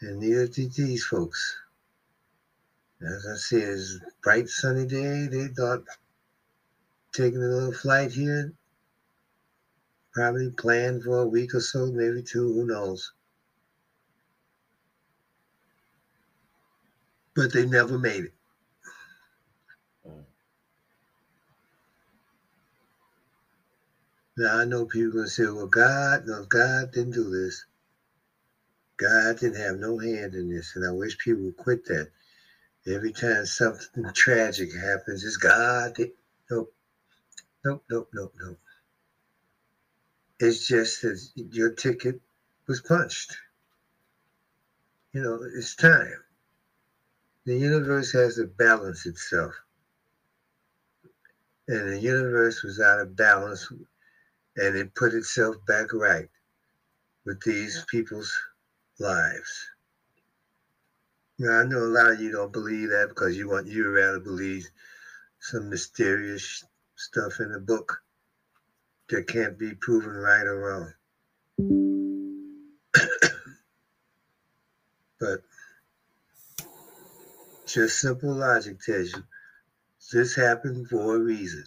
And 0.01 0.19
neither 0.19 0.47
did 0.47 0.73
these 0.73 1.05
folks. 1.05 1.55
As 2.99 3.27
I 3.31 3.35
said, 3.35 3.61
it's 3.61 3.99
bright 4.23 4.49
sunny 4.49 4.87
day. 4.87 5.27
They 5.27 5.49
thought 5.49 5.83
taking 7.13 7.43
a 7.43 7.45
little 7.45 7.71
flight 7.71 8.11
here, 8.11 8.53
probably 10.13 10.49
planned 10.49 11.03
for 11.03 11.19
a 11.19 11.27
week 11.27 11.53
or 11.53 11.59
so, 11.59 11.91
maybe 11.91 12.23
two, 12.23 12.51
who 12.51 12.65
knows. 12.65 13.13
But 17.35 17.53
they 17.53 17.67
never 17.67 17.99
made 17.99 18.23
it. 18.23 18.33
Now 24.39 24.59
I 24.59 24.63
know 24.63 24.85
people 24.85 25.11
gonna 25.11 25.27
say, 25.27 25.47
well, 25.47 25.67
God, 25.67 26.23
no, 26.25 26.45
God 26.45 26.93
didn't 26.93 27.11
do 27.11 27.29
this. 27.29 27.65
God 28.97 29.37
didn't 29.37 29.59
have 29.59 29.77
no 29.77 29.99
hand 29.99 30.33
in 30.33 30.49
this. 30.49 30.73
And 30.77 30.85
I 30.87 30.91
wish 30.91 31.17
people 31.17 31.43
would 31.43 31.57
quit 31.57 31.85
that. 31.87 32.07
Every 32.87 33.11
time 33.11 33.45
something 33.45 34.05
tragic 34.15 34.73
happens, 34.73 35.25
it's 35.25 35.37
God. 35.37 35.95
Did. 35.95 36.11
Nope. 36.49 36.73
Nope, 37.65 37.83
nope, 37.91 38.09
nope, 38.13 38.33
nope. 38.39 38.59
It's 40.39 40.65
just 40.67 41.01
that 41.01 41.19
your 41.35 41.71
ticket 41.71 42.21
was 42.67 42.81
punched. 42.81 43.35
You 45.13 45.21
know, 45.21 45.41
it's 45.43 45.75
time. 45.75 46.23
The 47.45 47.57
universe 47.57 48.13
has 48.13 48.35
to 48.35 48.45
balance 48.45 49.05
itself. 49.05 49.53
And 51.67 51.89
the 51.89 51.99
universe 51.99 52.63
was 52.63 52.79
out 52.79 53.01
of 53.01 53.15
balance 53.17 53.71
and 54.55 54.75
it 54.75 54.95
put 54.95 55.13
itself 55.13 55.55
back 55.67 55.93
right 55.93 56.29
with 57.25 57.41
these 57.41 57.85
people's 57.89 58.33
lives. 58.99 59.69
Now, 61.37 61.59
I 61.59 61.63
know 61.63 61.79
a 61.79 61.85
lot 61.85 62.11
of 62.11 62.19
you 62.19 62.31
don't 62.31 62.51
believe 62.51 62.89
that 62.89 63.09
because 63.09 63.37
you 63.37 63.47
want 63.47 63.67
you 63.67 63.89
rather 63.89 64.19
believe 64.19 64.67
some 65.39 65.69
mysterious 65.69 66.65
stuff 66.95 67.39
in 67.39 67.53
a 67.53 67.59
book 67.59 68.01
that 69.09 69.27
can't 69.27 69.57
be 69.57 69.73
proven 69.73 70.11
right 70.11 70.45
or 70.45 70.59
wrong. 70.59 70.93
but 75.19 75.41
just 77.65 77.99
simple 77.99 78.33
logic 78.33 78.81
tells 78.81 79.13
you 79.13 79.23
this 80.11 80.35
happened 80.35 80.89
for 80.89 81.15
a 81.15 81.19
reason. 81.19 81.63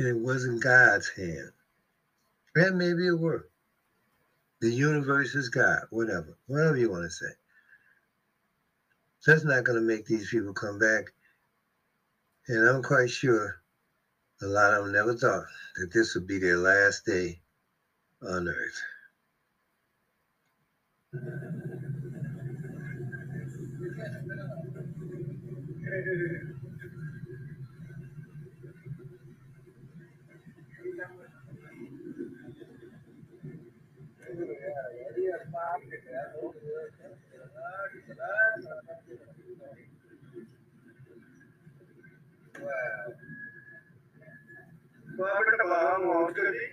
And 0.00 0.08
it 0.08 0.16
wasn't 0.16 0.62
God's 0.62 1.10
hand. 1.10 1.52
And 2.54 2.78
maybe 2.78 3.06
it 3.06 3.18
were. 3.18 3.46
The 4.62 4.70
universe 4.70 5.34
is 5.34 5.50
God, 5.50 5.80
whatever, 5.90 6.38
whatever 6.46 6.78
you 6.78 6.90
want 6.90 7.04
to 7.04 7.10
say. 7.10 7.32
That's 9.26 9.44
not 9.44 9.64
going 9.64 9.78
to 9.78 9.86
make 9.86 10.06
these 10.06 10.30
people 10.30 10.54
come 10.54 10.78
back. 10.78 11.12
And 12.48 12.66
I'm 12.66 12.82
quite 12.82 13.10
sure 13.10 13.60
a 14.40 14.46
lot 14.46 14.72
of 14.72 14.84
them 14.84 14.94
never 14.94 15.14
thought 15.14 15.44
that 15.76 15.92
this 15.92 16.14
would 16.14 16.26
be 16.26 16.38
their 16.38 16.56
last 16.56 17.04
day 17.04 17.42
on 18.22 18.48
earth. 18.48 18.80
బాబట 45.18 45.62
బాగా 45.62 45.96
మోస్తుంది 45.96 46.66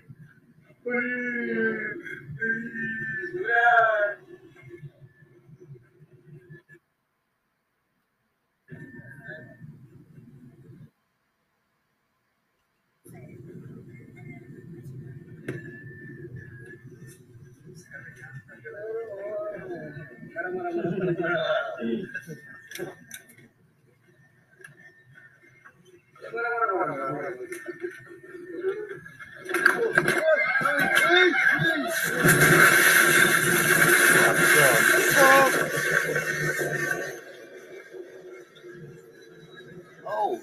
Oh 20.49 20.53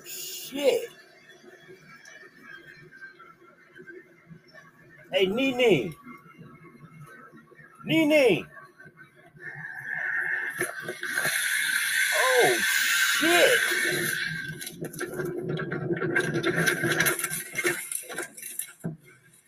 shit. 0.05 0.89
Hey 5.13 5.27
Nene. 5.27 5.93
Nene. 7.87 8.47
Oh 12.47 12.59
shit. 12.59 13.61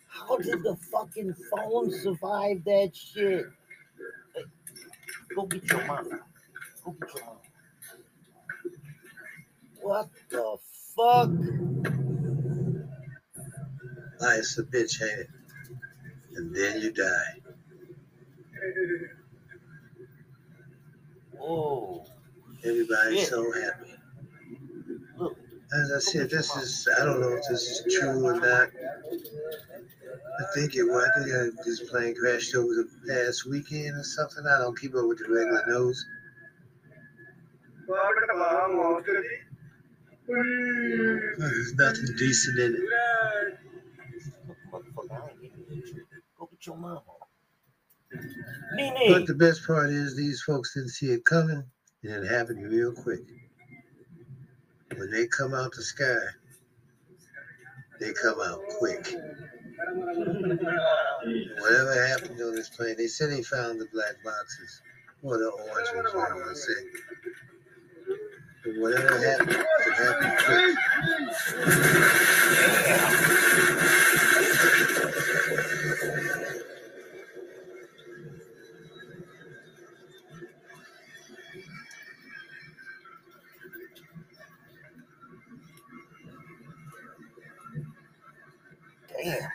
How 0.09 0.39
did 0.39 0.63
the 0.63 0.77
fucking 0.91 1.35
phone 1.51 1.91
survive 1.91 2.65
that 2.65 2.93
shit? 2.95 3.45
Hey, 4.35 4.45
go 5.35 5.45
get 5.47 5.71
your 5.71 5.85
mama. 5.87 6.21
Go 6.85 6.93
get 6.93 7.15
your 7.15 7.25
mama. 7.25 7.41
What 9.83 10.09
the 10.31 10.57
fuck? 10.97 11.31
Life's 14.21 14.59
a 14.59 14.63
bitch, 14.63 15.03
ain't 15.03 15.21
it? 15.21 15.29
And 16.37 16.57
then 16.57 16.81
you 16.81 16.93
die. 16.93 17.41
Oh, 21.41 22.07
Everybody's 22.67 23.29
so 23.29 23.53
happy. 23.53 23.95
As 25.21 25.93
I 25.95 25.99
said, 25.99 26.31
this 26.31 26.55
is, 26.57 26.89
I 27.01 27.05
don't 27.05 27.21
know 27.21 27.33
if 27.35 27.43
this 27.49 27.63
is 27.63 27.95
true 27.95 28.25
or 28.27 28.41
not. 28.41 28.71
I 30.39 30.45
think 30.55 30.75
it 30.75 30.85
was. 30.85 31.09
I 31.17 31.23
think 31.23 31.35
uh, 31.35 31.63
this 31.65 31.81
plane 31.89 32.15
crashed 32.15 32.55
over 32.55 32.69
the 32.75 32.89
past 33.09 33.47
weekend 33.47 33.97
or 33.97 34.05
something. 34.05 34.45
I 34.47 34.59
don't 34.59 34.79
keep 34.79 34.95
up 34.95 35.07
with 35.07 35.19
the 35.19 35.33
regular 35.33 35.65
news. 35.67 36.07
There's 41.39 41.75
nothing 41.75 42.17
decent 42.19 42.59
in 42.59 42.75
it. 42.75 42.81
Look, 44.49 44.57
motherfucker, 44.73 45.13
I 45.13 45.31
ain't 45.31 45.41
getting 45.41 45.67
you. 45.71 46.07
Go 46.39 46.49
get 46.51 46.67
your 46.67 46.77
mama. 46.77 47.03
But 49.09 49.27
the 49.27 49.35
best 49.35 49.67
part 49.67 49.91
is 49.91 50.17
these 50.17 50.43
folks 50.43 50.75
didn't 50.75 50.91
see 50.91 51.11
it 51.11 51.25
coming 51.25 51.65
and 52.09 52.25
it 52.25 52.29
happened 52.29 52.63
real 52.71 52.93
quick. 52.93 53.23
When 54.97 55.11
they 55.11 55.27
come 55.27 55.55
out 55.55 55.73
the 55.73 55.83
sky, 55.83 56.17
they 58.01 58.13
come 58.13 58.41
out 58.41 58.61
quick. 58.79 59.15
Whatever 61.59 62.07
happened 62.09 62.41
on 62.41 62.55
this 62.55 62.69
plane, 62.71 62.95
they 62.97 63.09
said 63.09 63.31
they 63.31 63.43
found 63.43 63.81
the 63.81 63.89
black 63.93 64.15
boxes 64.25 64.83
or 65.23 65.39
the 65.39 65.49
orange 65.51 65.89
ones, 65.95 66.15
what 66.15 66.31
I 66.31 66.35
whatever 68.81 69.19
happened, 69.19 69.51
it 69.87 69.93
happened 69.95 70.39
quick. 70.45 70.77
Damn. 89.25 89.49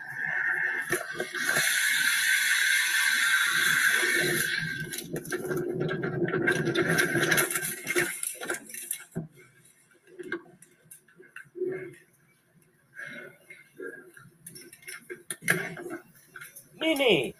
Minnie. 16.80 17.34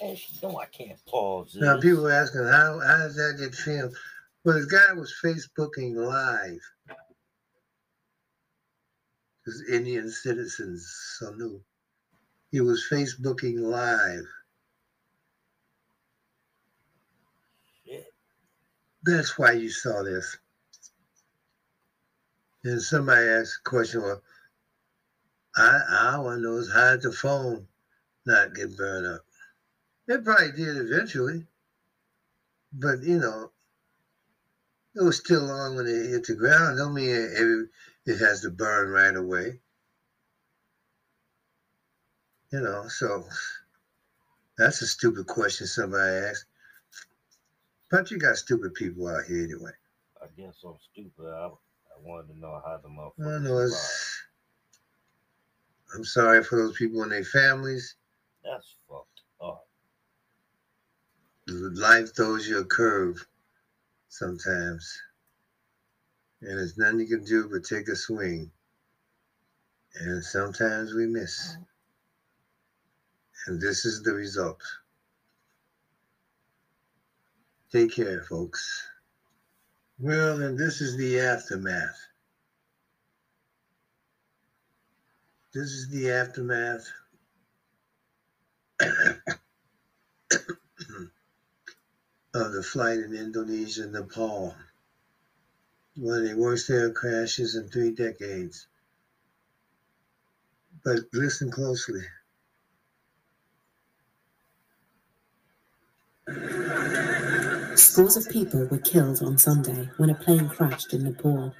Hey, 0.00 0.20
no, 0.42 0.60
I 0.60 0.61
can't 0.72 0.98
pause 1.06 1.52
this. 1.52 1.62
Now 1.62 1.80
people 1.80 2.06
are 2.08 2.12
asking 2.12 2.44
how 2.44 2.80
how 2.80 2.98
does 2.98 3.16
that 3.16 3.36
get 3.38 3.54
filmed? 3.54 3.94
Well, 4.44 4.56
this 4.56 4.66
guy 4.66 4.92
was 4.94 5.14
Facebooking 5.22 5.94
live. 5.94 6.60
His 9.44 9.64
Indian 9.70 10.10
citizens 10.10 10.86
so 11.18 11.32
new. 11.34 11.60
He 12.50 12.60
was 12.60 12.86
Facebooking 12.90 13.58
live. 13.60 14.26
Shit. 17.84 18.06
That's 19.04 19.38
why 19.38 19.52
you 19.52 19.70
saw 19.70 20.02
this. 20.02 20.38
And 22.64 22.80
somebody 22.80 23.26
asked 23.26 23.60
a 23.66 23.68
question, 23.68 24.02
well, 24.02 24.22
I 25.56 25.80
I 25.90 26.18
want 26.18 26.38
to 26.38 26.42
know 26.42 26.56
is 26.56 26.72
how 26.72 26.92
did 26.92 27.02
the 27.02 27.12
phone 27.12 27.66
not 28.24 28.54
get 28.54 28.76
burned 28.76 29.06
up? 29.06 29.22
It 30.08 30.24
probably 30.24 30.52
did 30.52 30.76
eventually. 30.76 31.46
But 32.72 33.02
you 33.02 33.18
know, 33.18 33.50
it 34.94 35.02
was 35.02 35.16
still 35.16 35.50
on 35.50 35.76
when 35.76 35.86
it 35.86 36.10
hit 36.10 36.26
the 36.26 36.34
ground. 36.34 36.78
Don't 36.78 36.94
mean 36.94 37.10
it, 37.10 37.68
it, 38.06 38.18
has 38.18 38.40
to 38.42 38.50
burn 38.50 38.90
right 38.90 39.14
away. 39.14 39.60
You 42.50 42.60
know, 42.60 42.88
so 42.88 43.24
that's 44.58 44.82
a 44.82 44.86
stupid 44.86 45.26
question 45.26 45.66
somebody 45.66 46.26
asked. 46.26 46.44
But 47.90 48.10
you 48.10 48.18
got 48.18 48.36
stupid 48.36 48.74
people 48.74 49.08
out 49.08 49.24
here 49.24 49.44
anyway. 49.44 49.72
I 50.20 50.26
guess 50.36 50.54
I'm 50.64 50.76
stupid. 50.92 51.26
I, 51.26 51.46
I 51.46 52.00
wanted 52.02 52.32
to 52.32 52.38
know 52.38 52.60
how 52.64 52.78
the 52.82 52.88
I 52.88 52.90
motherfucker. 52.90 53.42
know 53.42 53.58
it's. 53.58 54.22
I'm 55.94 56.04
sorry 56.04 56.42
for 56.42 56.56
those 56.56 56.76
people 56.76 57.02
and 57.02 57.12
their 57.12 57.24
families. 57.24 57.96
That's 58.44 58.76
fucked. 58.88 59.11
Life 61.52 62.14
throws 62.16 62.48
you 62.48 62.58
a 62.58 62.64
curve 62.64 63.26
sometimes. 64.08 65.00
And 66.40 66.58
there's 66.58 66.78
nothing 66.78 67.00
you 67.00 67.06
can 67.06 67.24
do 67.24 67.48
but 67.48 67.64
take 67.64 67.88
a 67.88 67.96
swing. 67.96 68.50
And 69.94 70.24
sometimes 70.24 70.94
we 70.94 71.06
miss. 71.06 71.56
And 73.46 73.60
this 73.60 73.84
is 73.84 74.02
the 74.02 74.14
result. 74.14 74.62
Take 77.70 77.92
care, 77.92 78.22
folks. 78.22 78.86
Well, 79.98 80.42
and 80.42 80.58
this 80.58 80.80
is 80.80 80.96
the 80.96 81.20
aftermath. 81.20 81.98
This 85.52 85.70
is 85.72 85.90
the 85.90 86.10
aftermath 86.10 86.90
of 92.34 92.52
the 92.52 92.62
flight 92.62 92.98
in 92.98 93.14
Indonesia 93.14 93.82
and 93.82 93.92
Nepal. 93.92 94.54
One 95.96 96.22
of 96.22 96.28
the 96.28 96.36
worst 96.36 96.70
air 96.70 96.90
crashes 96.90 97.56
in 97.56 97.68
three 97.68 97.90
decades. 97.90 98.66
But 100.84 101.00
listen 101.12 101.50
closely. 101.50 102.02
Scores 107.76 108.16
of 108.16 108.28
people 108.30 108.66
were 108.66 108.78
killed 108.78 109.22
on 109.22 109.36
Sunday 109.36 109.90
when 109.98 110.10
a 110.10 110.14
plane 110.14 110.48
crashed 110.48 110.94
in 110.94 111.04
Nepal. 111.04 111.54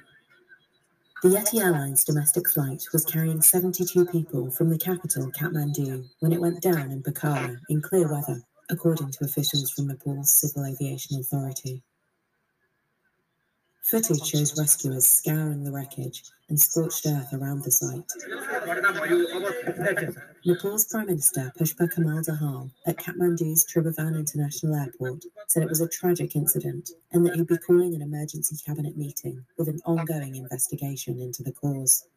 The 1.21 1.29
Yeti 1.29 1.61
Airlines 1.61 2.03
domestic 2.03 2.49
flight 2.49 2.83
was 2.91 3.05
carrying 3.05 3.41
72 3.41 4.05
people 4.07 4.49
from 4.49 4.69
the 4.69 4.77
capital, 4.77 5.31
Kathmandu, 5.31 6.09
when 6.19 6.33
it 6.33 6.41
went 6.41 6.61
down 6.61 6.91
in 6.91 7.03
Pokhara 7.03 7.57
in 7.69 7.81
clear 7.81 8.11
weather, 8.11 8.41
according 8.69 9.11
to 9.11 9.25
officials 9.25 9.71
from 9.71 9.87
Nepal's 9.87 10.33
Civil 10.33 10.65
Aviation 10.65 11.19
Authority. 11.19 11.83
Footage 13.83 14.25
shows 14.25 14.57
rescuers 14.57 15.05
scouring 15.05 15.63
the 15.63 15.71
wreckage 15.71 16.23
and 16.47 16.59
scorched 16.59 17.05
earth 17.05 17.33
around 17.33 17.63
the 17.63 17.71
site. 17.71 18.09
Nepal's 20.45 20.85
Prime 20.85 21.07
Minister 21.07 21.51
Pushpa 21.59 21.93
Kamal 21.93 22.23
Dahal 22.23 22.71
at 22.87 22.97
Kathmandu's 22.97 23.65
Tribhuvan 23.65 24.17
International 24.17 24.75
Airport 24.75 25.25
said 25.47 25.63
it 25.63 25.69
was 25.69 25.81
a 25.81 25.89
tragic 25.89 26.35
incident 26.35 26.91
and 27.11 27.25
that 27.25 27.35
he'd 27.35 27.47
be 27.47 27.57
calling 27.57 27.93
an 27.93 28.01
emergency 28.01 28.55
cabinet 28.65 28.95
meeting 28.95 29.45
with 29.57 29.67
an 29.67 29.81
ongoing 29.85 30.35
investigation 30.35 31.19
into 31.19 31.43
the 31.43 31.51
cause. 31.51 32.07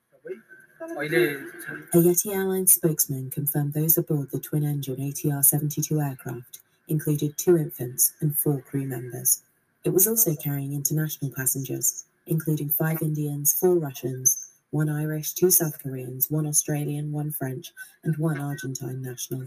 A 0.88 1.96
Yeti 1.96 2.32
Airlines 2.32 2.72
spokesman 2.74 3.30
confirmed 3.30 3.72
those 3.72 3.98
aboard 3.98 4.30
the 4.30 4.38
twin 4.38 4.64
engine 4.64 4.96
ATR 4.96 5.44
72 5.44 6.00
aircraft 6.00 6.60
included 6.88 7.36
two 7.36 7.56
infants 7.56 8.12
and 8.20 8.38
four 8.38 8.60
crew 8.60 8.86
members. 8.86 9.42
It 9.84 9.90
was 9.90 10.06
also 10.06 10.36
carrying 10.36 10.72
international 10.72 11.32
passengers, 11.34 12.04
including 12.26 12.68
five 12.68 13.02
Indians, 13.02 13.52
four 13.52 13.74
Russians, 13.74 14.48
one 14.70 14.88
Irish, 14.88 15.32
two 15.32 15.50
South 15.50 15.82
Koreans, 15.82 16.30
one 16.30 16.46
Australian, 16.46 17.10
one 17.10 17.32
French, 17.32 17.72
and 18.04 18.16
one 18.16 18.40
Argentine 18.40 19.02
national. 19.02 19.46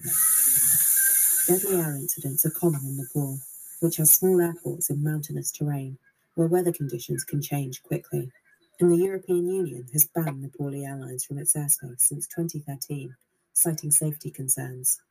Deadly 1.47 1.77
air 1.77 1.95
incidents 1.95 2.45
are 2.45 2.51
common 2.51 2.81
in 2.83 2.97
Nepal, 2.97 3.39
which 3.79 3.95
has 3.97 4.11
small 4.11 4.41
airports 4.41 4.89
in 4.89 5.03
mountainous 5.03 5.51
terrain 5.51 5.97
where 6.35 6.47
weather 6.47 6.71
conditions 6.71 7.23
can 7.23 7.41
change 7.41 7.81
quickly. 7.83 8.31
And 8.79 8.91
the 8.91 8.97
European 8.97 9.49
Union 9.49 9.87
has 9.91 10.07
banned 10.07 10.43
Nepali 10.43 10.87
Airlines 10.87 11.25
from 11.25 11.37
its 11.37 11.53
airspace 11.53 11.99
since 11.99 12.27
2013, 12.27 13.13
citing 13.53 13.91
safety 13.91 14.31
concerns. 14.31 15.01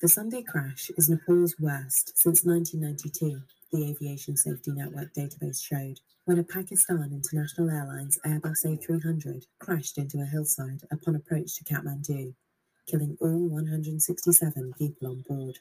The 0.00 0.08
Sunday 0.08 0.42
crash 0.42 0.90
is 0.96 1.10
Nepal's 1.10 1.56
worst 1.60 2.16
since 2.16 2.42
1992, 2.46 3.42
the 3.70 3.90
Aviation 3.90 4.34
Safety 4.34 4.70
Network 4.70 5.12
database 5.12 5.62
showed, 5.62 6.00
when 6.24 6.38
a 6.38 6.42
Pakistan 6.42 7.10
International 7.12 7.68
Airlines 7.68 8.18
Airbus 8.24 8.64
A300 8.64 9.44
crashed 9.58 9.98
into 9.98 10.22
a 10.22 10.24
hillside 10.24 10.84
upon 10.90 11.16
approach 11.16 11.56
to 11.56 11.64
Kathmandu, 11.64 12.32
killing 12.86 13.18
all 13.20 13.46
167 13.46 14.72
people 14.78 15.08
on 15.08 15.24
board. 15.28 15.58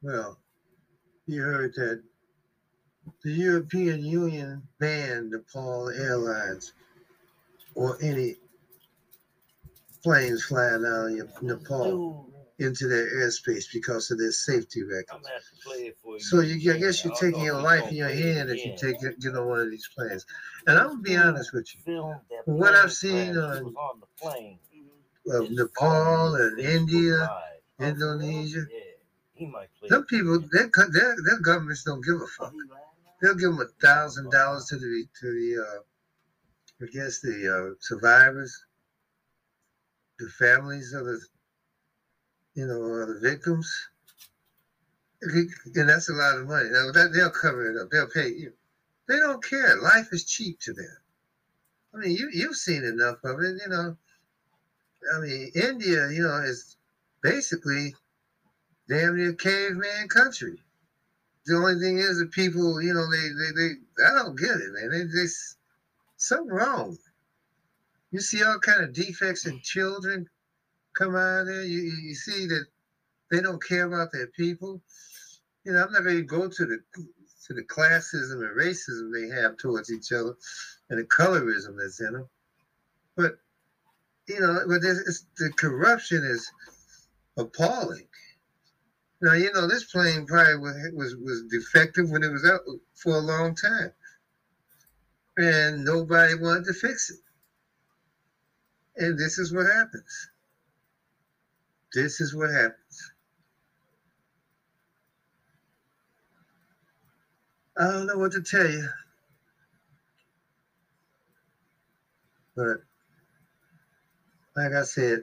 Well, 0.00 0.38
you 1.28 1.42
heard 1.42 1.74
that 1.74 2.02
the 3.24 3.30
European 3.32 4.04
Union 4.04 4.62
banned 4.80 5.30
Nepal 5.30 5.88
Airlines 5.90 6.72
or 7.74 7.98
any 8.02 8.36
planes 10.02 10.44
flying 10.44 10.84
out 10.84 11.10
of 11.20 11.42
Nepal 11.42 12.28
Dude, 12.58 12.66
into 12.66 12.88
their 12.88 13.06
airspace 13.16 13.64
because 13.72 14.10
of 14.10 14.18
their 14.18 14.32
safety 14.32 14.82
I'm 14.82 14.88
records. 14.88 15.22
gonna 15.22 15.34
have 15.34 15.42
to 15.42 15.56
play 15.64 15.86
it 15.88 15.96
for 16.02 16.14
you. 16.14 16.20
So 16.20 16.40
you, 16.40 16.72
I 16.74 16.78
guess 16.78 17.04
you're 17.04 17.12
I 17.14 17.18
don't 17.20 17.30
taking 17.30 17.44
your 17.44 17.60
life 17.62 17.88
in 17.88 17.94
your 17.96 18.08
gonna 18.08 18.20
play 18.20 18.30
it 18.30 18.36
hand 18.36 18.50
if 18.50 18.64
you 18.64 18.76
take 18.76 19.02
it, 19.02 19.20
get 19.20 19.34
on 19.36 19.46
one 19.48 19.60
of 19.60 19.70
these 19.70 19.88
planes. 19.96 20.26
And 20.66 20.78
I'm 20.78 20.88
gonna 20.88 21.00
be 21.02 21.16
honest 21.16 21.52
with 21.52 21.68
you, 21.74 21.82
From 21.82 22.20
what 22.46 22.74
I've 22.74 22.92
seen 22.92 23.36
on- 23.36 23.74
on 23.76 24.00
the 24.00 24.06
plane. 24.20 24.58
of 25.30 25.50
Nepal 25.50 26.36
and 26.36 26.58
India, 26.58 27.18
Live. 27.18 27.28
For 27.76 27.84
real? 27.84 27.90
Indonesia. 27.92 28.66
Yeah, 28.70 28.80
play. 29.38 29.68
It. 29.82 30.08
people, 30.08 30.38
their, 30.52 30.70
their, 30.92 31.16
their 31.24 31.40
governments 31.40 31.84
don't 31.84 32.04
give 32.04 32.20
a 32.20 32.26
fuck. 32.26 32.52
They'll 33.20 33.34
give 33.34 33.50
them 33.50 33.60
a 33.60 33.84
thousand 33.84 34.30
dollars 34.30 34.66
to 34.66 34.76
the 34.76 35.04
to 35.20 35.26
the 35.26 35.62
uh, 35.62 36.84
I 36.84 36.86
guess 36.92 37.20
the 37.20 37.72
uh, 37.72 37.74
survivors, 37.80 38.64
the 40.18 40.28
families 40.28 40.92
of 40.92 41.04
the 41.04 41.20
you 42.54 42.66
know 42.66 43.06
the 43.06 43.18
victims, 43.20 43.70
and 45.22 45.88
that's 45.88 46.08
a 46.08 46.12
lot 46.12 46.38
of 46.38 46.46
money. 46.46 46.68
Now 46.70 46.92
that 46.92 47.12
they'll 47.12 47.30
cover 47.30 47.70
it 47.70 47.80
up. 47.80 47.90
They'll 47.90 48.08
pay 48.08 48.28
you. 48.28 48.52
They 49.08 49.16
don't 49.16 49.42
care. 49.42 49.80
Life 49.80 50.08
is 50.12 50.24
cheap 50.24 50.60
to 50.60 50.72
them. 50.72 50.96
I 51.94 51.98
mean, 51.98 52.16
you 52.16 52.30
you've 52.32 52.56
seen 52.56 52.84
enough 52.84 53.18
of 53.24 53.40
it. 53.40 53.60
You 53.64 53.68
know, 53.70 53.96
I 55.16 55.20
mean, 55.20 55.50
India, 55.54 56.10
you 56.10 56.22
know, 56.22 56.36
is 56.44 56.76
basically 57.22 57.94
damn 58.88 59.16
near 59.16 59.34
caveman 59.34 60.08
country 60.08 60.58
the 61.46 61.56
only 61.56 61.76
thing 61.80 61.98
is 61.98 62.18
the 62.18 62.26
people, 62.26 62.82
you 62.82 62.94
know, 62.94 63.10
they, 63.10 63.28
they, 63.28 63.52
they 63.56 64.04
I 64.06 64.14
don't 64.14 64.38
get 64.38 64.50
it, 64.50 64.72
man. 64.72 64.90
They, 64.90 65.26
something 66.18 66.50
wrong. 66.54 66.96
You 68.12 68.20
see 68.20 68.42
all 68.42 68.58
kind 68.58 68.82
of 68.82 68.92
defects 68.94 69.46
in 69.46 69.60
children 69.62 70.26
come 70.98 71.16
out 71.16 71.42
of 71.42 71.46
there. 71.48 71.64
You, 71.64 71.80
you 71.80 72.14
see 72.14 72.46
that 72.46 72.64
They 73.30 73.40
don't 73.40 73.62
care 73.62 73.84
about 73.86 74.12
their 74.12 74.28
people. 74.28 74.80
You 75.64 75.72
know, 75.72 75.84
I'm 75.84 75.92
not 75.92 76.04
going 76.04 76.16
to 76.16 76.22
go 76.22 76.48
to 76.48 76.66
the 76.66 76.78
to 77.46 77.54
the 77.54 77.64
classism 77.64 78.42
and 78.46 78.56
racism 78.58 79.12
they 79.12 79.28
have 79.34 79.56
towards 79.56 79.92
each 79.92 80.12
other 80.12 80.34
and 80.90 80.98
the 81.00 81.04
colorism 81.04 81.76
that's 81.78 82.00
in 82.00 82.14
them. 82.14 82.28
But 83.16 83.36
you 84.28 84.40
know, 84.40 84.60
but 84.68 84.82
the 84.82 85.52
corruption 85.58 86.24
is 86.24 86.50
appalling. 87.38 88.06
Now 89.20 89.32
you 89.32 89.52
know 89.52 89.66
this 89.66 89.84
plane 89.84 90.26
probably 90.26 90.56
was, 90.58 90.76
was 90.94 91.16
was 91.16 91.42
defective 91.50 92.10
when 92.10 92.22
it 92.22 92.30
was 92.30 92.44
out 92.44 92.60
for 92.94 93.16
a 93.16 93.20
long 93.20 93.54
time, 93.54 93.92
and 95.36 95.84
nobody 95.84 96.34
wanted 96.34 96.66
to 96.66 96.72
fix 96.72 97.10
it. 97.10 97.18
And 98.96 99.18
this 99.18 99.38
is 99.38 99.52
what 99.52 99.66
happens. 99.66 100.30
This 101.94 102.20
is 102.20 102.34
what 102.34 102.50
happens. 102.50 103.12
I 107.76 107.84
don't 107.84 108.06
know 108.06 108.18
what 108.18 108.32
to 108.32 108.42
tell 108.42 108.68
you. 108.68 108.88
But 112.56 112.78
like 114.56 114.72
I 114.72 114.82
said, 114.82 115.22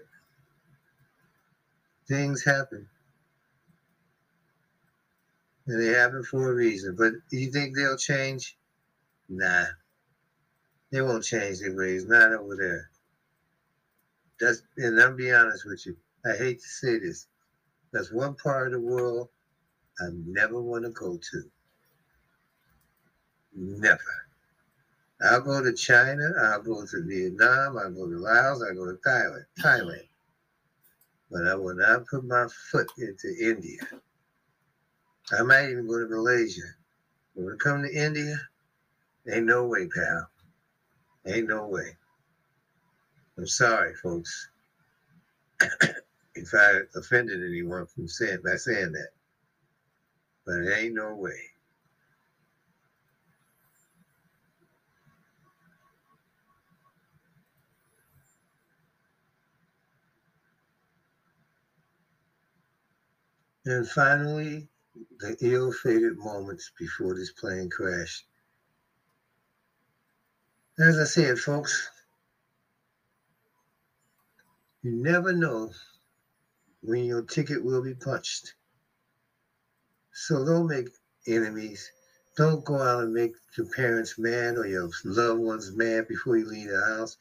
things 2.08 2.44
happen. 2.44 2.88
And 5.68 5.82
they 5.82 5.88
happen 5.88 6.24
for 6.24 6.52
a 6.52 6.56
reason. 6.56 6.96
But 6.96 7.14
you 7.32 7.52
think 7.52 7.76
they'll 7.76 7.98
change? 7.98 8.58
Nah. 9.30 9.66
They 10.92 11.02
won't 11.02 11.24
change 11.24 11.60
their 11.60 11.76
ways, 11.76 12.06
not 12.06 12.32
over 12.32 12.56
there. 12.56 12.90
That's 14.40 14.62
and 14.78 15.00
I'll 15.02 15.16
be 15.16 15.32
honest 15.32 15.66
with 15.66 15.86
you. 15.86 15.96
I 16.26 16.36
hate 16.36 16.60
to 16.60 16.68
say 16.68 17.00
this. 17.00 17.28
That's 17.92 18.12
one 18.12 18.36
part 18.36 18.68
of 18.68 18.74
the 18.74 18.80
world 18.80 19.30
I 20.00 20.06
never 20.26 20.62
want 20.62 20.84
to 20.84 20.92
go 20.92 21.18
to. 21.18 21.44
Never. 23.56 24.00
I'll 25.22 25.42
go 25.42 25.62
to 25.64 25.74
China, 25.74 26.32
I'll 26.42 26.62
go 26.62 26.86
to 26.86 27.04
Vietnam, 27.04 27.78
I'll 27.78 27.92
go 27.92 28.08
to 28.10 28.18
Laos, 28.18 28.62
I'll 28.62 28.76
go 28.76 28.86
to 28.86 28.98
Thailand, 29.08 29.46
Thailand. 29.60 30.08
But 31.32 31.48
I 31.48 31.56
will 31.56 31.76
not 31.76 32.06
put 32.08 32.26
my 32.26 32.48
foot 32.72 32.88
into 32.98 33.34
India. 33.40 33.80
I 35.32 35.44
might 35.44 35.70
even 35.70 35.88
go 35.88 36.00
to 36.00 36.08
Malaysia. 36.08 36.62
But 37.36 37.46
when 37.46 37.54
it 37.56 37.60
comes 37.60 37.90
to 37.90 37.96
India, 37.96 38.38
ain't 39.32 39.46
no 39.46 39.66
way, 39.66 39.88
pal. 39.88 40.30
Ain't 41.26 41.48
no 41.50 41.68
way. 41.68 41.98
I'm 43.38 43.48
sorry, 43.48 43.94
folks, 43.96 44.50
if 46.36 46.54
I 46.54 46.82
offended 46.96 47.42
anyone 47.44 47.88
from 47.88 48.08
saying 48.08 48.40
by 48.44 48.56
saying 48.56 48.94
that. 48.94 49.10
But 50.46 50.60
it 50.60 50.78
ain't 50.78 50.96
no 50.96 51.16
way. 51.16 51.40
And 63.66 63.88
finally, 63.88 64.70
the 65.20 65.36
ill-fated 65.42 66.18
moments 66.18 66.72
before 66.78 67.16
this 67.16 67.32
plane 67.32 67.70
crashed. 67.70 68.26
As 70.78 70.98
I 70.98 71.06
said, 71.06 71.40
folks, 71.40 71.90
you 74.84 74.92
never 74.92 75.32
know 75.32 75.72
when 76.82 77.06
your 77.06 77.22
ticket 77.24 77.64
will 77.64 77.82
be 77.82 77.96
punched. 77.96 78.54
So 80.12 80.46
don't 80.46 80.68
make 80.68 80.90
enemies. 81.28 81.92
Don't 82.38 82.66
go 82.66 82.82
out 82.82 83.04
and 83.04 83.14
make 83.14 83.34
your 83.58 83.68
parents 83.68 84.20
mad 84.20 84.58
or 84.58 84.68
your 84.68 84.90
loved 85.06 85.40
ones 85.40 85.72
mad 85.72 86.08
before 86.08 86.38
you 86.38 86.46
leave 86.46 86.70
the 86.70 86.82
house. 86.98 87.18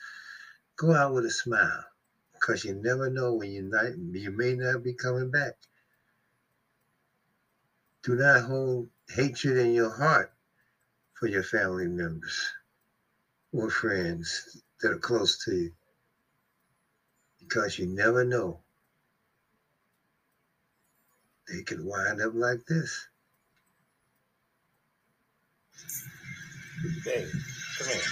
Go 0.76 0.92
out 0.92 1.14
with 1.14 1.24
a 1.24 1.30
smile 1.30 1.84
because 2.32 2.64
you 2.64 2.74
never 2.74 3.08
know 3.08 3.34
when 3.34 3.52
you 3.52 3.62
not 3.62 3.96
you 3.96 4.32
may 4.32 4.54
not 4.54 4.82
be 4.82 4.92
coming 4.92 5.30
back. 5.30 5.54
Do 8.04 8.14
not 8.16 8.44
hold 8.44 8.88
hatred 9.08 9.56
in 9.56 9.72
your 9.72 9.88
heart 9.90 10.30
for 11.14 11.26
your 11.26 11.42
family 11.42 11.88
members 11.88 12.52
or 13.50 13.70
friends 13.70 14.62
that 14.82 14.92
are 14.92 14.98
close 14.98 15.42
to 15.44 15.54
you 15.54 15.72
because 17.40 17.78
you 17.78 17.86
never 17.86 18.22
know. 18.24 18.60
They 21.48 21.62
could 21.62 21.82
wind 21.82 22.20
up 22.20 22.32
like 22.34 22.66
this. 22.66 23.08
Hey, 27.04 27.26
come 27.78 27.88
here. 27.88 28.02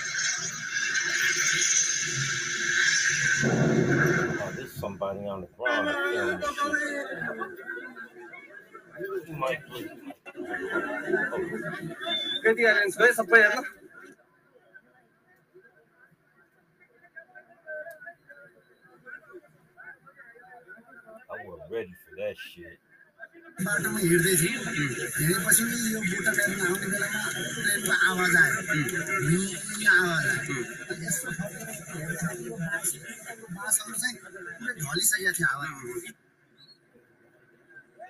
Oh, 4.40 4.52
there's 4.56 4.72
somebody 4.72 5.26
on 5.26 5.42
the 5.42 5.48
ground. 5.58 6.44
I 21.30 21.46
was 21.46 21.60
ready 21.70 21.94
for 22.04 22.16
that 22.16 22.36
shit. 22.36 22.78
I-reveal? 23.66 24.62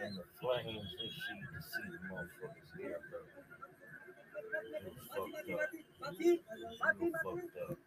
And 0.02 0.14
the 0.16 0.26
flames 0.40 0.90
and 1.02 1.12
shit, 1.20 1.38
you 1.42 1.48
can 1.52 1.62
see 1.62 1.86
the 1.90 2.00
motherfuckers 2.08 2.70
here, 2.78 3.00
bro. 3.10 3.20
It 4.78 4.94
was 4.94 5.08
fucked 5.10 5.50
up. 5.50 5.74
It 5.74 6.40
was 6.62 6.78
fucked 6.78 7.58
up. 7.58 7.78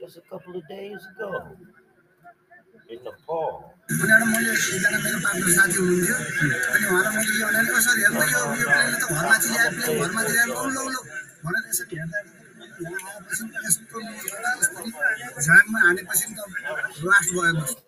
Just 0.00 0.16
a 0.18 0.20
couple 0.30 0.54
of 0.56 0.62
days 0.68 1.02
ago 1.10 1.30
in 2.90 2.98
Nepal. 3.04 3.74
उनीहरू 3.94 4.26
मैले 4.32 4.50
एकजना 4.54 4.98
मेरो 5.04 5.18
partner 5.24 5.50
साथी 5.56 5.76
हुनुहुन्थ्यो 5.78 6.16
अनि 6.74 6.86
उहाँलाई 6.90 7.12
मैले 7.16 7.32
के 7.38 7.44
भने 7.44 7.60
ओ 7.72 7.80
सर 7.84 7.96
हेर्नु 8.02 8.22
यो 8.34 8.40
यो 8.60 8.66
प्लेनले 8.70 8.98
त 9.00 9.04
घरमाथि 9.14 9.48
ल्यायो 9.54 9.70
प्लेन 9.76 9.96
घरमाथि 10.04 10.32
ल्यायो 10.34 10.48
लौ 10.54 10.62
लौ 10.76 10.84
लौ 10.94 11.00
भनेर 11.44 11.64
यसरी 11.70 11.96
हेर्दा 12.00 12.18
यहाँ 12.84 13.00
आएपछि 13.08 13.44
त 13.52 13.64
यस्तो 13.66 13.96
यस्तो 14.60 14.80
झाङमा 15.46 15.78
हानेपछि 15.86 16.26
त 16.34 16.38
लास्ट 17.08 17.28
भयो 17.34 17.52
म 17.54 17.87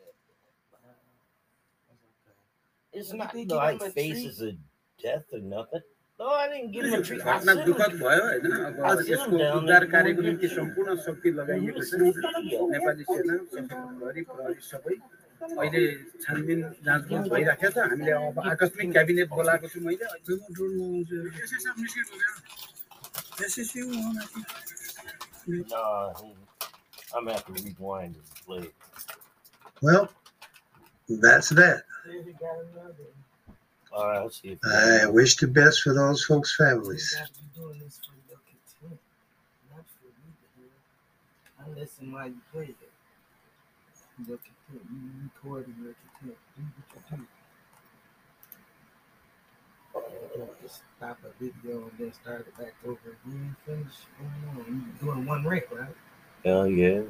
It's 2.93 3.12
not 3.12 3.35
like 3.35 3.83
faces 3.95 4.41
of 4.41 4.55
death 4.99 5.25
or 5.33 5.41
nothing. 5.41 5.83
No, 6.21 6.29
I 6.29 6.49
didn't 6.49 6.73
give 6.73 6.85
him 6.87 6.95
a 6.95 7.03
treat. 7.03 7.21
I 7.21 7.25
घटना 7.25 7.45
sent 7.45 7.59
him 7.61 7.67
दुःखद 7.67 7.97
भयो 8.03 8.23
होइन 8.27 8.53
अब 8.69 8.79
I'll 8.91 9.01
sit 9.03 9.11
यसको 9.12 9.39
down 9.43 9.57
उद्धार 9.59 9.83
and- 9.87 9.93
कार्यको 9.93 10.23
निम्ति 10.27 10.49
सम्पूर्ण 10.55 10.97
शक्ति 11.07 11.29
He 11.29 11.35
लगाइएको 11.41 11.77
was 11.79 11.91
छ 11.91 11.95
sleeping. 11.95 12.71
नेपाली 12.73 13.05
सेना 13.11 13.37
सशस्त्र 13.37 13.83
प्रहरी 13.99 14.23
प्रहरी 14.31 14.61
सबै 14.71 14.97
अहिले 15.61 15.83
छानबिन 16.25 16.62
जाँचबुझ 16.89 17.21
भइराखेको 17.35 17.73
छ 17.77 17.85
हामीले 17.91 18.12
अब 18.21 18.39
आकस्मिक 18.55 18.93
क्याबिनेट 18.97 19.29
बोलाएको 19.37 19.69
छु 19.75 19.81
मैले 19.89 20.05
Nah, 25.47 26.12
he- 26.21 26.35
I'm 27.14 27.25
gonna 27.25 27.33
have 27.35 27.45
to 27.47 27.53
rewind 27.53 28.17
this 28.17 28.31
play. 28.45 28.71
Well, 29.83 30.09
that's 31.09 31.51
that. 31.51 31.83
All 33.93 34.08
right, 34.08 34.22
let's 34.22 34.41
see 34.41 34.49
if 34.49 34.60
I 34.66 35.08
wish 35.08 35.36
the 35.36 35.47
best 35.47 35.82
for 35.82 35.93
those 35.93 36.24
folks' 36.24 36.56
families. 36.56 37.16
Listen 41.76 42.12
while 42.12 42.28
you 42.28 42.41
play 42.52 42.66
it. 42.66 42.76
Your 44.28 44.38
content, 44.38 44.88
you 44.91 45.10
record 45.24 45.68
your 45.82 45.95
content. 46.20 46.38
Do 46.58 46.64
what 46.64 47.04
you 47.12 47.18
do. 50.34 50.38
Don't 50.38 50.62
just 50.62 50.82
stop 50.97 51.18
a 51.24 51.43
video 51.43 51.84
and 51.84 51.91
then 51.99 52.14
start 52.14 52.47
it 52.47 52.58
back 52.58 52.74
over 52.86 53.18
again. 53.26 53.56
Finish. 53.66 53.93
Oh, 54.22 54.54
no, 54.58 54.66
you 54.68 54.82
doing 55.02 55.26
one 55.26 55.45
rec, 55.45 55.72
right? 55.72 55.95
Hell 56.43 56.68
yeah. 56.68 57.02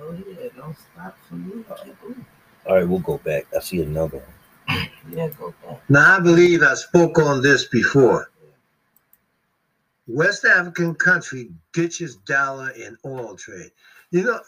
Oh, 0.00 0.12
Go 0.12 0.30
ahead. 0.32 0.50
Don't 0.56 0.76
stop 0.76 1.16
for 1.28 1.34
me. 1.34 1.64
Keep 1.84 2.00
going. 2.00 2.26
All 2.66 2.76
right, 2.76 2.88
we'll 2.88 2.98
go 3.00 3.18
back. 3.18 3.46
I 3.56 3.60
see 3.60 3.82
another 3.82 4.18
one. 4.18 4.88
Yeah, 5.10 5.28
go 5.28 5.54
back. 5.64 5.80
Now, 5.88 6.18
I 6.18 6.20
believe 6.20 6.62
I 6.62 6.74
spoke 6.74 7.18
on 7.18 7.40
this 7.42 7.66
before. 7.66 8.30
West 10.06 10.44
African 10.44 10.94
country 10.94 11.50
ditches 11.72 12.16
dollar 12.16 12.70
in 12.70 12.96
oil 13.06 13.36
trade. 13.36 13.70
You 14.10 14.24
know, 14.24 14.40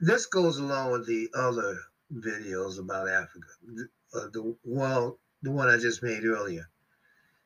this 0.00 0.26
goes 0.26 0.58
along 0.58 0.92
with 0.92 1.06
the 1.06 1.28
other 1.34 1.78
videos 2.12 2.78
about 2.78 3.08
Africa. 3.08 3.48
The, 3.66 3.88
uh, 4.14 4.28
the 4.32 4.56
well, 4.64 5.18
the 5.42 5.50
one 5.50 5.68
I 5.68 5.76
just 5.76 6.02
made 6.02 6.24
earlier. 6.24 6.68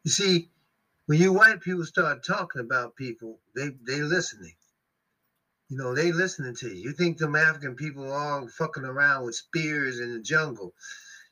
You 0.04 0.10
see, 0.10 0.50
when 1.06 1.20
you 1.20 1.32
white 1.32 1.60
people 1.60 1.84
start 1.84 2.24
talking 2.24 2.60
about 2.60 2.96
people, 2.96 3.38
they 3.54 3.70
they 3.86 4.00
listening. 4.02 4.54
You 5.68 5.76
know, 5.78 5.94
they 5.94 6.12
listening 6.12 6.54
to 6.56 6.68
you. 6.68 6.90
You 6.90 6.92
think 6.92 7.18
them 7.18 7.34
African 7.34 7.74
people 7.74 8.12
all 8.12 8.46
fucking 8.48 8.84
around 8.84 9.24
with 9.24 9.34
spears 9.34 9.98
in 9.98 10.12
the 10.12 10.20
jungle, 10.20 10.74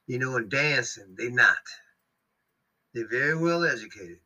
you 0.07 0.19
know, 0.19 0.37
and 0.37 0.51
dancing. 0.51 1.15
They 1.17 1.29
not. 1.29 1.57
They're 2.95 3.09
very 3.09 3.37
well 3.37 3.65
educated. 3.65 4.19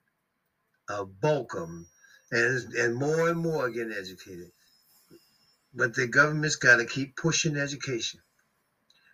A 0.88 1.04
bulk 1.04 1.54
of 1.54 1.61
them. 1.68 1.86
And, 2.30 2.72
and 2.74 2.94
more 2.94 3.28
and 3.28 3.38
more 3.38 3.70
getting 3.70 3.92
educated. 3.92 4.50
But 5.74 5.94
the 5.94 6.06
government's 6.06 6.56
got 6.56 6.76
to 6.76 6.84
keep 6.84 7.16
pushing 7.16 7.56
education. 7.56 8.20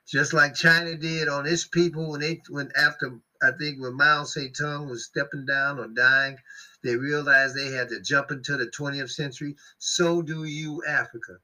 Just 0.06 0.32
like 0.32 0.54
China 0.54 0.96
did 0.96 1.28
on 1.28 1.46
its 1.46 1.66
people 1.66 2.10
when 2.10 2.20
they 2.20 2.40
when 2.50 2.70
after 2.76 3.18
I 3.42 3.52
think 3.58 3.80
when 3.80 3.94
Mao 3.94 4.24
Zedong 4.24 4.88
was 4.88 5.04
stepping 5.04 5.46
down 5.46 5.78
or 5.78 5.86
dying, 5.86 6.36
they 6.84 6.96
realized 6.96 7.56
they 7.56 7.72
had 7.72 7.88
to 7.88 8.00
jump 8.00 8.30
into 8.30 8.58
the 8.58 8.66
20th 8.66 9.10
century. 9.10 9.56
So 9.78 10.20
do 10.20 10.44
you, 10.44 10.82
Africa. 10.86 11.38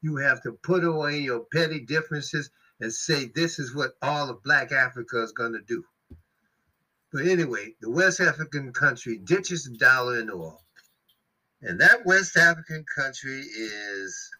You 0.00 0.16
have 0.16 0.42
to 0.44 0.52
put 0.52 0.84
away 0.84 1.18
your 1.18 1.40
petty 1.52 1.80
differences 1.80 2.50
and 2.78 2.92
say 2.92 3.26
this 3.26 3.58
is 3.58 3.74
what 3.74 3.96
all 4.00 4.30
of 4.30 4.44
Black 4.44 4.70
Africa 4.70 5.22
is 5.22 5.32
going 5.32 5.52
to 5.52 5.62
do. 5.62 5.84
But 7.12 7.26
anyway, 7.26 7.74
the 7.80 7.90
West 7.90 8.20
African 8.20 8.72
country 8.72 9.18
ditches 9.18 9.64
the 9.64 9.76
dollar 9.76 10.20
and 10.20 10.30
oil. 10.30 10.62
And 11.62 11.80
that 11.80 12.06
West 12.06 12.36
African 12.36 12.84
country 12.96 13.40
is, 13.40 14.30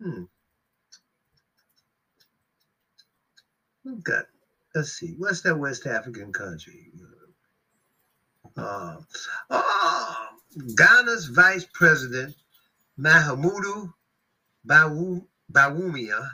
hmm, 0.00 0.24
we've 3.84 4.04
got, 4.04 4.26
let's 4.74 4.92
see, 4.92 5.14
what's 5.18 5.40
that 5.40 5.58
West 5.58 5.86
African 5.86 6.32
country? 6.32 6.92
Uh, 8.56 8.96
Ghana's 10.74 11.26
Vice 11.26 11.66
President 11.72 12.34
Mahamudu 12.98 13.92
Bawumia 14.66 16.30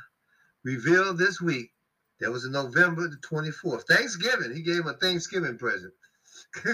revealed 0.64 1.18
this 1.18 1.40
week, 1.40 1.72
that 2.20 2.32
was 2.32 2.44
in 2.44 2.52
November 2.52 3.08
the 3.08 3.16
24th, 3.16 3.86
Thanksgiving, 3.86 4.54
he 4.54 4.62
gave 4.62 4.86
a 4.86 4.94
Thanksgiving 4.94 5.58
present, 5.58 5.92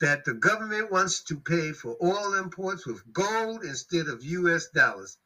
that 0.00 0.24
the 0.24 0.34
government 0.34 0.90
wants 0.90 1.22
to 1.24 1.38
pay 1.38 1.72
for 1.72 1.96
oil 2.02 2.34
imports 2.34 2.86
with 2.86 3.12
gold 3.12 3.64
instead 3.64 4.08
of 4.08 4.24
US 4.24 4.68
dollars. 4.70 5.16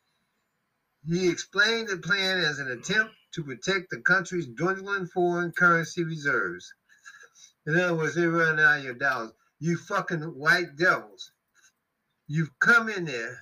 He 1.07 1.28
explained 1.28 1.88
the 1.88 1.99
plan 1.99 2.38
as 2.38 2.59
an 2.59 2.70
attempt 2.70 3.14
to 3.32 3.45
protect 3.45 3.90
the 3.90 4.01
country's 4.01 4.47
dwindling 4.47 5.07
foreign 5.07 5.53
currency 5.53 6.05
reserves. 6.05 6.72
In 7.66 7.78
other 7.78 7.94
words, 7.94 8.14
they 8.14 8.26
run 8.26 8.60
out 8.60 8.78
of 8.78 8.84
your 8.84 8.94
dollars. 8.94 9.32
You 9.58 9.76
fucking 9.76 10.20
white 10.20 10.76
devils. 10.76 11.32
You've 12.26 12.58
come 12.58 12.88
in 12.88 13.04
there 13.04 13.38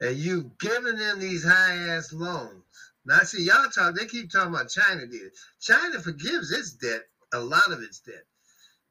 and 0.00 0.16
you've 0.16 0.58
given 0.58 0.96
them 0.96 1.20
these 1.20 1.44
high 1.44 1.76
ass 1.88 2.12
loans. 2.12 2.62
Now, 3.04 3.18
I 3.20 3.24
see, 3.24 3.44
y'all 3.44 3.68
talk, 3.68 3.94
they 3.94 4.06
keep 4.06 4.30
talking 4.30 4.54
about 4.54 4.70
China 4.70 5.06
did. 5.06 5.32
China 5.60 6.00
forgives 6.00 6.50
its 6.52 6.72
debt, 6.72 7.02
a 7.32 7.40
lot 7.40 7.70
of 7.70 7.82
its 7.82 8.00
debt. 8.00 8.24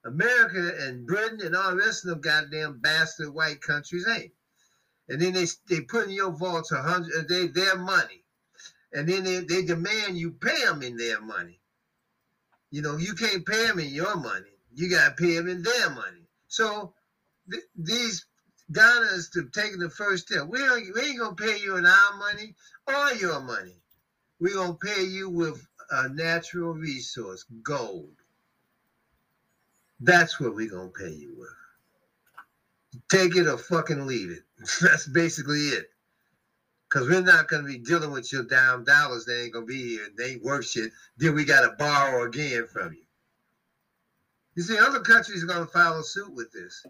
America 0.05 0.75
and 0.81 1.07
Britain 1.07 1.41
and 1.41 1.55
all 1.55 1.71
the 1.71 1.77
rest 1.77 2.03
of 2.03 2.09
them 2.09 2.21
goddamn 2.21 2.79
bastard 2.79 3.29
white 3.33 3.61
countries 3.61 4.07
ain't. 4.07 4.33
And 5.09 5.21
then 5.21 5.33
they 5.33 5.45
they 5.67 5.81
put 5.81 6.05
in 6.05 6.11
your 6.11 6.31
vaults 6.31 6.71
a 6.71 6.81
hundred 6.81 7.27
they 7.27 7.47
their 7.47 7.77
money. 7.77 8.23
And 8.93 9.07
then 9.07 9.23
they, 9.23 9.39
they 9.39 9.63
demand 9.63 10.17
you 10.17 10.31
pay 10.31 10.63
them 10.65 10.83
in 10.83 10.97
their 10.97 11.19
money. 11.21 11.59
You 12.73 12.81
know, 12.81 12.97
you 12.97 13.13
can't 13.13 13.45
pay 13.45 13.67
them 13.67 13.77
in 13.77 13.89
your 13.89 14.15
money. 14.15 14.49
You 14.73 14.89
got 14.89 15.15
to 15.15 15.23
pay 15.23 15.35
them 15.35 15.47
in 15.47 15.61
their 15.61 15.91
money. 15.91 16.25
So 16.47 16.95
th- 17.51 17.61
these 17.75 18.25
Ghana's 18.71 19.29
to 19.33 19.47
taking 19.53 19.77
the 19.77 19.91
first 19.91 20.25
step. 20.25 20.47
We, 20.47 20.57
don't, 20.57 20.83
we 20.95 21.01
ain't 21.01 21.19
going 21.19 21.35
to 21.35 21.43
pay 21.43 21.59
you 21.59 21.77
in 21.77 21.85
our 21.85 22.17
money 22.17 22.55
or 22.87 23.13
your 23.13 23.41
money. 23.41 23.75
We're 24.39 24.55
going 24.55 24.71
to 24.71 24.87
pay 24.87 25.03
you 25.03 25.29
with 25.29 25.63
a 25.91 26.09
natural 26.09 26.73
resource, 26.73 27.45
gold. 27.61 28.15
That's 29.99 30.39
what 30.39 30.55
we're 30.55 30.71
going 30.71 30.91
to 30.91 30.99
pay 30.99 31.13
you 31.13 31.35
with. 31.37 33.03
Take 33.11 33.35
it 33.35 33.45
or 33.45 33.59
fucking 33.59 34.07
leave 34.07 34.31
it. 34.31 34.41
That's 34.81 35.05
basically 35.07 35.59
it. 35.59 35.92
Because 36.93 37.09
we're 37.09 37.21
not 37.21 37.47
going 37.47 37.63
to 37.63 37.67
be 37.67 37.79
dealing 37.79 38.11
with 38.11 38.31
your 38.31 38.43
damn 38.43 38.83
dollars 38.83 39.25
that 39.25 39.41
ain't 39.41 39.53
going 39.53 39.65
to 39.65 39.73
be 39.73 39.81
here. 39.81 40.07
They 40.15 40.33
ain't 40.33 40.43
worth 40.43 40.69
shit. 40.69 40.91
Then 41.17 41.33
we 41.33 41.43
got 41.43 41.61
to 41.61 41.75
borrow 41.75 42.23
again 42.23 42.67
from 42.71 42.93
you. 42.93 43.01
You 44.55 44.61
see, 44.61 44.77
other 44.77 44.99
countries 44.99 45.43
are 45.43 45.47
going 45.47 45.65
to 45.65 45.71
follow 45.71 46.03
suit 46.03 46.31
with 46.35 46.51
this. 46.51 46.85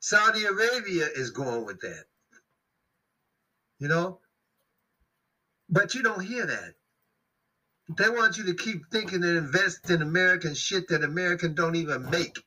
Saudi 0.00 0.42
Arabia 0.42 1.06
is 1.14 1.30
going 1.30 1.64
with 1.64 1.80
that. 1.82 2.04
You 3.78 3.86
know? 3.86 4.18
But 5.70 5.94
you 5.94 6.02
don't 6.02 6.24
hear 6.24 6.44
that. 6.46 6.74
They 7.96 8.08
want 8.08 8.38
you 8.38 8.46
to 8.46 8.54
keep 8.54 8.90
thinking 8.90 9.22
and 9.22 9.36
invest 9.36 9.88
in 9.88 10.02
American 10.02 10.54
shit 10.54 10.88
that 10.88 11.04
American 11.04 11.54
don't 11.54 11.76
even 11.76 12.10
make. 12.10 12.42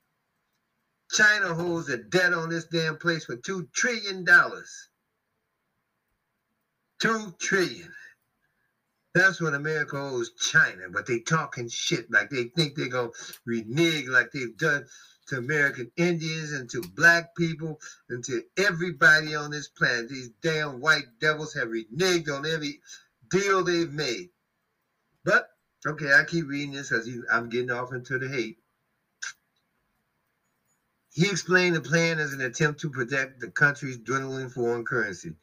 China 1.10 1.54
holds 1.54 1.88
a 1.88 1.96
debt 1.96 2.34
on 2.34 2.50
this 2.50 2.66
damn 2.66 2.98
place 2.98 3.24
for 3.24 3.38
$2 3.38 3.72
trillion. 3.72 4.26
Two 7.00 7.34
trillion. 7.40 7.94
That's 9.14 9.42
what 9.42 9.54
America 9.54 9.98
owes 9.98 10.32
China, 10.34 10.90
but 10.92 11.06
they 11.06 11.20
talking 11.20 11.68
shit 11.70 12.12
like 12.12 12.30
they 12.30 12.46
think 12.56 12.76
they're 12.76 12.88
gonna 12.88 13.10
renege 13.46 14.08
like 14.08 14.32
they've 14.32 14.56
done 14.58 14.86
to 15.28 15.38
American 15.38 15.92
Indians 15.96 16.52
and 16.52 16.70
to 16.70 16.82
black 16.82 17.36
people 17.36 17.80
and 18.10 18.24
to 18.26 18.44
everybody 18.58 19.36
on 19.36 19.52
this 19.52 19.68
planet. 19.68 20.10
These 20.10 20.30
damn 20.42 20.80
white 20.82 21.08
devils 21.20 21.54
have 21.54 21.70
reneged 21.70 22.30
on 22.30 22.46
every 22.46 22.82
deal 23.30 23.64
they've 23.64 23.92
made. 23.92 24.30
But 25.24 25.50
okay, 25.88 26.14
I 26.14 26.24
keep 26.26 26.48
reading 26.48 26.74
this 26.74 26.92
as 26.92 27.10
I'm 27.32 27.50
getting 27.50 27.72
off 27.72 27.94
into 27.94 28.20
the 28.20 28.28
hate. 28.28 28.58
He 31.14 31.30
explained 31.30 31.76
the 31.76 31.82
plan 31.82 32.20
as 32.20 32.34
an 32.34 32.42
attempt 32.42 32.82
to 32.82 32.90
protect 32.90 33.40
the 33.40 33.50
country's 33.50 33.98
dwindling 33.98 34.50
foreign 34.50 34.86
currency. 34.86 35.36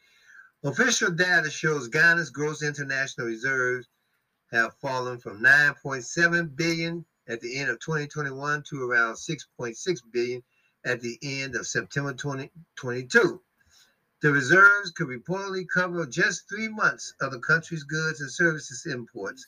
Official 0.64 1.10
data 1.10 1.50
shows 1.50 1.88
Ghana's 1.88 2.30
gross 2.30 2.62
international 2.62 3.26
reserves 3.26 3.86
have 4.50 4.74
fallen 4.78 5.18
from 5.18 5.42
9.7 5.42 6.56
billion 6.56 7.04
at 7.28 7.40
the 7.40 7.58
end 7.58 7.68
of 7.68 7.78
2021 7.80 8.62
to 8.70 8.90
around 8.90 9.14
6.6 9.14 10.00
billion 10.12 10.42
at 10.84 11.00
the 11.00 11.18
end 11.22 11.56
of 11.56 11.66
September 11.66 12.12
2022. 12.14 13.40
The 14.22 14.32
reserves 14.32 14.92
could 14.92 15.08
reportedly 15.08 15.66
cover 15.68 16.06
just 16.06 16.48
three 16.48 16.68
months 16.68 17.12
of 17.20 17.32
the 17.32 17.40
country's 17.40 17.84
goods 17.84 18.20
and 18.22 18.30
services 18.30 18.86
imports, 18.86 19.46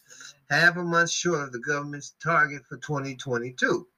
half 0.50 0.76
a 0.76 0.82
month 0.82 1.10
short 1.10 1.40
of 1.40 1.52
the 1.52 1.58
government's 1.58 2.14
target 2.22 2.66
for 2.66 2.76
2022. 2.76 3.88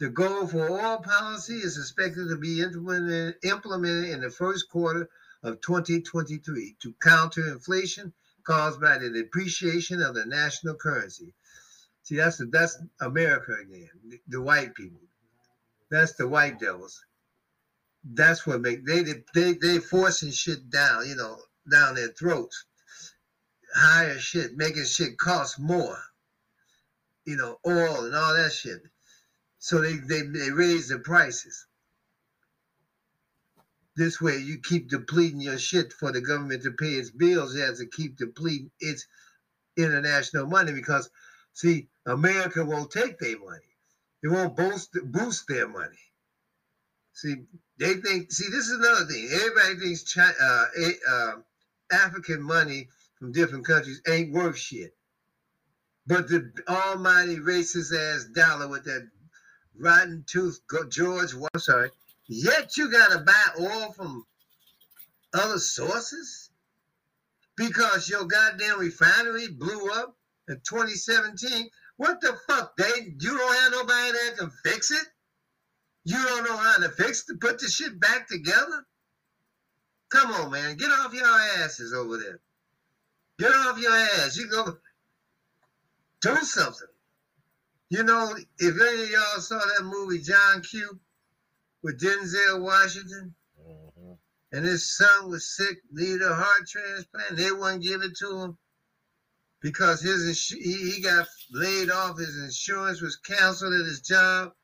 The 0.00 0.08
goal 0.08 0.48
for 0.48 0.68
oil 0.68 0.98
policy 0.98 1.58
is 1.58 1.78
expected 1.78 2.28
to 2.28 2.36
be 2.36 2.60
implemented, 2.60 3.36
implemented 3.44 4.10
in 4.10 4.20
the 4.20 4.30
first 4.30 4.68
quarter 4.68 5.08
of 5.44 5.60
2023 5.60 6.76
to 6.82 6.94
counter 7.02 7.46
inflation 7.48 8.12
caused 8.44 8.80
by 8.80 8.98
the 8.98 9.10
depreciation 9.10 10.02
of 10.02 10.14
the 10.14 10.24
national 10.24 10.74
currency. 10.74 11.32
See, 12.02 12.16
that's 12.16 12.42
that's 12.50 12.78
America 13.00 13.52
again, 13.62 13.88
the, 14.08 14.20
the 14.28 14.40
white 14.40 14.74
people. 14.74 15.00
That's 15.90 16.14
the 16.14 16.26
white 16.26 16.58
devils. 16.58 17.04
That's 18.04 18.46
what 18.46 18.60
make 18.60 18.84
they 18.84 19.02
they 19.34 19.52
they 19.52 19.78
forcing 19.78 20.30
shit 20.30 20.70
down, 20.70 21.08
you 21.08 21.14
know, 21.14 21.38
down 21.70 21.94
their 21.94 22.08
throats. 22.08 22.64
Higher 23.74 24.18
shit, 24.18 24.56
making 24.56 24.84
shit 24.84 25.18
cost 25.18 25.58
more. 25.58 25.98
You 27.24 27.36
know, 27.36 27.58
oil 27.66 28.04
and 28.04 28.14
all 28.14 28.34
that 28.34 28.52
shit. 28.52 28.82
So 29.58 29.80
they 29.80 29.94
they, 29.96 30.22
they 30.22 30.50
raise 30.50 30.88
the 30.88 30.98
prices. 30.98 31.66
This 33.96 34.20
way, 34.20 34.38
you 34.38 34.58
keep 34.58 34.88
depleting 34.88 35.40
your 35.40 35.58
shit 35.58 35.92
for 35.92 36.10
the 36.10 36.20
government 36.20 36.62
to 36.64 36.72
pay 36.72 36.94
its 36.94 37.10
bills. 37.10 37.54
It 37.54 37.60
has 37.60 37.78
to 37.78 37.86
keep 37.86 38.16
depleting 38.16 38.70
its 38.80 39.06
international 39.76 40.46
money 40.46 40.72
because, 40.72 41.10
see, 41.52 41.88
America 42.06 42.64
won't 42.64 42.90
take 42.90 43.18
their 43.18 43.38
money. 43.38 43.60
It 44.22 44.28
won't 44.28 44.56
boost 44.56 44.96
boost 45.04 45.46
their 45.46 45.68
money. 45.68 45.98
See, 47.12 47.44
they 47.78 47.94
think. 47.94 48.32
See, 48.32 48.48
this 48.48 48.68
is 48.68 48.78
another 48.78 49.04
thing. 49.04 49.28
Everybody 49.32 49.76
thinks 49.76 50.02
China, 50.02 50.34
uh, 50.42 50.66
uh, 51.10 51.32
African 51.92 52.42
money 52.42 52.88
from 53.18 53.32
different 53.32 53.66
countries 53.66 54.02
ain't 54.08 54.32
worth 54.32 54.58
shit. 54.58 54.96
But 56.06 56.28
the 56.28 56.52
almighty 56.68 57.36
racist 57.36 57.94
ass 57.94 58.24
dollar 58.34 58.68
with 58.68 58.84
that 58.84 59.08
rotten 59.78 60.24
tooth 60.26 60.60
George, 60.88 61.34
I'm 61.34 61.60
sorry, 61.60 61.90
Yet 62.28 62.76
you 62.76 62.90
got 62.90 63.12
to 63.12 63.20
buy 63.20 63.44
oil 63.60 63.92
from 63.92 64.24
other 65.34 65.58
sources. 65.58 66.50
because 67.56 68.08
your 68.08 68.24
goddamn 68.26 68.80
refinery 68.80 69.48
blew 69.48 69.90
up 69.92 70.16
in 70.48 70.56
2017. 70.68 71.68
What 71.98 72.20
the 72.20 72.36
fuck? 72.48 72.76
They 72.76 73.14
you 73.20 73.38
don't 73.38 73.56
have 73.58 73.72
nobody 73.72 74.12
that 74.12 74.36
can 74.38 74.50
fix 74.64 74.90
it? 74.90 75.06
You 76.04 76.16
don't 76.16 76.44
know 76.44 76.56
how 76.56 76.78
to 76.78 76.90
fix 76.90 77.26
to 77.26 77.34
put 77.40 77.60
the 77.60 77.68
shit 77.68 78.00
back 78.00 78.28
together? 78.28 78.84
Come 80.10 80.32
on, 80.32 80.50
man. 80.50 80.76
Get 80.76 80.90
off 80.90 81.14
your 81.14 81.26
asses 81.26 81.94
over 81.94 82.18
there. 82.18 82.40
Get 83.38 83.52
off 83.52 83.78
your 83.80 83.92
ass. 83.94 84.36
You 84.36 84.48
go 84.48 84.76
do 86.22 86.36
something. 86.42 86.88
You 87.90 88.02
know, 88.04 88.34
if 88.58 88.80
any 88.80 89.02
of 89.04 89.10
y'all 89.10 89.40
saw 89.40 89.58
that 89.58 89.84
movie 89.84 90.20
John 90.20 90.62
Q 90.62 90.98
with 91.84 92.00
Denzel 92.00 92.62
Washington, 92.62 93.34
Mhm. 93.60 94.18
and 94.52 94.64
his 94.64 94.96
son 94.96 95.28
was 95.28 95.54
sick, 95.54 95.82
needed 95.90 96.22
a 96.22 96.34
heart 96.34 96.66
transplant, 96.66 97.36
they 97.36 97.52
wouldn't 97.52 97.82
give 97.82 98.00
it 98.02 98.16
to 98.16 98.40
him 98.40 98.58
because 99.60 100.00
his 100.00 100.24
insu- 100.24 100.62
he, 100.62 100.92
he 100.92 101.00
got 101.02 101.28
laid 101.50 101.90
off. 101.90 102.18
His 102.18 102.38
insurance 102.38 103.02
was 103.02 103.16
canceled 103.16 103.74
at 103.74 103.84
his 103.84 104.00
job. 104.00 104.54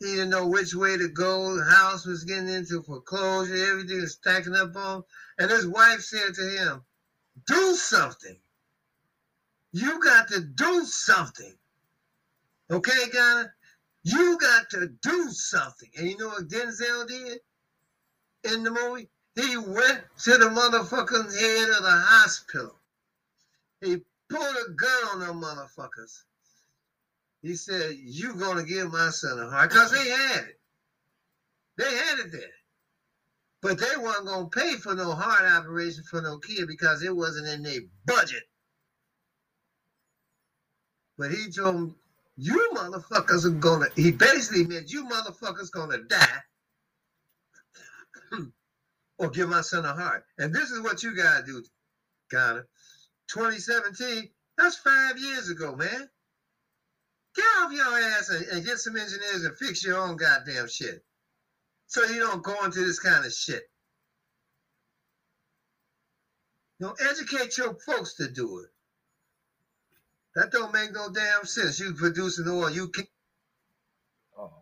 He 0.00 0.06
didn't 0.06 0.30
know 0.30 0.46
which 0.46 0.74
way 0.74 0.98
to 0.98 1.08
go. 1.08 1.56
The 1.56 1.64
house 1.64 2.04
was 2.04 2.24
getting 2.24 2.48
into 2.48 2.82
foreclosure. 2.82 3.54
Everything 3.54 4.02
was 4.02 4.12
stacking 4.14 4.54
up 4.54 4.76
on. 4.76 4.98
him. 4.98 5.04
And 5.38 5.50
his 5.50 5.66
wife 5.66 6.02
said 6.02 6.34
to 6.34 6.42
him, 6.50 6.84
"Do 7.46 7.74
something. 7.74 8.38
You 9.72 10.02
got 10.02 10.28
to 10.28 10.40
do 10.40 10.84
something. 10.84 11.58
Okay, 12.70 13.08
Ghana? 13.10 13.54
You 14.02 14.38
got 14.38 14.70
to 14.70 14.88
do 14.88 15.30
something." 15.30 15.90
And 15.96 16.08
you 16.08 16.18
know 16.18 16.28
what 16.28 16.48
Denzel 16.48 17.06
did 17.06 17.40
in 18.44 18.62
the 18.64 18.70
movie? 18.70 19.08
He 19.34 19.56
went 19.56 20.02
to 20.24 20.36
the 20.38 20.46
motherfucking 20.46 21.38
head 21.38 21.70
of 21.70 21.82
the 21.82 21.90
hospital. 21.90 22.78
He 23.80 24.02
pulled 24.28 24.56
a 24.56 24.70
gun 24.72 25.08
on 25.12 25.20
them 25.20 25.40
motherfuckers. 25.40 26.22
He 27.42 27.54
said, 27.54 27.96
You 27.96 28.34
gonna 28.34 28.64
give 28.64 28.92
my 28.92 29.10
son 29.10 29.38
a 29.38 29.48
heart? 29.48 29.70
Because 29.70 29.92
they 29.92 30.08
had 30.08 30.44
it. 30.44 30.60
They 31.78 31.96
had 31.96 32.18
it 32.18 32.32
there. 32.32 32.42
But 33.62 33.78
they 33.78 33.96
weren't 33.96 34.26
gonna 34.26 34.48
pay 34.48 34.76
for 34.76 34.94
no 34.94 35.12
heart 35.12 35.44
operation 35.44 36.04
for 36.04 36.20
no 36.20 36.38
kid 36.38 36.66
because 36.66 37.02
it 37.02 37.14
wasn't 37.14 37.48
in 37.48 37.62
their 37.62 37.80
budget. 38.04 38.42
But 41.16 41.30
he 41.30 41.50
told 41.50 41.94
You 42.36 42.70
motherfuckers 42.74 43.44
are 43.44 43.50
gonna 43.50 43.86
he 43.96 44.12
basically 44.12 44.66
meant 44.66 44.90
you 44.90 45.06
motherfuckers 45.06 45.70
gonna 45.70 45.98
die 46.04 46.42
or 49.18 49.30
give 49.30 49.48
my 49.48 49.60
son 49.60 49.84
a 49.84 49.92
heart. 49.92 50.24
And 50.38 50.54
this 50.54 50.70
is 50.70 50.80
what 50.80 51.02
you 51.02 51.14
gotta 51.14 51.44
do, 51.44 51.62
Ghana. 52.30 52.64
2017, 53.28 54.28
that's 54.56 54.76
five 54.76 55.18
years 55.18 55.50
ago, 55.50 55.76
man. 55.76 56.08
Get 57.36 57.44
off 57.58 57.72
your 57.72 57.84
ass 57.84 58.30
and, 58.30 58.44
and 58.46 58.64
get 58.64 58.78
some 58.78 58.96
engineers 58.96 59.44
and 59.44 59.56
fix 59.56 59.84
your 59.84 59.98
own 59.98 60.16
goddamn 60.16 60.68
shit. 60.68 61.04
So 61.86 62.04
you 62.04 62.20
don't 62.20 62.42
go 62.42 62.64
into 62.64 62.80
this 62.80 62.98
kind 62.98 63.24
of 63.24 63.32
shit. 63.32 63.62
You 66.78 66.86
know, 66.86 66.94
educate 67.08 67.58
your 67.58 67.76
folks 67.86 68.14
to 68.14 68.28
do 68.28 68.60
it. 68.60 68.70
That 70.36 70.52
don't 70.52 70.72
make 70.72 70.92
no 70.92 71.08
damn 71.10 71.44
sense. 71.44 71.80
You 71.80 71.94
producing 71.94 72.48
oil, 72.48 72.70
you 72.70 72.88
can't 72.88 73.08
Oh. 74.36 74.52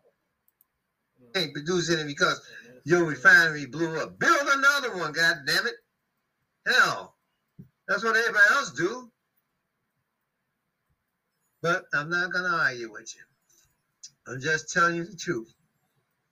can't 1.35 1.53
produce 1.53 1.91
any 1.91 2.05
because 2.05 2.41
your 2.85 3.05
refinery 3.05 3.67
blew 3.67 4.01
up. 4.01 4.19
Build 4.19 4.49
another 4.49 4.97
one, 4.97 5.13
god 5.13 5.39
damn 5.47 5.67
it. 5.67 5.75
Hell, 6.67 7.17
that's 7.89 8.05
what 8.05 8.17
everybody 8.17 8.47
else 8.51 8.73
do. 8.73 9.11
But 11.63 11.87
I'm 11.93 12.09
not 12.11 12.33
gonna 12.33 12.49
argue 12.49 12.93
with 12.93 13.15
you. 13.15 13.23
I'm 14.27 14.41
just 14.41 14.73
telling 14.73 14.97
you 14.97 15.05
the 15.05 15.17
truth. 15.17 15.53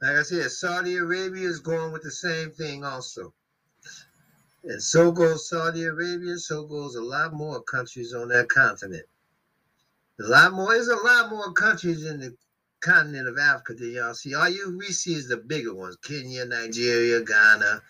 Like 0.03 0.16
I 0.16 0.22
said, 0.22 0.51
Saudi 0.51 0.97
Arabia 0.97 1.49
is 1.49 1.61
going 1.61 1.93
with 1.93 2.03
the 2.03 2.11
same 2.11 2.51
thing 2.53 2.84
also. 2.84 3.34
And 4.64 4.82
so 4.82 5.12
goes 5.12 5.49
Saudi 5.49 5.84
Arabia, 5.84 6.39
so 6.39 6.64
goes 6.66 6.97
a 6.97 7.03
lot 7.03 7.32
more 7.32 7.62
countries 7.62 8.14
on 8.14 8.28
that 8.28 8.49
continent. 8.49 9.07
A 10.19 10.25
lot 10.25 10.53
more, 10.53 10.73
there's 10.73 10.89
a 10.89 10.97
lot 10.97 11.31
more 11.31 11.53
countries 11.53 12.05
in 12.05 12.21
the 12.21 12.35
continent 12.81 13.29
of 13.29 13.39
Africa 13.39 13.75
than 13.75 13.93
y'all 13.93 14.14
see. 14.14 14.35
All 14.35 14.49
you 14.49 14.77
we 14.77 14.87
see 14.87 15.14
is 15.14 15.29
the 15.29 15.37
bigger 15.37 15.75
ones: 15.75 15.97
Kenya, 16.03 16.45
Nigeria, 16.47 17.21
Ghana. 17.23 17.83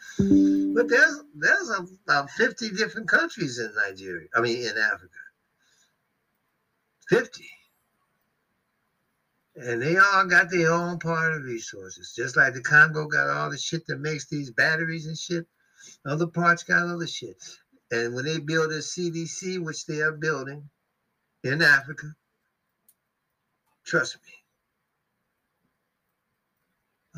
But 0.75 0.89
there's 0.89 1.21
there's 1.35 1.71
about 2.05 2.31
50 2.31 2.71
different 2.71 3.09
countries 3.09 3.59
in 3.59 3.73
Nigeria. 3.75 4.29
I 4.35 4.41
mean, 4.41 4.59
in 4.59 4.77
Africa. 4.77 5.15
50. 7.09 7.49
And 9.57 9.81
they 9.81 9.97
all 9.97 10.27
got 10.27 10.51
their 10.51 10.73
own 10.73 10.99
part 10.99 11.33
of 11.33 11.45
resources. 11.45 12.13
Just 12.15 12.37
like 12.37 12.53
the 12.55 12.61
Congo 12.61 13.07
got 13.07 13.31
all 13.31 13.51
the 13.51 13.57
shit 13.57 13.87
that 13.87 14.01
makes 14.01 14.27
these 14.27 14.51
batteries 14.51 15.07
and 15.07 15.17
shit. 15.17 15.47
Other 16.05 16.27
parts 16.27 16.65
got 16.65 16.87
other 16.89 17.07
shit. 17.07 17.37
And 17.91 18.15
when 18.15 18.25
they 18.25 18.39
build 18.39 18.73
a 18.73 18.79
CDC, 18.79 19.65
which 19.65 19.87
they 19.87 20.01
are 20.01 20.13
building 20.13 20.69
in 21.47 21.63
Africa, 21.63 22.15
trust 23.85 24.17
me, 24.17 24.33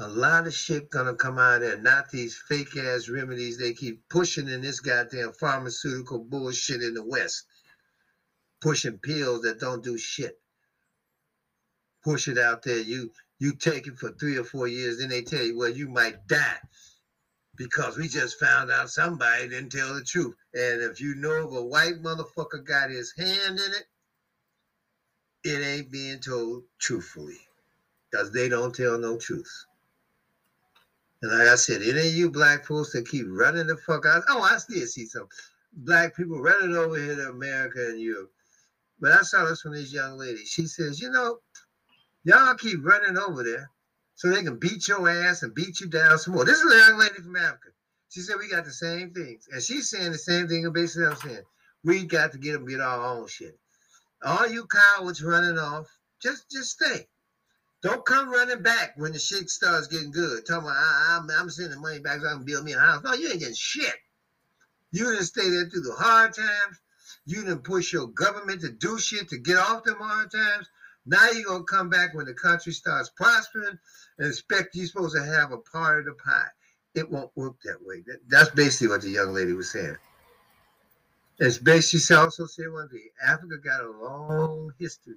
a 0.00 0.08
lot 0.08 0.46
of 0.46 0.54
shit 0.54 0.90
gonna 0.90 1.14
come 1.14 1.38
out 1.38 1.56
of 1.56 1.60
there. 1.62 1.78
Not 1.78 2.10
these 2.10 2.40
fake 2.48 2.76
ass 2.76 3.08
remedies 3.08 3.58
they 3.58 3.72
keep 3.72 4.08
pushing 4.08 4.48
in 4.48 4.60
this 4.60 4.80
goddamn 4.80 5.32
pharmaceutical 5.32 6.20
bullshit 6.20 6.82
in 6.82 6.94
the 6.94 7.04
West. 7.04 7.46
Pushing 8.60 8.98
pills 8.98 9.42
that 9.42 9.58
don't 9.60 9.82
do 9.82 9.98
shit. 9.98 10.40
Push 12.04 12.28
it 12.28 12.38
out 12.38 12.62
there. 12.62 12.78
You 12.78 13.10
you 13.40 13.54
take 13.54 13.86
it 13.86 13.98
for 13.98 14.10
three 14.12 14.36
or 14.36 14.44
four 14.44 14.68
years, 14.68 14.98
then 14.98 15.08
they 15.08 15.22
tell 15.22 15.42
you, 15.42 15.56
well, 15.56 15.68
you 15.68 15.88
might 15.88 16.26
die. 16.26 16.58
Because 17.56 17.96
we 17.96 18.08
just 18.08 18.38
found 18.38 18.70
out 18.70 18.90
somebody 18.90 19.48
didn't 19.48 19.70
tell 19.70 19.94
the 19.94 20.02
truth. 20.02 20.36
And 20.54 20.82
if 20.82 21.00
you 21.00 21.16
know 21.16 21.48
if 21.48 21.56
a 21.56 21.62
white 21.62 22.02
motherfucker 22.02 22.64
got 22.64 22.90
his 22.90 23.12
hand 23.16 23.58
in 23.58 23.72
it, 23.72 23.84
it 25.48 25.62
ain't 25.62 25.90
being 25.90 26.20
told 26.20 26.62
truthfully. 26.78 27.38
Because 28.10 28.32
they 28.32 28.48
don't 28.48 28.74
tell 28.74 28.98
no 28.98 29.18
truth. 29.18 29.66
And 31.22 31.32
like 31.32 31.48
I 31.48 31.56
said, 31.56 31.82
it 31.82 31.96
ain't 31.96 32.14
you 32.14 32.30
black 32.30 32.64
folks 32.64 32.92
that 32.92 33.08
keep 33.08 33.26
running 33.28 33.66
the 33.66 33.76
fuck 33.76 34.06
out. 34.06 34.22
Oh, 34.28 34.42
I 34.42 34.56
still 34.58 34.86
see 34.86 35.04
some 35.04 35.26
black 35.72 36.16
people 36.16 36.40
running 36.40 36.76
over 36.76 36.96
here 36.96 37.16
to 37.16 37.30
America 37.30 37.88
and 37.88 38.00
Europe. 38.00 38.30
But 39.00 39.12
I 39.12 39.22
saw 39.22 39.44
this 39.44 39.60
from 39.60 39.74
this 39.74 39.92
young 39.92 40.16
lady. 40.18 40.44
She 40.44 40.66
says, 40.66 41.00
you 41.00 41.10
know, 41.10 41.38
y'all 42.24 42.54
keep 42.54 42.84
running 42.84 43.18
over 43.18 43.42
there 43.42 43.70
so 44.14 44.28
they 44.28 44.42
can 44.42 44.58
beat 44.58 44.88
your 44.88 45.08
ass 45.08 45.42
and 45.42 45.54
beat 45.54 45.80
you 45.80 45.88
down 45.88 46.18
some 46.18 46.34
more. 46.34 46.44
This 46.44 46.60
is 46.60 46.72
a 46.72 46.78
young 46.78 46.98
lady 46.98 47.14
from 47.14 47.36
Africa. 47.36 47.68
She 48.10 48.20
said 48.20 48.36
we 48.38 48.48
got 48.48 48.64
the 48.64 48.72
same 48.72 49.10
things. 49.12 49.48
And 49.52 49.62
she's 49.62 49.90
saying 49.90 50.12
the 50.12 50.18
same 50.18 50.48
thing 50.48 50.70
basically 50.72 51.06
I'm 51.06 51.16
saying. 51.16 51.42
We 51.84 52.04
got 52.04 52.32
to 52.32 52.38
get 52.38 52.52
them 52.52 52.66
get 52.66 52.80
our 52.80 53.16
own 53.16 53.26
shit. 53.28 53.56
All 54.22 54.48
you 54.48 54.66
cowards 54.66 55.22
running 55.22 55.58
off, 55.58 55.86
just 56.20 56.50
just 56.50 56.70
stay. 56.70 57.06
Don't 57.82 58.04
come 58.04 58.30
running 58.30 58.62
back 58.62 58.94
when 58.96 59.12
the 59.12 59.18
shit 59.18 59.48
starts 59.48 59.86
getting 59.86 60.10
good. 60.10 60.44
Talking 60.44 60.64
about 60.68 60.76
I, 60.76 61.18
I'm, 61.20 61.30
I'm 61.30 61.50
sending 61.50 61.80
money 61.80 62.00
back 62.00 62.20
so 62.20 62.28
I 62.28 62.32
can 62.32 62.44
build 62.44 62.64
me 62.64 62.72
a 62.72 62.78
house. 62.78 63.02
No, 63.04 63.14
you 63.14 63.30
ain't 63.30 63.38
getting 63.38 63.54
shit. 63.54 63.94
You 64.90 65.04
didn't 65.10 65.26
stay 65.26 65.48
there 65.48 65.68
through 65.68 65.82
the 65.82 65.94
hard 65.94 66.34
times. 66.34 66.80
You 67.24 67.42
didn't 67.42 67.62
push 67.62 67.92
your 67.92 68.08
government 68.08 68.62
to 68.62 68.70
do 68.70 68.98
shit 68.98 69.28
to 69.28 69.38
get 69.38 69.58
off 69.58 69.84
them 69.84 69.98
hard 69.98 70.32
times. 70.32 70.66
Now 71.06 71.30
you're 71.30 71.44
gonna 71.44 71.64
come 71.64 71.88
back 71.88 72.14
when 72.14 72.26
the 72.26 72.34
country 72.34 72.72
starts 72.72 73.10
prospering 73.10 73.78
and 74.18 74.28
expect 74.28 74.74
you're 74.74 74.86
supposed 74.86 75.14
to 75.16 75.24
have 75.24 75.52
a 75.52 75.58
part 75.58 76.00
of 76.00 76.06
the 76.06 76.14
pie. 76.14 76.48
It 76.94 77.08
won't 77.10 77.30
work 77.36 77.56
that 77.64 77.78
way. 77.82 78.02
That, 78.06 78.18
that's 78.28 78.50
basically 78.50 78.88
what 78.88 79.02
the 79.02 79.10
young 79.10 79.32
lady 79.32 79.52
was 79.52 79.70
saying. 79.70 79.96
It's 81.38 81.58
basically 81.58 82.00
she 82.00 82.14
also 82.14 82.46
said 82.46 82.72
one 82.72 82.88
thing. 82.88 83.08
Africa 83.24 83.58
got 83.62 83.84
a 83.84 83.90
long 83.90 84.72
history 84.78 85.16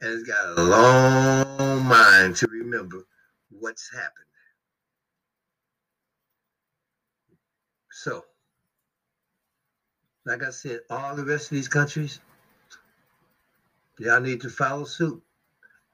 and 0.00 0.12
it's 0.12 0.28
got 0.28 0.58
a 0.58 0.62
long 0.62 1.84
mind 1.84 2.36
to 2.36 2.46
remember 2.48 3.04
what's 3.50 3.90
happened. 3.92 4.12
So, 7.90 8.24
like 10.26 10.44
I 10.44 10.50
said, 10.50 10.80
all 10.90 11.16
the 11.16 11.24
rest 11.24 11.46
of 11.46 11.56
these 11.56 11.68
countries, 11.68 12.20
y'all 13.98 14.20
need 14.20 14.42
to 14.42 14.50
follow 14.50 14.84
suit. 14.84 15.22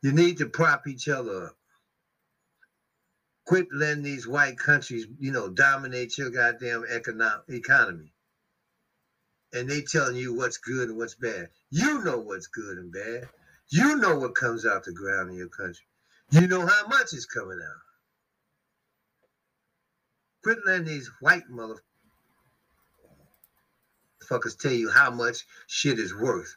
You 0.02 0.12
need 0.12 0.38
to 0.38 0.46
prop 0.46 0.86
each 0.86 1.08
other 1.08 1.46
up. 1.46 1.56
Quit 3.46 3.68
letting 3.72 4.02
these 4.02 4.26
white 4.26 4.58
countries, 4.58 5.06
you 5.18 5.32
know, 5.32 5.48
dominate 5.48 6.18
your 6.18 6.30
goddamn 6.30 6.84
economic 6.90 7.44
economy. 7.50 8.13
And 9.54 9.70
they 9.70 9.82
telling 9.82 10.16
you 10.16 10.34
what's 10.34 10.58
good 10.58 10.88
and 10.88 10.98
what's 10.98 11.14
bad. 11.14 11.48
You 11.70 12.02
know 12.02 12.18
what's 12.18 12.48
good 12.48 12.76
and 12.76 12.92
bad. 12.92 13.28
You 13.68 13.96
know 13.96 14.18
what 14.18 14.34
comes 14.34 14.66
out 14.66 14.84
the 14.84 14.92
ground 14.92 15.30
in 15.30 15.36
your 15.36 15.48
country. 15.48 15.86
You 16.30 16.48
know 16.48 16.66
how 16.66 16.86
much 16.88 17.12
is 17.12 17.24
coming 17.24 17.60
out. 17.62 17.82
Quit 20.42 20.58
letting 20.66 20.86
these 20.86 21.10
white 21.20 21.44
motherfuckers 21.50 21.78
tell 24.58 24.72
you 24.72 24.90
how 24.90 25.10
much 25.10 25.46
shit 25.68 25.98
is 25.98 26.14
worth. 26.14 26.56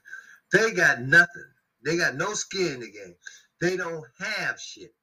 They 0.51 0.71
got 0.71 1.01
nothing. 1.01 1.45
They 1.85 1.97
got 1.97 2.15
no 2.15 2.33
skin 2.33 2.73
in 2.73 2.79
the 2.79 2.91
game. 2.91 3.15
They 3.61 3.77
don't 3.77 4.05
have 4.19 4.59
shit 4.59 4.93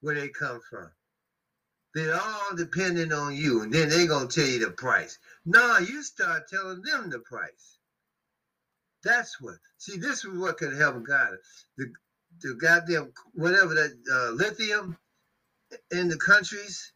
where 0.00 0.14
they 0.14 0.28
come 0.28 0.60
from. 0.68 0.90
They're 1.94 2.14
all 2.14 2.56
depending 2.56 3.12
on 3.12 3.34
you, 3.36 3.62
and 3.62 3.72
then 3.72 3.88
they're 3.88 4.06
gonna 4.06 4.28
tell 4.28 4.46
you 4.46 4.60
the 4.60 4.70
price. 4.70 5.18
No, 5.44 5.78
you 5.78 6.02
start 6.02 6.48
telling 6.48 6.82
them 6.82 7.10
the 7.10 7.18
price. 7.20 7.78
That's 9.04 9.40
what. 9.40 9.56
See, 9.78 9.98
this 9.98 10.24
is 10.24 10.32
what 10.38 10.58
could 10.58 10.74
help 10.74 11.02
God. 11.04 11.36
The 11.76 11.92
the 12.40 12.54
goddamn 12.54 13.12
whatever 13.34 13.74
that 13.74 13.92
uh, 14.10 14.30
lithium 14.32 14.96
in 15.90 16.08
the 16.08 16.18
countries. 16.18 16.92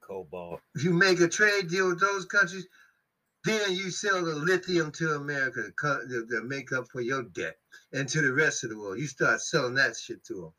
Cobalt. 0.00 0.60
If 0.74 0.84
you 0.84 0.92
make 0.92 1.20
a 1.20 1.28
trade 1.28 1.68
deal 1.68 1.88
with 1.88 2.00
those 2.00 2.24
countries, 2.24 2.66
then 3.44 3.74
you 3.74 3.90
sell 3.90 4.24
the 4.24 4.34
lithium 4.34 4.92
to 4.92 5.14
America 5.14 5.62
to, 5.62 5.72
cut, 5.72 6.08
to, 6.08 6.26
to 6.26 6.42
make 6.42 6.72
up 6.72 6.86
for 6.90 7.00
your 7.00 7.22
debt, 7.22 7.56
and 7.92 8.08
to 8.08 8.20
the 8.22 8.32
rest 8.32 8.64
of 8.64 8.70
the 8.70 8.78
world. 8.78 8.98
You 8.98 9.06
start 9.06 9.40
selling 9.40 9.74
that 9.74 9.96
shit 9.96 10.24
to 10.26 10.34
them. 10.34 10.52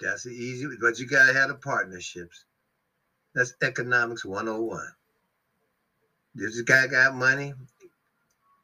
That's 0.00 0.24
the 0.24 0.30
easy, 0.30 0.66
but 0.80 0.98
you 0.98 1.06
gotta 1.06 1.32
have 1.32 1.48
the 1.48 1.54
partnerships. 1.56 2.44
That's 3.34 3.54
economics 3.62 4.24
101. 4.24 4.86
This 6.34 6.60
guy 6.62 6.86
got 6.86 7.14
money. 7.14 7.54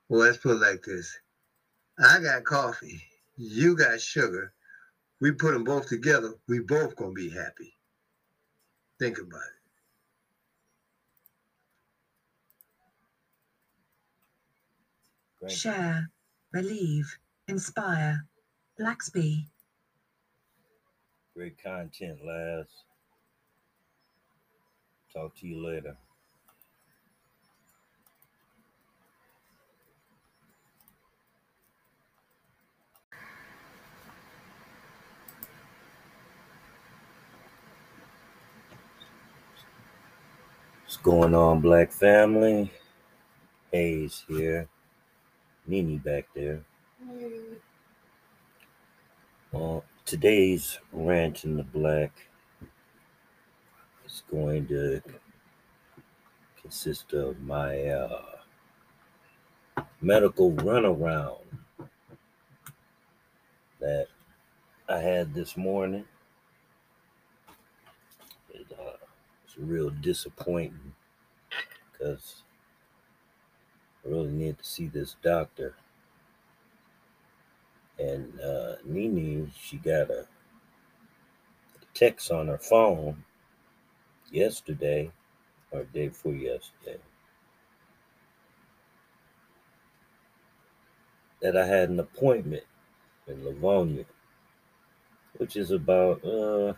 Well, 0.09 0.21
let's 0.21 0.39
put 0.39 0.53
it 0.53 0.61
like 0.61 0.83
this. 0.83 1.19
I 1.99 2.21
got 2.21 2.45
coffee. 2.45 3.03
You 3.37 3.77
got 3.77 4.01
sugar. 4.01 4.53
We 5.21 5.33
put 5.33 5.53
them 5.53 5.65
both 5.65 5.89
together. 5.89 6.35
We 6.49 6.61
both 6.61 6.97
gonna 6.97 7.13
be 7.13 7.31
happy. 7.31 7.77
Think 8.99 9.19
about 9.19 9.41
it. 9.41 9.55
Great. 15.41 15.53
Share, 15.53 16.11
relieve, 16.53 17.19
inspire. 17.49 18.27
Blacksby. 18.79 19.47
Great 21.35 21.61
content, 21.61 22.19
Laz. 22.25 22.67
Talk 25.13 25.35
to 25.39 25.49
you 25.49 25.67
later. 25.67 25.97
What's 40.83 40.97
going 40.99 41.35
on, 41.35 41.61
Black 41.61 41.91
family? 41.91 42.71
Hayes 43.73 44.25
here. 44.29 44.69
Nini 45.67 45.99
back 45.99 46.29
there. 46.35 46.63
Uh, 49.53 49.81
today's 50.05 50.79
rant 50.93 51.45
in 51.45 51.57
the 51.57 51.63
black 51.63 52.13
is 54.05 54.23
going 54.31 54.67
to 54.69 55.01
consist 56.61 57.13
of 57.15 57.41
my 57.41 57.85
uh, 57.87 58.23
medical 60.03 60.53
runaround 60.53 61.41
that 63.81 64.09
I 64.89 64.99
had 64.99 65.33
this 65.33 65.57
morning. 65.57 66.05
It, 68.51 68.67
uh, 68.79 68.97
it's 69.45 69.57
real 69.57 69.89
disappointing 69.89 70.95
because 71.93 72.43
I 74.05 74.09
really 74.09 74.33
need 74.33 74.59
to 74.59 74.65
see 74.65 74.87
this 74.87 75.17
doctor 75.23 75.77
and 77.99 78.41
uh, 78.41 78.77
she 79.57 79.77
got 79.79 80.11
a 80.11 80.27
text 81.95 82.31
on 82.31 82.49
her 82.49 82.59
phone 82.59 83.25
yesterday 84.31 85.11
or 85.71 85.85
day 85.85 86.09
before 86.09 86.35
yesterday 86.35 86.99
that 91.41 91.57
I 91.57 91.67
had 91.67 91.91
an 91.91 92.01
appointment 92.01 92.65
in 93.27 93.45
Livonia, 93.45 94.07
which 95.37 95.57
is 95.57 95.71
about 95.71 96.25
uh, 96.25 96.73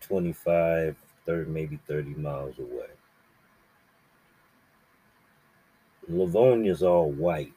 25, 0.00 0.96
30, 1.26 1.50
maybe 1.50 1.78
30 1.88 2.10
miles 2.14 2.58
away. 2.58 2.86
Livonia's 6.08 6.84
all 6.84 7.10
white, 7.10 7.52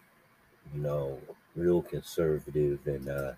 you 0.73 0.81
know, 0.81 1.19
real 1.55 1.81
conservative, 1.81 2.79
and 2.85 3.09
uh, 3.09 3.33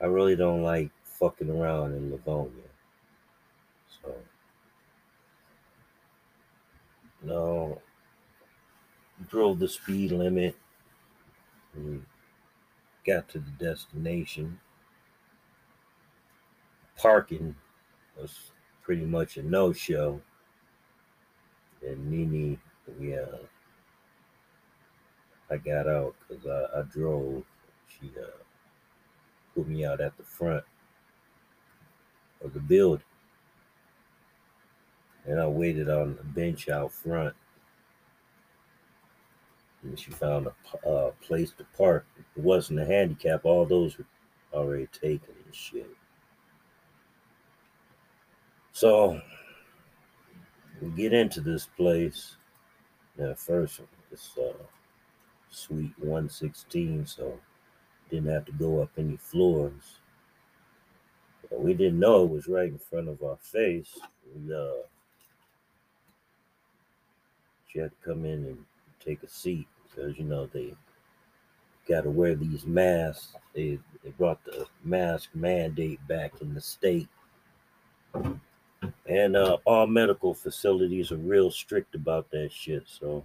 I 0.00 0.06
really 0.06 0.36
don't 0.36 0.62
like 0.62 0.90
fucking 1.04 1.50
around 1.50 1.94
in 1.94 2.10
Livonia. 2.10 2.50
So, 4.02 4.14
no, 7.22 7.80
drove 9.28 9.58
the 9.58 9.68
speed 9.68 10.12
limit, 10.12 10.56
got 13.06 13.28
to 13.30 13.38
the 13.38 13.50
destination. 13.52 14.58
Parking 16.96 17.54
was 18.20 18.50
pretty 18.82 19.04
much 19.04 19.36
a 19.36 19.42
no-show, 19.42 20.20
and 21.86 22.10
Nini, 22.10 22.58
we 22.98 23.16
uh, 23.16 23.26
I 25.54 25.58
got 25.58 25.86
out 25.86 26.16
because 26.28 26.46
I, 26.46 26.80
I 26.80 26.82
drove. 26.82 27.44
She 27.86 28.10
uh, 28.20 28.26
put 29.54 29.68
me 29.68 29.84
out 29.84 30.00
at 30.00 30.16
the 30.16 30.24
front 30.24 30.64
of 32.44 32.52
the 32.52 32.58
building. 32.58 33.04
And 35.26 35.40
I 35.40 35.46
waited 35.46 35.88
on 35.88 36.16
the 36.16 36.24
bench 36.24 36.68
out 36.68 36.92
front. 36.92 37.34
And 39.84 39.98
she 39.98 40.10
found 40.10 40.48
a 40.84 41.12
place 41.20 41.52
to 41.58 41.64
park. 41.76 42.04
It 42.18 42.42
wasn't 42.42 42.80
a 42.80 42.84
handicap. 42.84 43.44
All 43.44 43.64
those 43.64 43.96
were 43.96 44.06
already 44.52 44.88
taken 44.88 45.34
and 45.44 45.54
shit. 45.54 45.88
So 48.72 49.20
we 50.82 50.88
get 50.90 51.12
into 51.12 51.40
this 51.40 51.66
place. 51.76 52.36
Now, 53.16 53.34
first, 53.34 53.80
it's 54.10 54.36
uh, 54.36 54.52
suite 55.54 55.94
116, 55.98 57.06
so 57.06 57.38
didn't 58.10 58.30
have 58.30 58.44
to 58.46 58.52
go 58.52 58.82
up 58.82 58.90
any 58.98 59.16
floors. 59.16 59.98
But 61.50 61.60
we 61.60 61.74
didn't 61.74 61.98
know 61.98 62.24
it 62.24 62.30
was 62.30 62.48
right 62.48 62.68
in 62.68 62.78
front 62.78 63.08
of 63.08 63.22
our 63.22 63.36
face. 63.36 63.98
We, 64.34 64.54
uh, 64.54 64.86
she 67.68 67.78
had 67.80 67.90
to 67.90 68.08
come 68.08 68.24
in 68.24 68.44
and 68.44 68.64
take 69.04 69.22
a 69.22 69.28
seat 69.28 69.66
because 69.84 70.18
you 70.18 70.24
know 70.24 70.46
they 70.46 70.74
got 71.88 72.02
to 72.02 72.10
wear 72.10 72.34
these 72.34 72.64
masks. 72.64 73.34
They 73.54 73.78
they 74.02 74.10
brought 74.10 74.44
the 74.44 74.66
mask 74.82 75.30
mandate 75.34 76.06
back 76.08 76.32
in 76.40 76.54
the 76.54 76.60
state, 76.60 77.08
and 79.06 79.36
uh, 79.36 79.58
all 79.64 79.86
medical 79.86 80.34
facilities 80.34 81.12
are 81.12 81.16
real 81.16 81.50
strict 81.50 81.94
about 81.94 82.30
that 82.30 82.52
shit. 82.52 82.84
So 82.86 83.24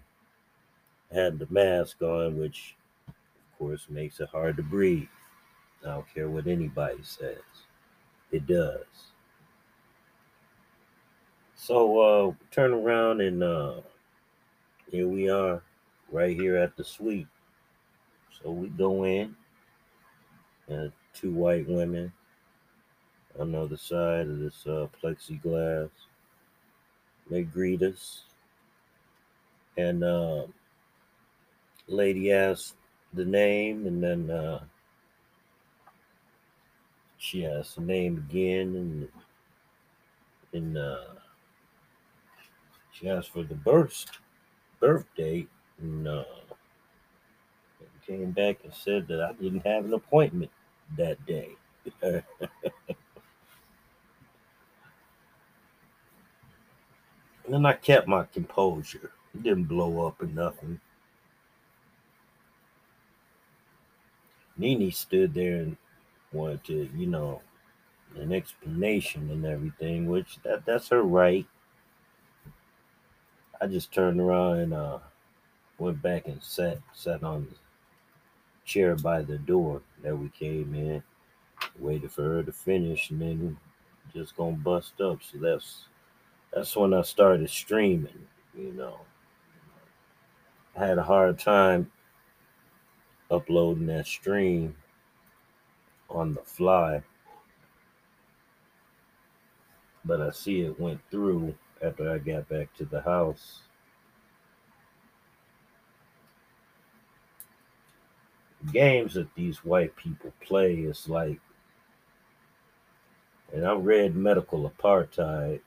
had 1.12 1.40
the 1.40 1.48
mask 1.50 2.02
on, 2.02 2.38
which 2.38 2.76
of 3.08 3.58
course 3.58 3.88
makes 3.90 4.20
it 4.20 4.30
hard 4.30 4.58
to 4.58 4.64
breathe. 4.64 5.08
I 5.84 5.90
don't 5.90 6.14
care 6.14 6.30
what 6.30 6.48
anybody 6.48 7.00
says, 7.04 7.38
it 8.32 8.46
does. 8.48 8.86
So 11.56 12.00
uh 12.00 12.34
turn 12.52 12.74
around 12.74 13.22
and 13.22 13.44
uh 13.44 13.82
here 14.92 15.08
we 15.08 15.30
are 15.30 15.62
right 16.12 16.36
here 16.36 16.58
at 16.58 16.76
the 16.76 16.84
suite. 16.84 17.28
So 18.42 18.52
we 18.52 18.70
go 18.70 19.04
in 19.04 19.36
and 20.68 20.92
two 21.14 21.34
white 21.34 21.68
women 21.68 22.12
on 23.40 23.52
the 23.52 23.62
other 23.62 23.78
side 23.78 24.28
of 24.28 24.40
this 24.40 24.66
uh, 24.66 24.88
plexiglass. 25.02 25.90
They 27.30 27.44
greet 27.44 27.82
us. 27.82 28.22
And 29.78 30.04
uh, 30.04 30.44
lady 31.90 32.32
asked 32.32 32.76
the 33.14 33.26
name 33.26 33.88
and 33.88 34.04
then 34.04 34.30
uh, 34.30 34.64
she 37.18 37.46
asked 37.46 37.76
the 37.76 37.82
name 37.82 38.18
again 38.30 38.76
and 38.76 39.08
and 40.54 40.78
uh, 40.78 41.14
she 42.92 43.10
asked 43.10 43.32
for 43.32 43.44
the 43.44 43.56
birth 43.56 44.06
birth 44.80 45.06
date 45.16 45.50
and 45.80 46.08
uh, 46.08 46.24
came 48.10 48.32
back 48.32 48.58
and 48.64 48.74
said 48.74 49.08
that 49.08 49.22
I 49.22 49.34
didn't 49.34 49.66
have 49.66 49.86
an 49.86 49.94
appointment 49.94 50.52
that 50.98 51.24
day. 51.28 51.50
and 52.02 52.24
then 57.48 57.66
I 57.66 57.74
kept 57.74 58.08
my 58.08 58.26
composure. 58.34 59.12
It 59.36 59.44
didn't 59.44 59.66
blow 59.66 60.08
up 60.08 60.22
or 60.22 60.26
nothing. 60.26 60.80
Nini 64.60 64.92
stood 64.92 65.34
there 65.34 65.58
and 65.58 65.78
wanted 66.34 66.64
to, 66.66 66.90
you 66.96 67.08
know, 67.08 67.42
an 68.16 68.34
explanation 68.34 69.32
and 69.32 69.46
everything, 69.46 70.08
which 70.08 70.40
that 70.44 70.66
that's 70.66 70.90
her 70.90 71.04
right. 71.04 71.48
I 73.62 73.68
just 73.68 73.94
turned 73.94 74.20
around 74.20 74.60
and 74.60 74.74
uh 74.74 75.00
went 75.80 76.02
back 76.02 76.28
and 76.28 76.44
sat 76.44 76.80
sat 76.94 77.24
on 77.24 77.48
the 77.50 77.56
chair 78.66 78.96
by 78.96 79.22
the 79.22 79.38
door 79.38 79.82
that 80.04 80.18
we 80.18 80.30
came 80.30 80.74
in, 80.76 81.04
waited 81.80 82.12
for 82.12 82.24
her 82.24 82.44
to 82.44 82.52
finish, 82.52 83.10
and 83.12 83.22
then 83.22 83.58
just 84.14 84.36
gonna 84.38 84.58
bust 84.58 85.02
up. 85.02 85.24
So 85.24 85.38
that's 85.40 85.86
that's 86.54 86.76
when 86.76 86.94
I 86.94 87.02
started 87.04 87.50
streaming, 87.50 88.28
you 88.58 88.74
know. 88.74 89.00
I 90.76 90.86
had 90.88 90.98
a 90.98 91.04
hard 91.04 91.38
time 91.40 91.92
uploading 93.32 93.86
that 93.88 94.08
stream 94.08 94.76
on 96.10 96.34
the 96.34 96.42
fly. 96.42 97.04
But 100.06 100.22
I 100.22 100.32
see 100.32 100.62
it 100.62 100.80
went 100.80 101.02
through 101.12 101.54
after 101.84 102.12
I 102.12 102.18
got 102.18 102.50
back 102.50 102.74
to 102.78 102.86
the 102.86 103.02
house. 103.02 103.62
Games 108.74 109.14
that 109.14 109.34
these 109.36 109.64
white 109.64 109.96
people 109.96 110.34
play 110.42 110.76
is 110.76 111.08
like, 111.08 111.40
and 113.54 113.66
I 113.66 113.74
read 113.74 114.16
Medical 114.16 114.70
Apartheid. 114.70 115.62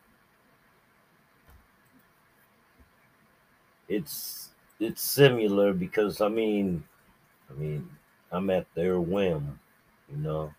It's 3.89 4.51
it's 4.79 5.03
similar 5.03 5.73
because 5.73 6.21
I 6.21 6.29
mean, 6.29 6.85
I 7.53 7.61
mean, 7.61 7.89
I'm 8.31 8.51
at 8.51 8.67
their 8.75 9.01
whim, 9.01 9.59
you 10.11 10.17
know. 10.17 10.53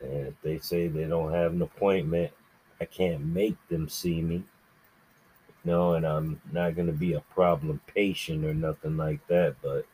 And 0.00 0.28
if 0.28 0.34
they 0.42 0.58
say 0.58 0.88
they 0.88 1.04
don't 1.04 1.32
have 1.32 1.52
an 1.52 1.62
appointment, 1.62 2.32
I 2.80 2.84
can't 2.84 3.24
make 3.24 3.56
them 3.68 3.88
see 3.88 4.20
me. 4.22 4.44
No, 5.64 5.94
and 5.94 6.06
I'm 6.06 6.40
not 6.52 6.76
going 6.76 6.86
to 6.86 6.92
be 6.92 7.14
a 7.14 7.20
problem 7.20 7.80
patient 7.86 8.44
or 8.44 8.54
nothing 8.54 8.96
like 8.96 9.26
that. 9.26 9.56
But 9.62 9.86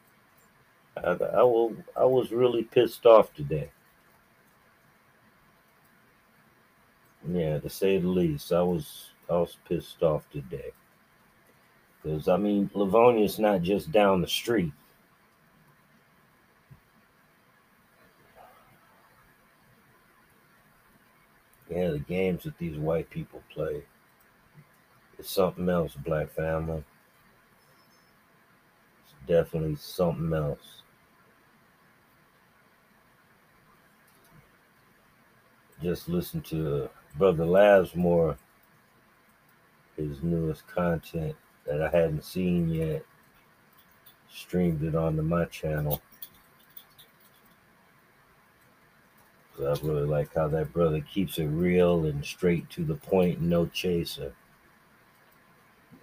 I, 0.96 1.38
I 1.38 1.42
will. 1.42 1.74
I 1.96 2.04
was 2.04 2.32
really 2.32 2.64
pissed 2.64 3.06
off 3.06 3.34
today. 3.34 3.70
Yeah, 7.26 7.58
to 7.58 7.70
say 7.70 7.98
the 7.98 8.08
least, 8.08 8.52
I 8.52 8.62
was. 8.62 9.10
I 9.28 9.34
was 9.34 9.56
pissed 9.66 10.02
off 10.02 10.30
today. 10.30 10.70
Because 12.02 12.28
I 12.28 12.36
mean, 12.36 12.70
Livonia's 12.74 13.38
not 13.38 13.62
just 13.62 13.90
down 13.90 14.20
the 14.20 14.28
street. 14.28 14.72
Yeah, 21.74 21.90
the 21.90 21.98
games 21.98 22.44
that 22.44 22.56
these 22.56 22.78
white 22.78 23.10
people 23.10 23.42
play. 23.52 23.82
It's 25.18 25.28
something 25.28 25.68
else, 25.68 25.94
black 25.94 26.30
family. 26.30 26.84
It's 29.02 29.14
definitely 29.26 29.74
something 29.74 30.32
else. 30.32 30.82
Just 35.82 36.08
listen 36.08 36.42
to 36.42 36.84
uh, 36.84 36.88
Brother 37.18 37.44
Lazmor, 37.44 38.36
his 39.96 40.22
newest 40.22 40.68
content 40.68 41.34
that 41.66 41.82
I 41.82 41.88
hadn't 41.90 42.24
seen 42.24 42.68
yet. 42.70 43.04
Streamed 44.32 44.84
it 44.84 44.94
onto 44.94 45.22
my 45.22 45.46
channel. 45.46 46.00
So 46.20 46.28
I 49.60 49.74
really 49.82 50.06
like 50.06 50.34
how 50.34 50.48
that 50.48 50.72
brother 50.72 51.00
keeps 51.00 51.38
it 51.38 51.46
real 51.46 52.06
and 52.06 52.24
straight 52.24 52.68
to 52.70 52.84
the 52.84 52.96
point, 52.96 53.40
no 53.40 53.66
chaser. 53.66 54.32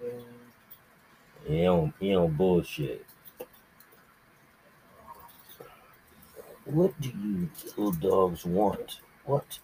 Yeah. 0.02 0.10
He 1.46 1.62
don't 1.62 1.92
he 2.00 2.12
don't 2.12 2.36
bullshit. 2.36 3.04
What 6.64 6.98
do 7.00 7.08
you 7.08 7.50
little 7.76 7.92
dogs 7.92 8.46
want? 8.46 9.00
What? 9.24 9.58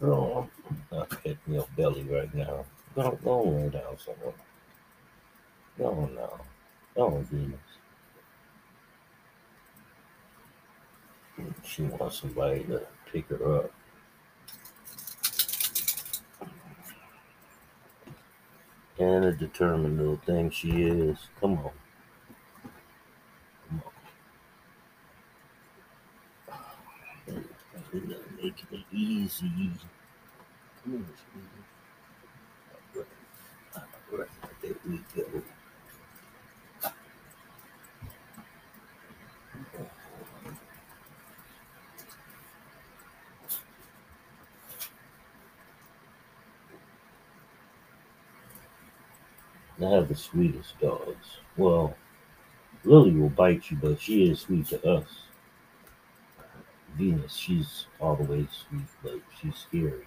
Girl, 0.00 0.48
I'm 0.92 1.06
hitting 1.24 1.54
your 1.54 1.66
belly 1.76 2.04
right 2.04 2.32
now. 2.32 2.64
Go 2.94 3.18
go 3.22 3.42
lay 3.42 3.68
down 3.68 3.98
somewhere. 3.98 4.34
Go 5.76 6.08
now. 6.14 6.40
Go 6.94 7.26
Venus. 7.30 7.67
She 11.64 11.82
wants 11.82 12.20
somebody 12.20 12.64
to 12.64 12.86
pick 13.12 13.28
her 13.28 13.58
up. 13.58 13.72
And 18.98 19.24
a 19.24 19.32
determined 19.32 19.98
little 19.98 20.20
thing 20.26 20.50
she 20.50 20.82
is. 20.82 21.18
Come 21.40 21.58
on. 21.58 21.70
Come 23.68 23.82
on. 27.32 27.44
Making 28.42 28.66
it 28.72 28.84
easy. 28.92 29.70
Come 30.82 30.94
on, 30.94 31.06
sweetie. 32.92 33.06
All 34.10 34.18
right, 34.18 34.28
there 34.62 34.74
we 34.86 35.00
go. 35.14 35.42
Have 49.90 50.08
the 50.08 50.14
sweetest 50.14 50.78
dogs. 50.80 51.38
Well, 51.56 51.94
Lily 52.84 53.12
will 53.12 53.28
bite 53.30 53.70
you, 53.70 53.76
but 53.76 54.00
she 54.00 54.30
is 54.30 54.40
sweet 54.40 54.66
to 54.66 54.82
us. 54.88 55.22
Venus, 56.96 57.34
she's 57.34 57.86
all 58.00 58.16
the 58.16 58.24
way 58.24 58.48
sweet, 58.50 58.86
but 59.02 59.20
she's 59.40 59.56
scary. 59.56 60.06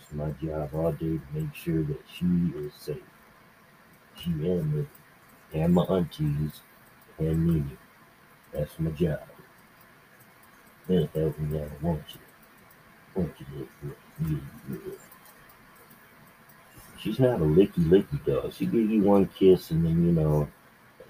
It's 0.00 0.12
my 0.12 0.30
job 0.42 0.70
all 0.74 0.92
day 0.92 1.18
to 1.18 1.22
make 1.32 1.54
sure 1.54 1.82
that 1.82 2.00
she 2.12 2.26
is 2.56 2.72
safe. 2.74 3.02
She 4.16 4.30
and 4.30 4.86
and 5.52 5.74
my 5.74 5.82
aunties, 5.84 6.60
and 7.18 7.46
me. 7.46 7.76
That's 8.52 8.78
my 8.78 8.90
job. 8.90 9.20
Then 10.86 11.08
help 11.14 11.38
me 11.38 11.60
out, 11.60 11.82
won't 11.82 12.04
you? 12.14 12.20
Won't 13.14 13.34
you, 13.40 13.46
girl? 13.82 13.96
Yeah, 14.20 14.36
yeah. 14.70 15.11
She's 17.02 17.18
not 17.18 17.40
a 17.40 17.44
licky 17.44 17.84
licky 17.88 18.24
dog. 18.24 18.52
She 18.52 18.64
give 18.64 18.88
you 18.88 19.02
one 19.02 19.26
kiss 19.26 19.72
and 19.72 19.84
then 19.84 20.06
you 20.06 20.12
know 20.12 20.48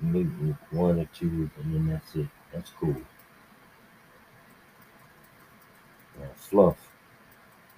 maybe 0.00 0.56
one 0.70 0.98
or 0.98 1.08
two 1.14 1.50
and 1.62 1.74
then 1.74 1.88
that's 1.88 2.14
it. 2.16 2.28
That's 2.52 2.70
cool. 2.70 2.96
Now, 6.18 6.28
Fluff, 6.36 6.76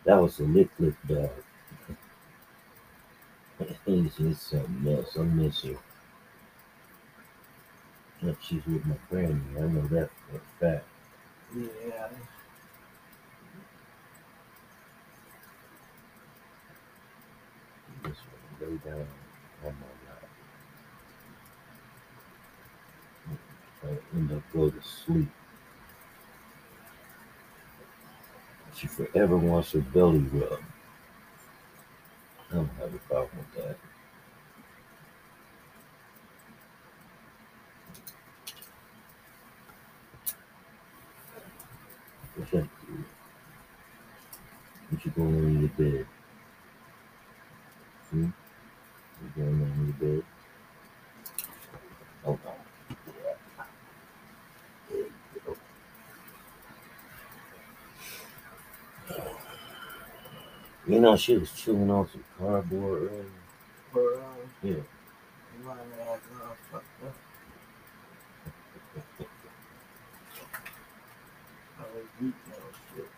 that 0.05 0.20
was 0.20 0.39
a 0.39 0.45
lick 0.45 0.70
lick 0.78 0.95
dog. 1.09 1.31
it's 3.86 4.16
just 4.16 4.49
something 4.49 4.95
else. 4.95 5.16
I 5.16 5.23
miss 5.23 5.62
her. 5.62 5.77
But 8.23 8.36
she's 8.41 8.65
with 8.65 8.86
my 8.86 8.97
granny. 9.11 9.41
I 9.57 9.61
know 9.62 9.86
that 9.89 10.11
for 10.31 10.36
a 10.36 10.41
fact. 10.61 10.86
Yeah. 11.57 12.09
Down 18.65 18.95
on 18.95 19.07
oh 19.66 19.73
my 19.73 19.93
lap. 20.09 20.24
I 23.85 24.16
end 24.16 24.32
up 24.32 24.43
go 24.55 24.70
to 24.70 24.82
sleep. 24.82 25.28
She 28.74 28.86
forever 28.86 29.36
wants 29.36 29.73
her 29.73 29.81
belly 29.81 30.20
rub. 30.32 30.61
I 32.51 32.55
don't 32.55 32.70
have 32.78 32.95
a 32.95 32.99
problem 32.99 33.31
with 33.36 33.65
that. 33.65 33.77
Dude? 42.51 42.65
What 44.91 45.05
you 45.05 45.12
in 45.24 45.61
your 45.61 45.69
bed? 45.70 46.07
Hmm? 48.11 48.31
You 49.23 49.23
going 49.36 49.48
on 49.48 49.94
your 50.01 50.16
bed? 50.16 50.24
Hold 52.24 52.40
on. 52.47 52.55
You 60.86 61.01
know, 61.01 61.16
she 61.16 61.36
was 61.36 61.51
chewing 61.52 61.90
on 61.90 62.09
some 62.11 62.24
cardboard 62.39 63.02
earlier. 63.11 63.24
For, 63.93 64.15
uh, 64.15 64.20
Yeah. 64.62 64.74
My 65.65 65.73
ass 65.73 66.20
all. 66.43 66.56
I 71.78 71.82
was 71.82 72.05
eating 72.19 72.35
that 72.48 72.74
shit. 72.94 73.09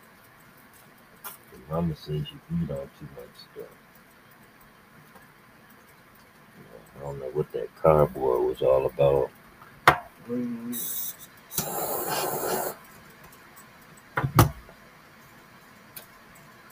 Mama 1.70 1.96
says 1.96 2.08
you 2.30 2.40
eat 2.52 2.70
on 2.70 2.88
too 2.98 3.08
much 3.16 3.34
stuff. 3.52 3.72
I 6.44 6.94
don't 7.06 7.20
know 7.20 7.30
what 7.34 7.50
that 7.52 7.68
cardboard 7.76 8.48
was 8.48 8.62
all 8.62 8.86
about. 8.86 9.30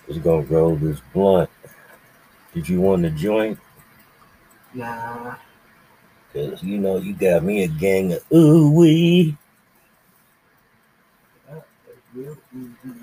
Was 0.09 0.19
gonna 0.23 0.43
roll 0.43 0.74
this 0.77 1.01
blunt. 1.12 1.48
Did 2.52 2.69
you 2.69 2.81
want 2.81 3.02
to 3.05 3.11
joint? 3.11 3.59
Nah. 4.74 5.36
Cause 6.32 6.62
you 6.65 6.78
know 6.78 6.97
you 6.98 7.15
got 7.15 7.44
me 7.44 7.62
a 7.62 7.69
gang 7.69 8.12
of 8.12 8.24
ooh 8.32 8.73
wee. 8.73 9.36
That 11.48 11.65
is 11.89 11.97
real 12.12 12.36
easy. 12.52 12.98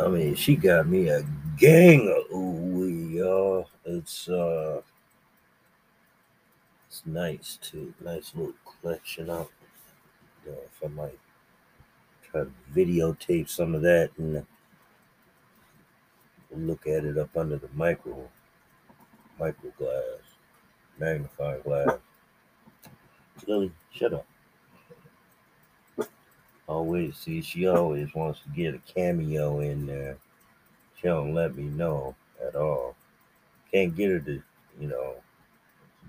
I 0.00 0.08
mean, 0.08 0.34
she 0.34 0.56
got 0.56 0.88
me 0.88 1.08
a 1.08 1.22
gang 1.56 2.08
of 2.08 2.36
ooh 2.36 2.50
wee, 2.50 3.18
y'all. 3.18 3.68
It's 3.84 4.28
uh, 4.28 4.82
it's 6.90 7.02
nice 7.06 7.56
too. 7.62 7.94
Nice 8.00 8.32
little 8.34 8.52
collection 8.64 9.30
out. 9.30 9.50
You 10.44 10.52
if 10.52 10.84
I 10.84 10.88
might 10.88 11.18
try 12.28 12.42
to 12.42 12.50
videotape 12.74 13.48
some 13.48 13.76
of 13.76 13.82
that 13.82 14.10
and 14.18 14.44
look 16.50 16.88
at 16.88 17.04
it 17.04 17.16
up 17.16 17.36
under 17.36 17.58
the 17.58 17.68
micro, 17.74 18.28
micro 19.38 19.70
glass, 19.78 20.18
magnifying 20.98 21.62
glass. 21.62 21.98
Lily, 23.46 23.70
shut 23.92 24.12
up. 24.12 24.26
Oh, 25.98 26.06
always 26.68 27.16
see, 27.16 27.40
she 27.40 27.68
always 27.68 28.12
wants 28.14 28.40
to 28.40 28.48
get 28.50 28.74
a 28.74 28.80
cameo 28.92 29.60
in 29.60 29.86
there. 29.86 30.16
She 30.96 31.06
don't 31.06 31.34
let 31.34 31.56
me 31.56 31.64
know 31.64 32.16
at 32.44 32.56
all. 32.56 32.96
Can't 33.72 33.96
get 33.96 34.10
her 34.10 34.20
to, 34.20 34.42
you 34.80 34.88
know, 34.88 35.14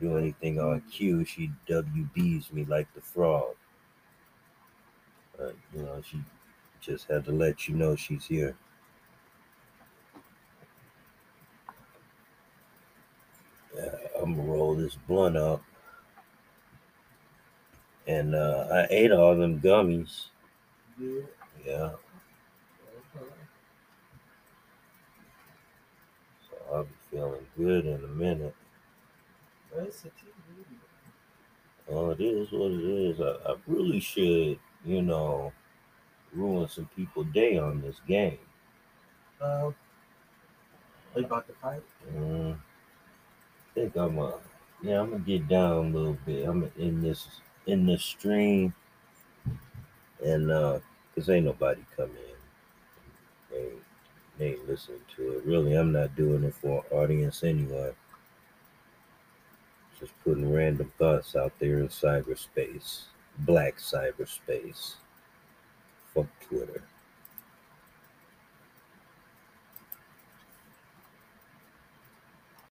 do 0.02 0.18
anything 0.18 0.60
on 0.60 0.82
cue. 0.92 1.24
She 1.24 1.52
WBs 1.70 2.52
me 2.52 2.66
like 2.66 2.94
the 2.94 3.02
frog. 3.02 3.56
But, 5.38 5.56
you 5.74 5.84
know, 5.84 6.02
she 6.04 6.22
just 6.82 7.08
had 7.08 7.24
to 7.26 7.32
let 7.32 7.68
you 7.68 7.76
know 7.76 7.96
she's 7.96 8.26
here. 8.26 8.56
Yeah, 13.76 13.96
I'm 14.22 14.36
gonna 14.36 14.48
roll 14.48 14.76
this 14.76 14.96
blunt 15.08 15.38
up. 15.38 15.62
And 18.08 18.36
uh, 18.36 18.68
I 18.72 18.88
ate 18.90 19.12
all 19.12 19.36
them 19.38 19.62
gummies. 19.62 20.26
Yeah. 21.00 21.22
Yeah. 21.66 21.92
So 26.50 26.58
I'll 26.74 26.84
be 26.84 26.90
feeling 27.12 27.46
good 27.58 27.86
in 27.86 28.04
a 28.04 28.08
minute. 28.08 28.56
A 29.74 29.82
TV. 29.82 30.04
Oh, 31.90 32.10
it 32.12 32.22
is 32.22 32.52
what 32.52 32.72
it 32.72 32.84
is. 32.84 33.22
I, 33.22 33.52
I 33.52 33.56
really 33.68 34.00
should, 34.00 34.60
you 34.86 35.02
know, 35.02 35.52
ruin 36.34 36.68
some 36.68 36.90
people' 36.96 37.24
day 37.26 37.58
on 37.58 37.82
this 37.82 38.00
game. 38.08 38.40
Um, 39.42 39.76
they 41.14 41.22
about 41.24 41.48
to 41.48 41.54
fight? 41.54 41.82
Mm, 42.16 42.54
I 42.54 43.74
think 43.74 43.96
I'm 43.96 44.20
uh 44.20 44.32
yeah, 44.82 45.02
I'm 45.02 45.12
gonna 45.12 45.24
get 45.24 45.48
down 45.48 45.88
a 45.88 45.98
little 45.98 46.18
bit. 46.26 46.48
I'm 46.48 46.72
in 46.78 47.02
this 47.02 47.28
in 47.66 47.86
this 47.86 48.04
stream 48.04 48.74
and 50.24 50.52
uh 50.52 50.80
cause 51.16 51.30
ain't 51.30 51.46
nobody 51.46 51.84
come 51.96 52.10
in. 52.10 52.38
They 53.50 53.58
ain't, 53.58 53.84
they 54.38 54.48
ain't 54.52 54.68
listening 54.68 55.02
to 55.18 55.38
it. 55.38 55.46
Really, 55.46 55.74
I'm 55.74 55.92
not 55.92 56.16
doing 56.16 56.44
it 56.44 56.54
for 56.56 56.84
an 56.92 56.98
audience 56.98 57.44
anyway. 57.44 57.94
Just 60.02 60.14
putting 60.24 60.52
random 60.52 60.92
thoughts 60.98 61.36
out 61.36 61.54
there 61.60 61.78
in 61.78 61.88
cyberspace. 61.88 63.04
Black 63.38 63.78
cyberspace. 63.78 64.96
Fuck 66.16 66.26
Twitter. 66.42 66.82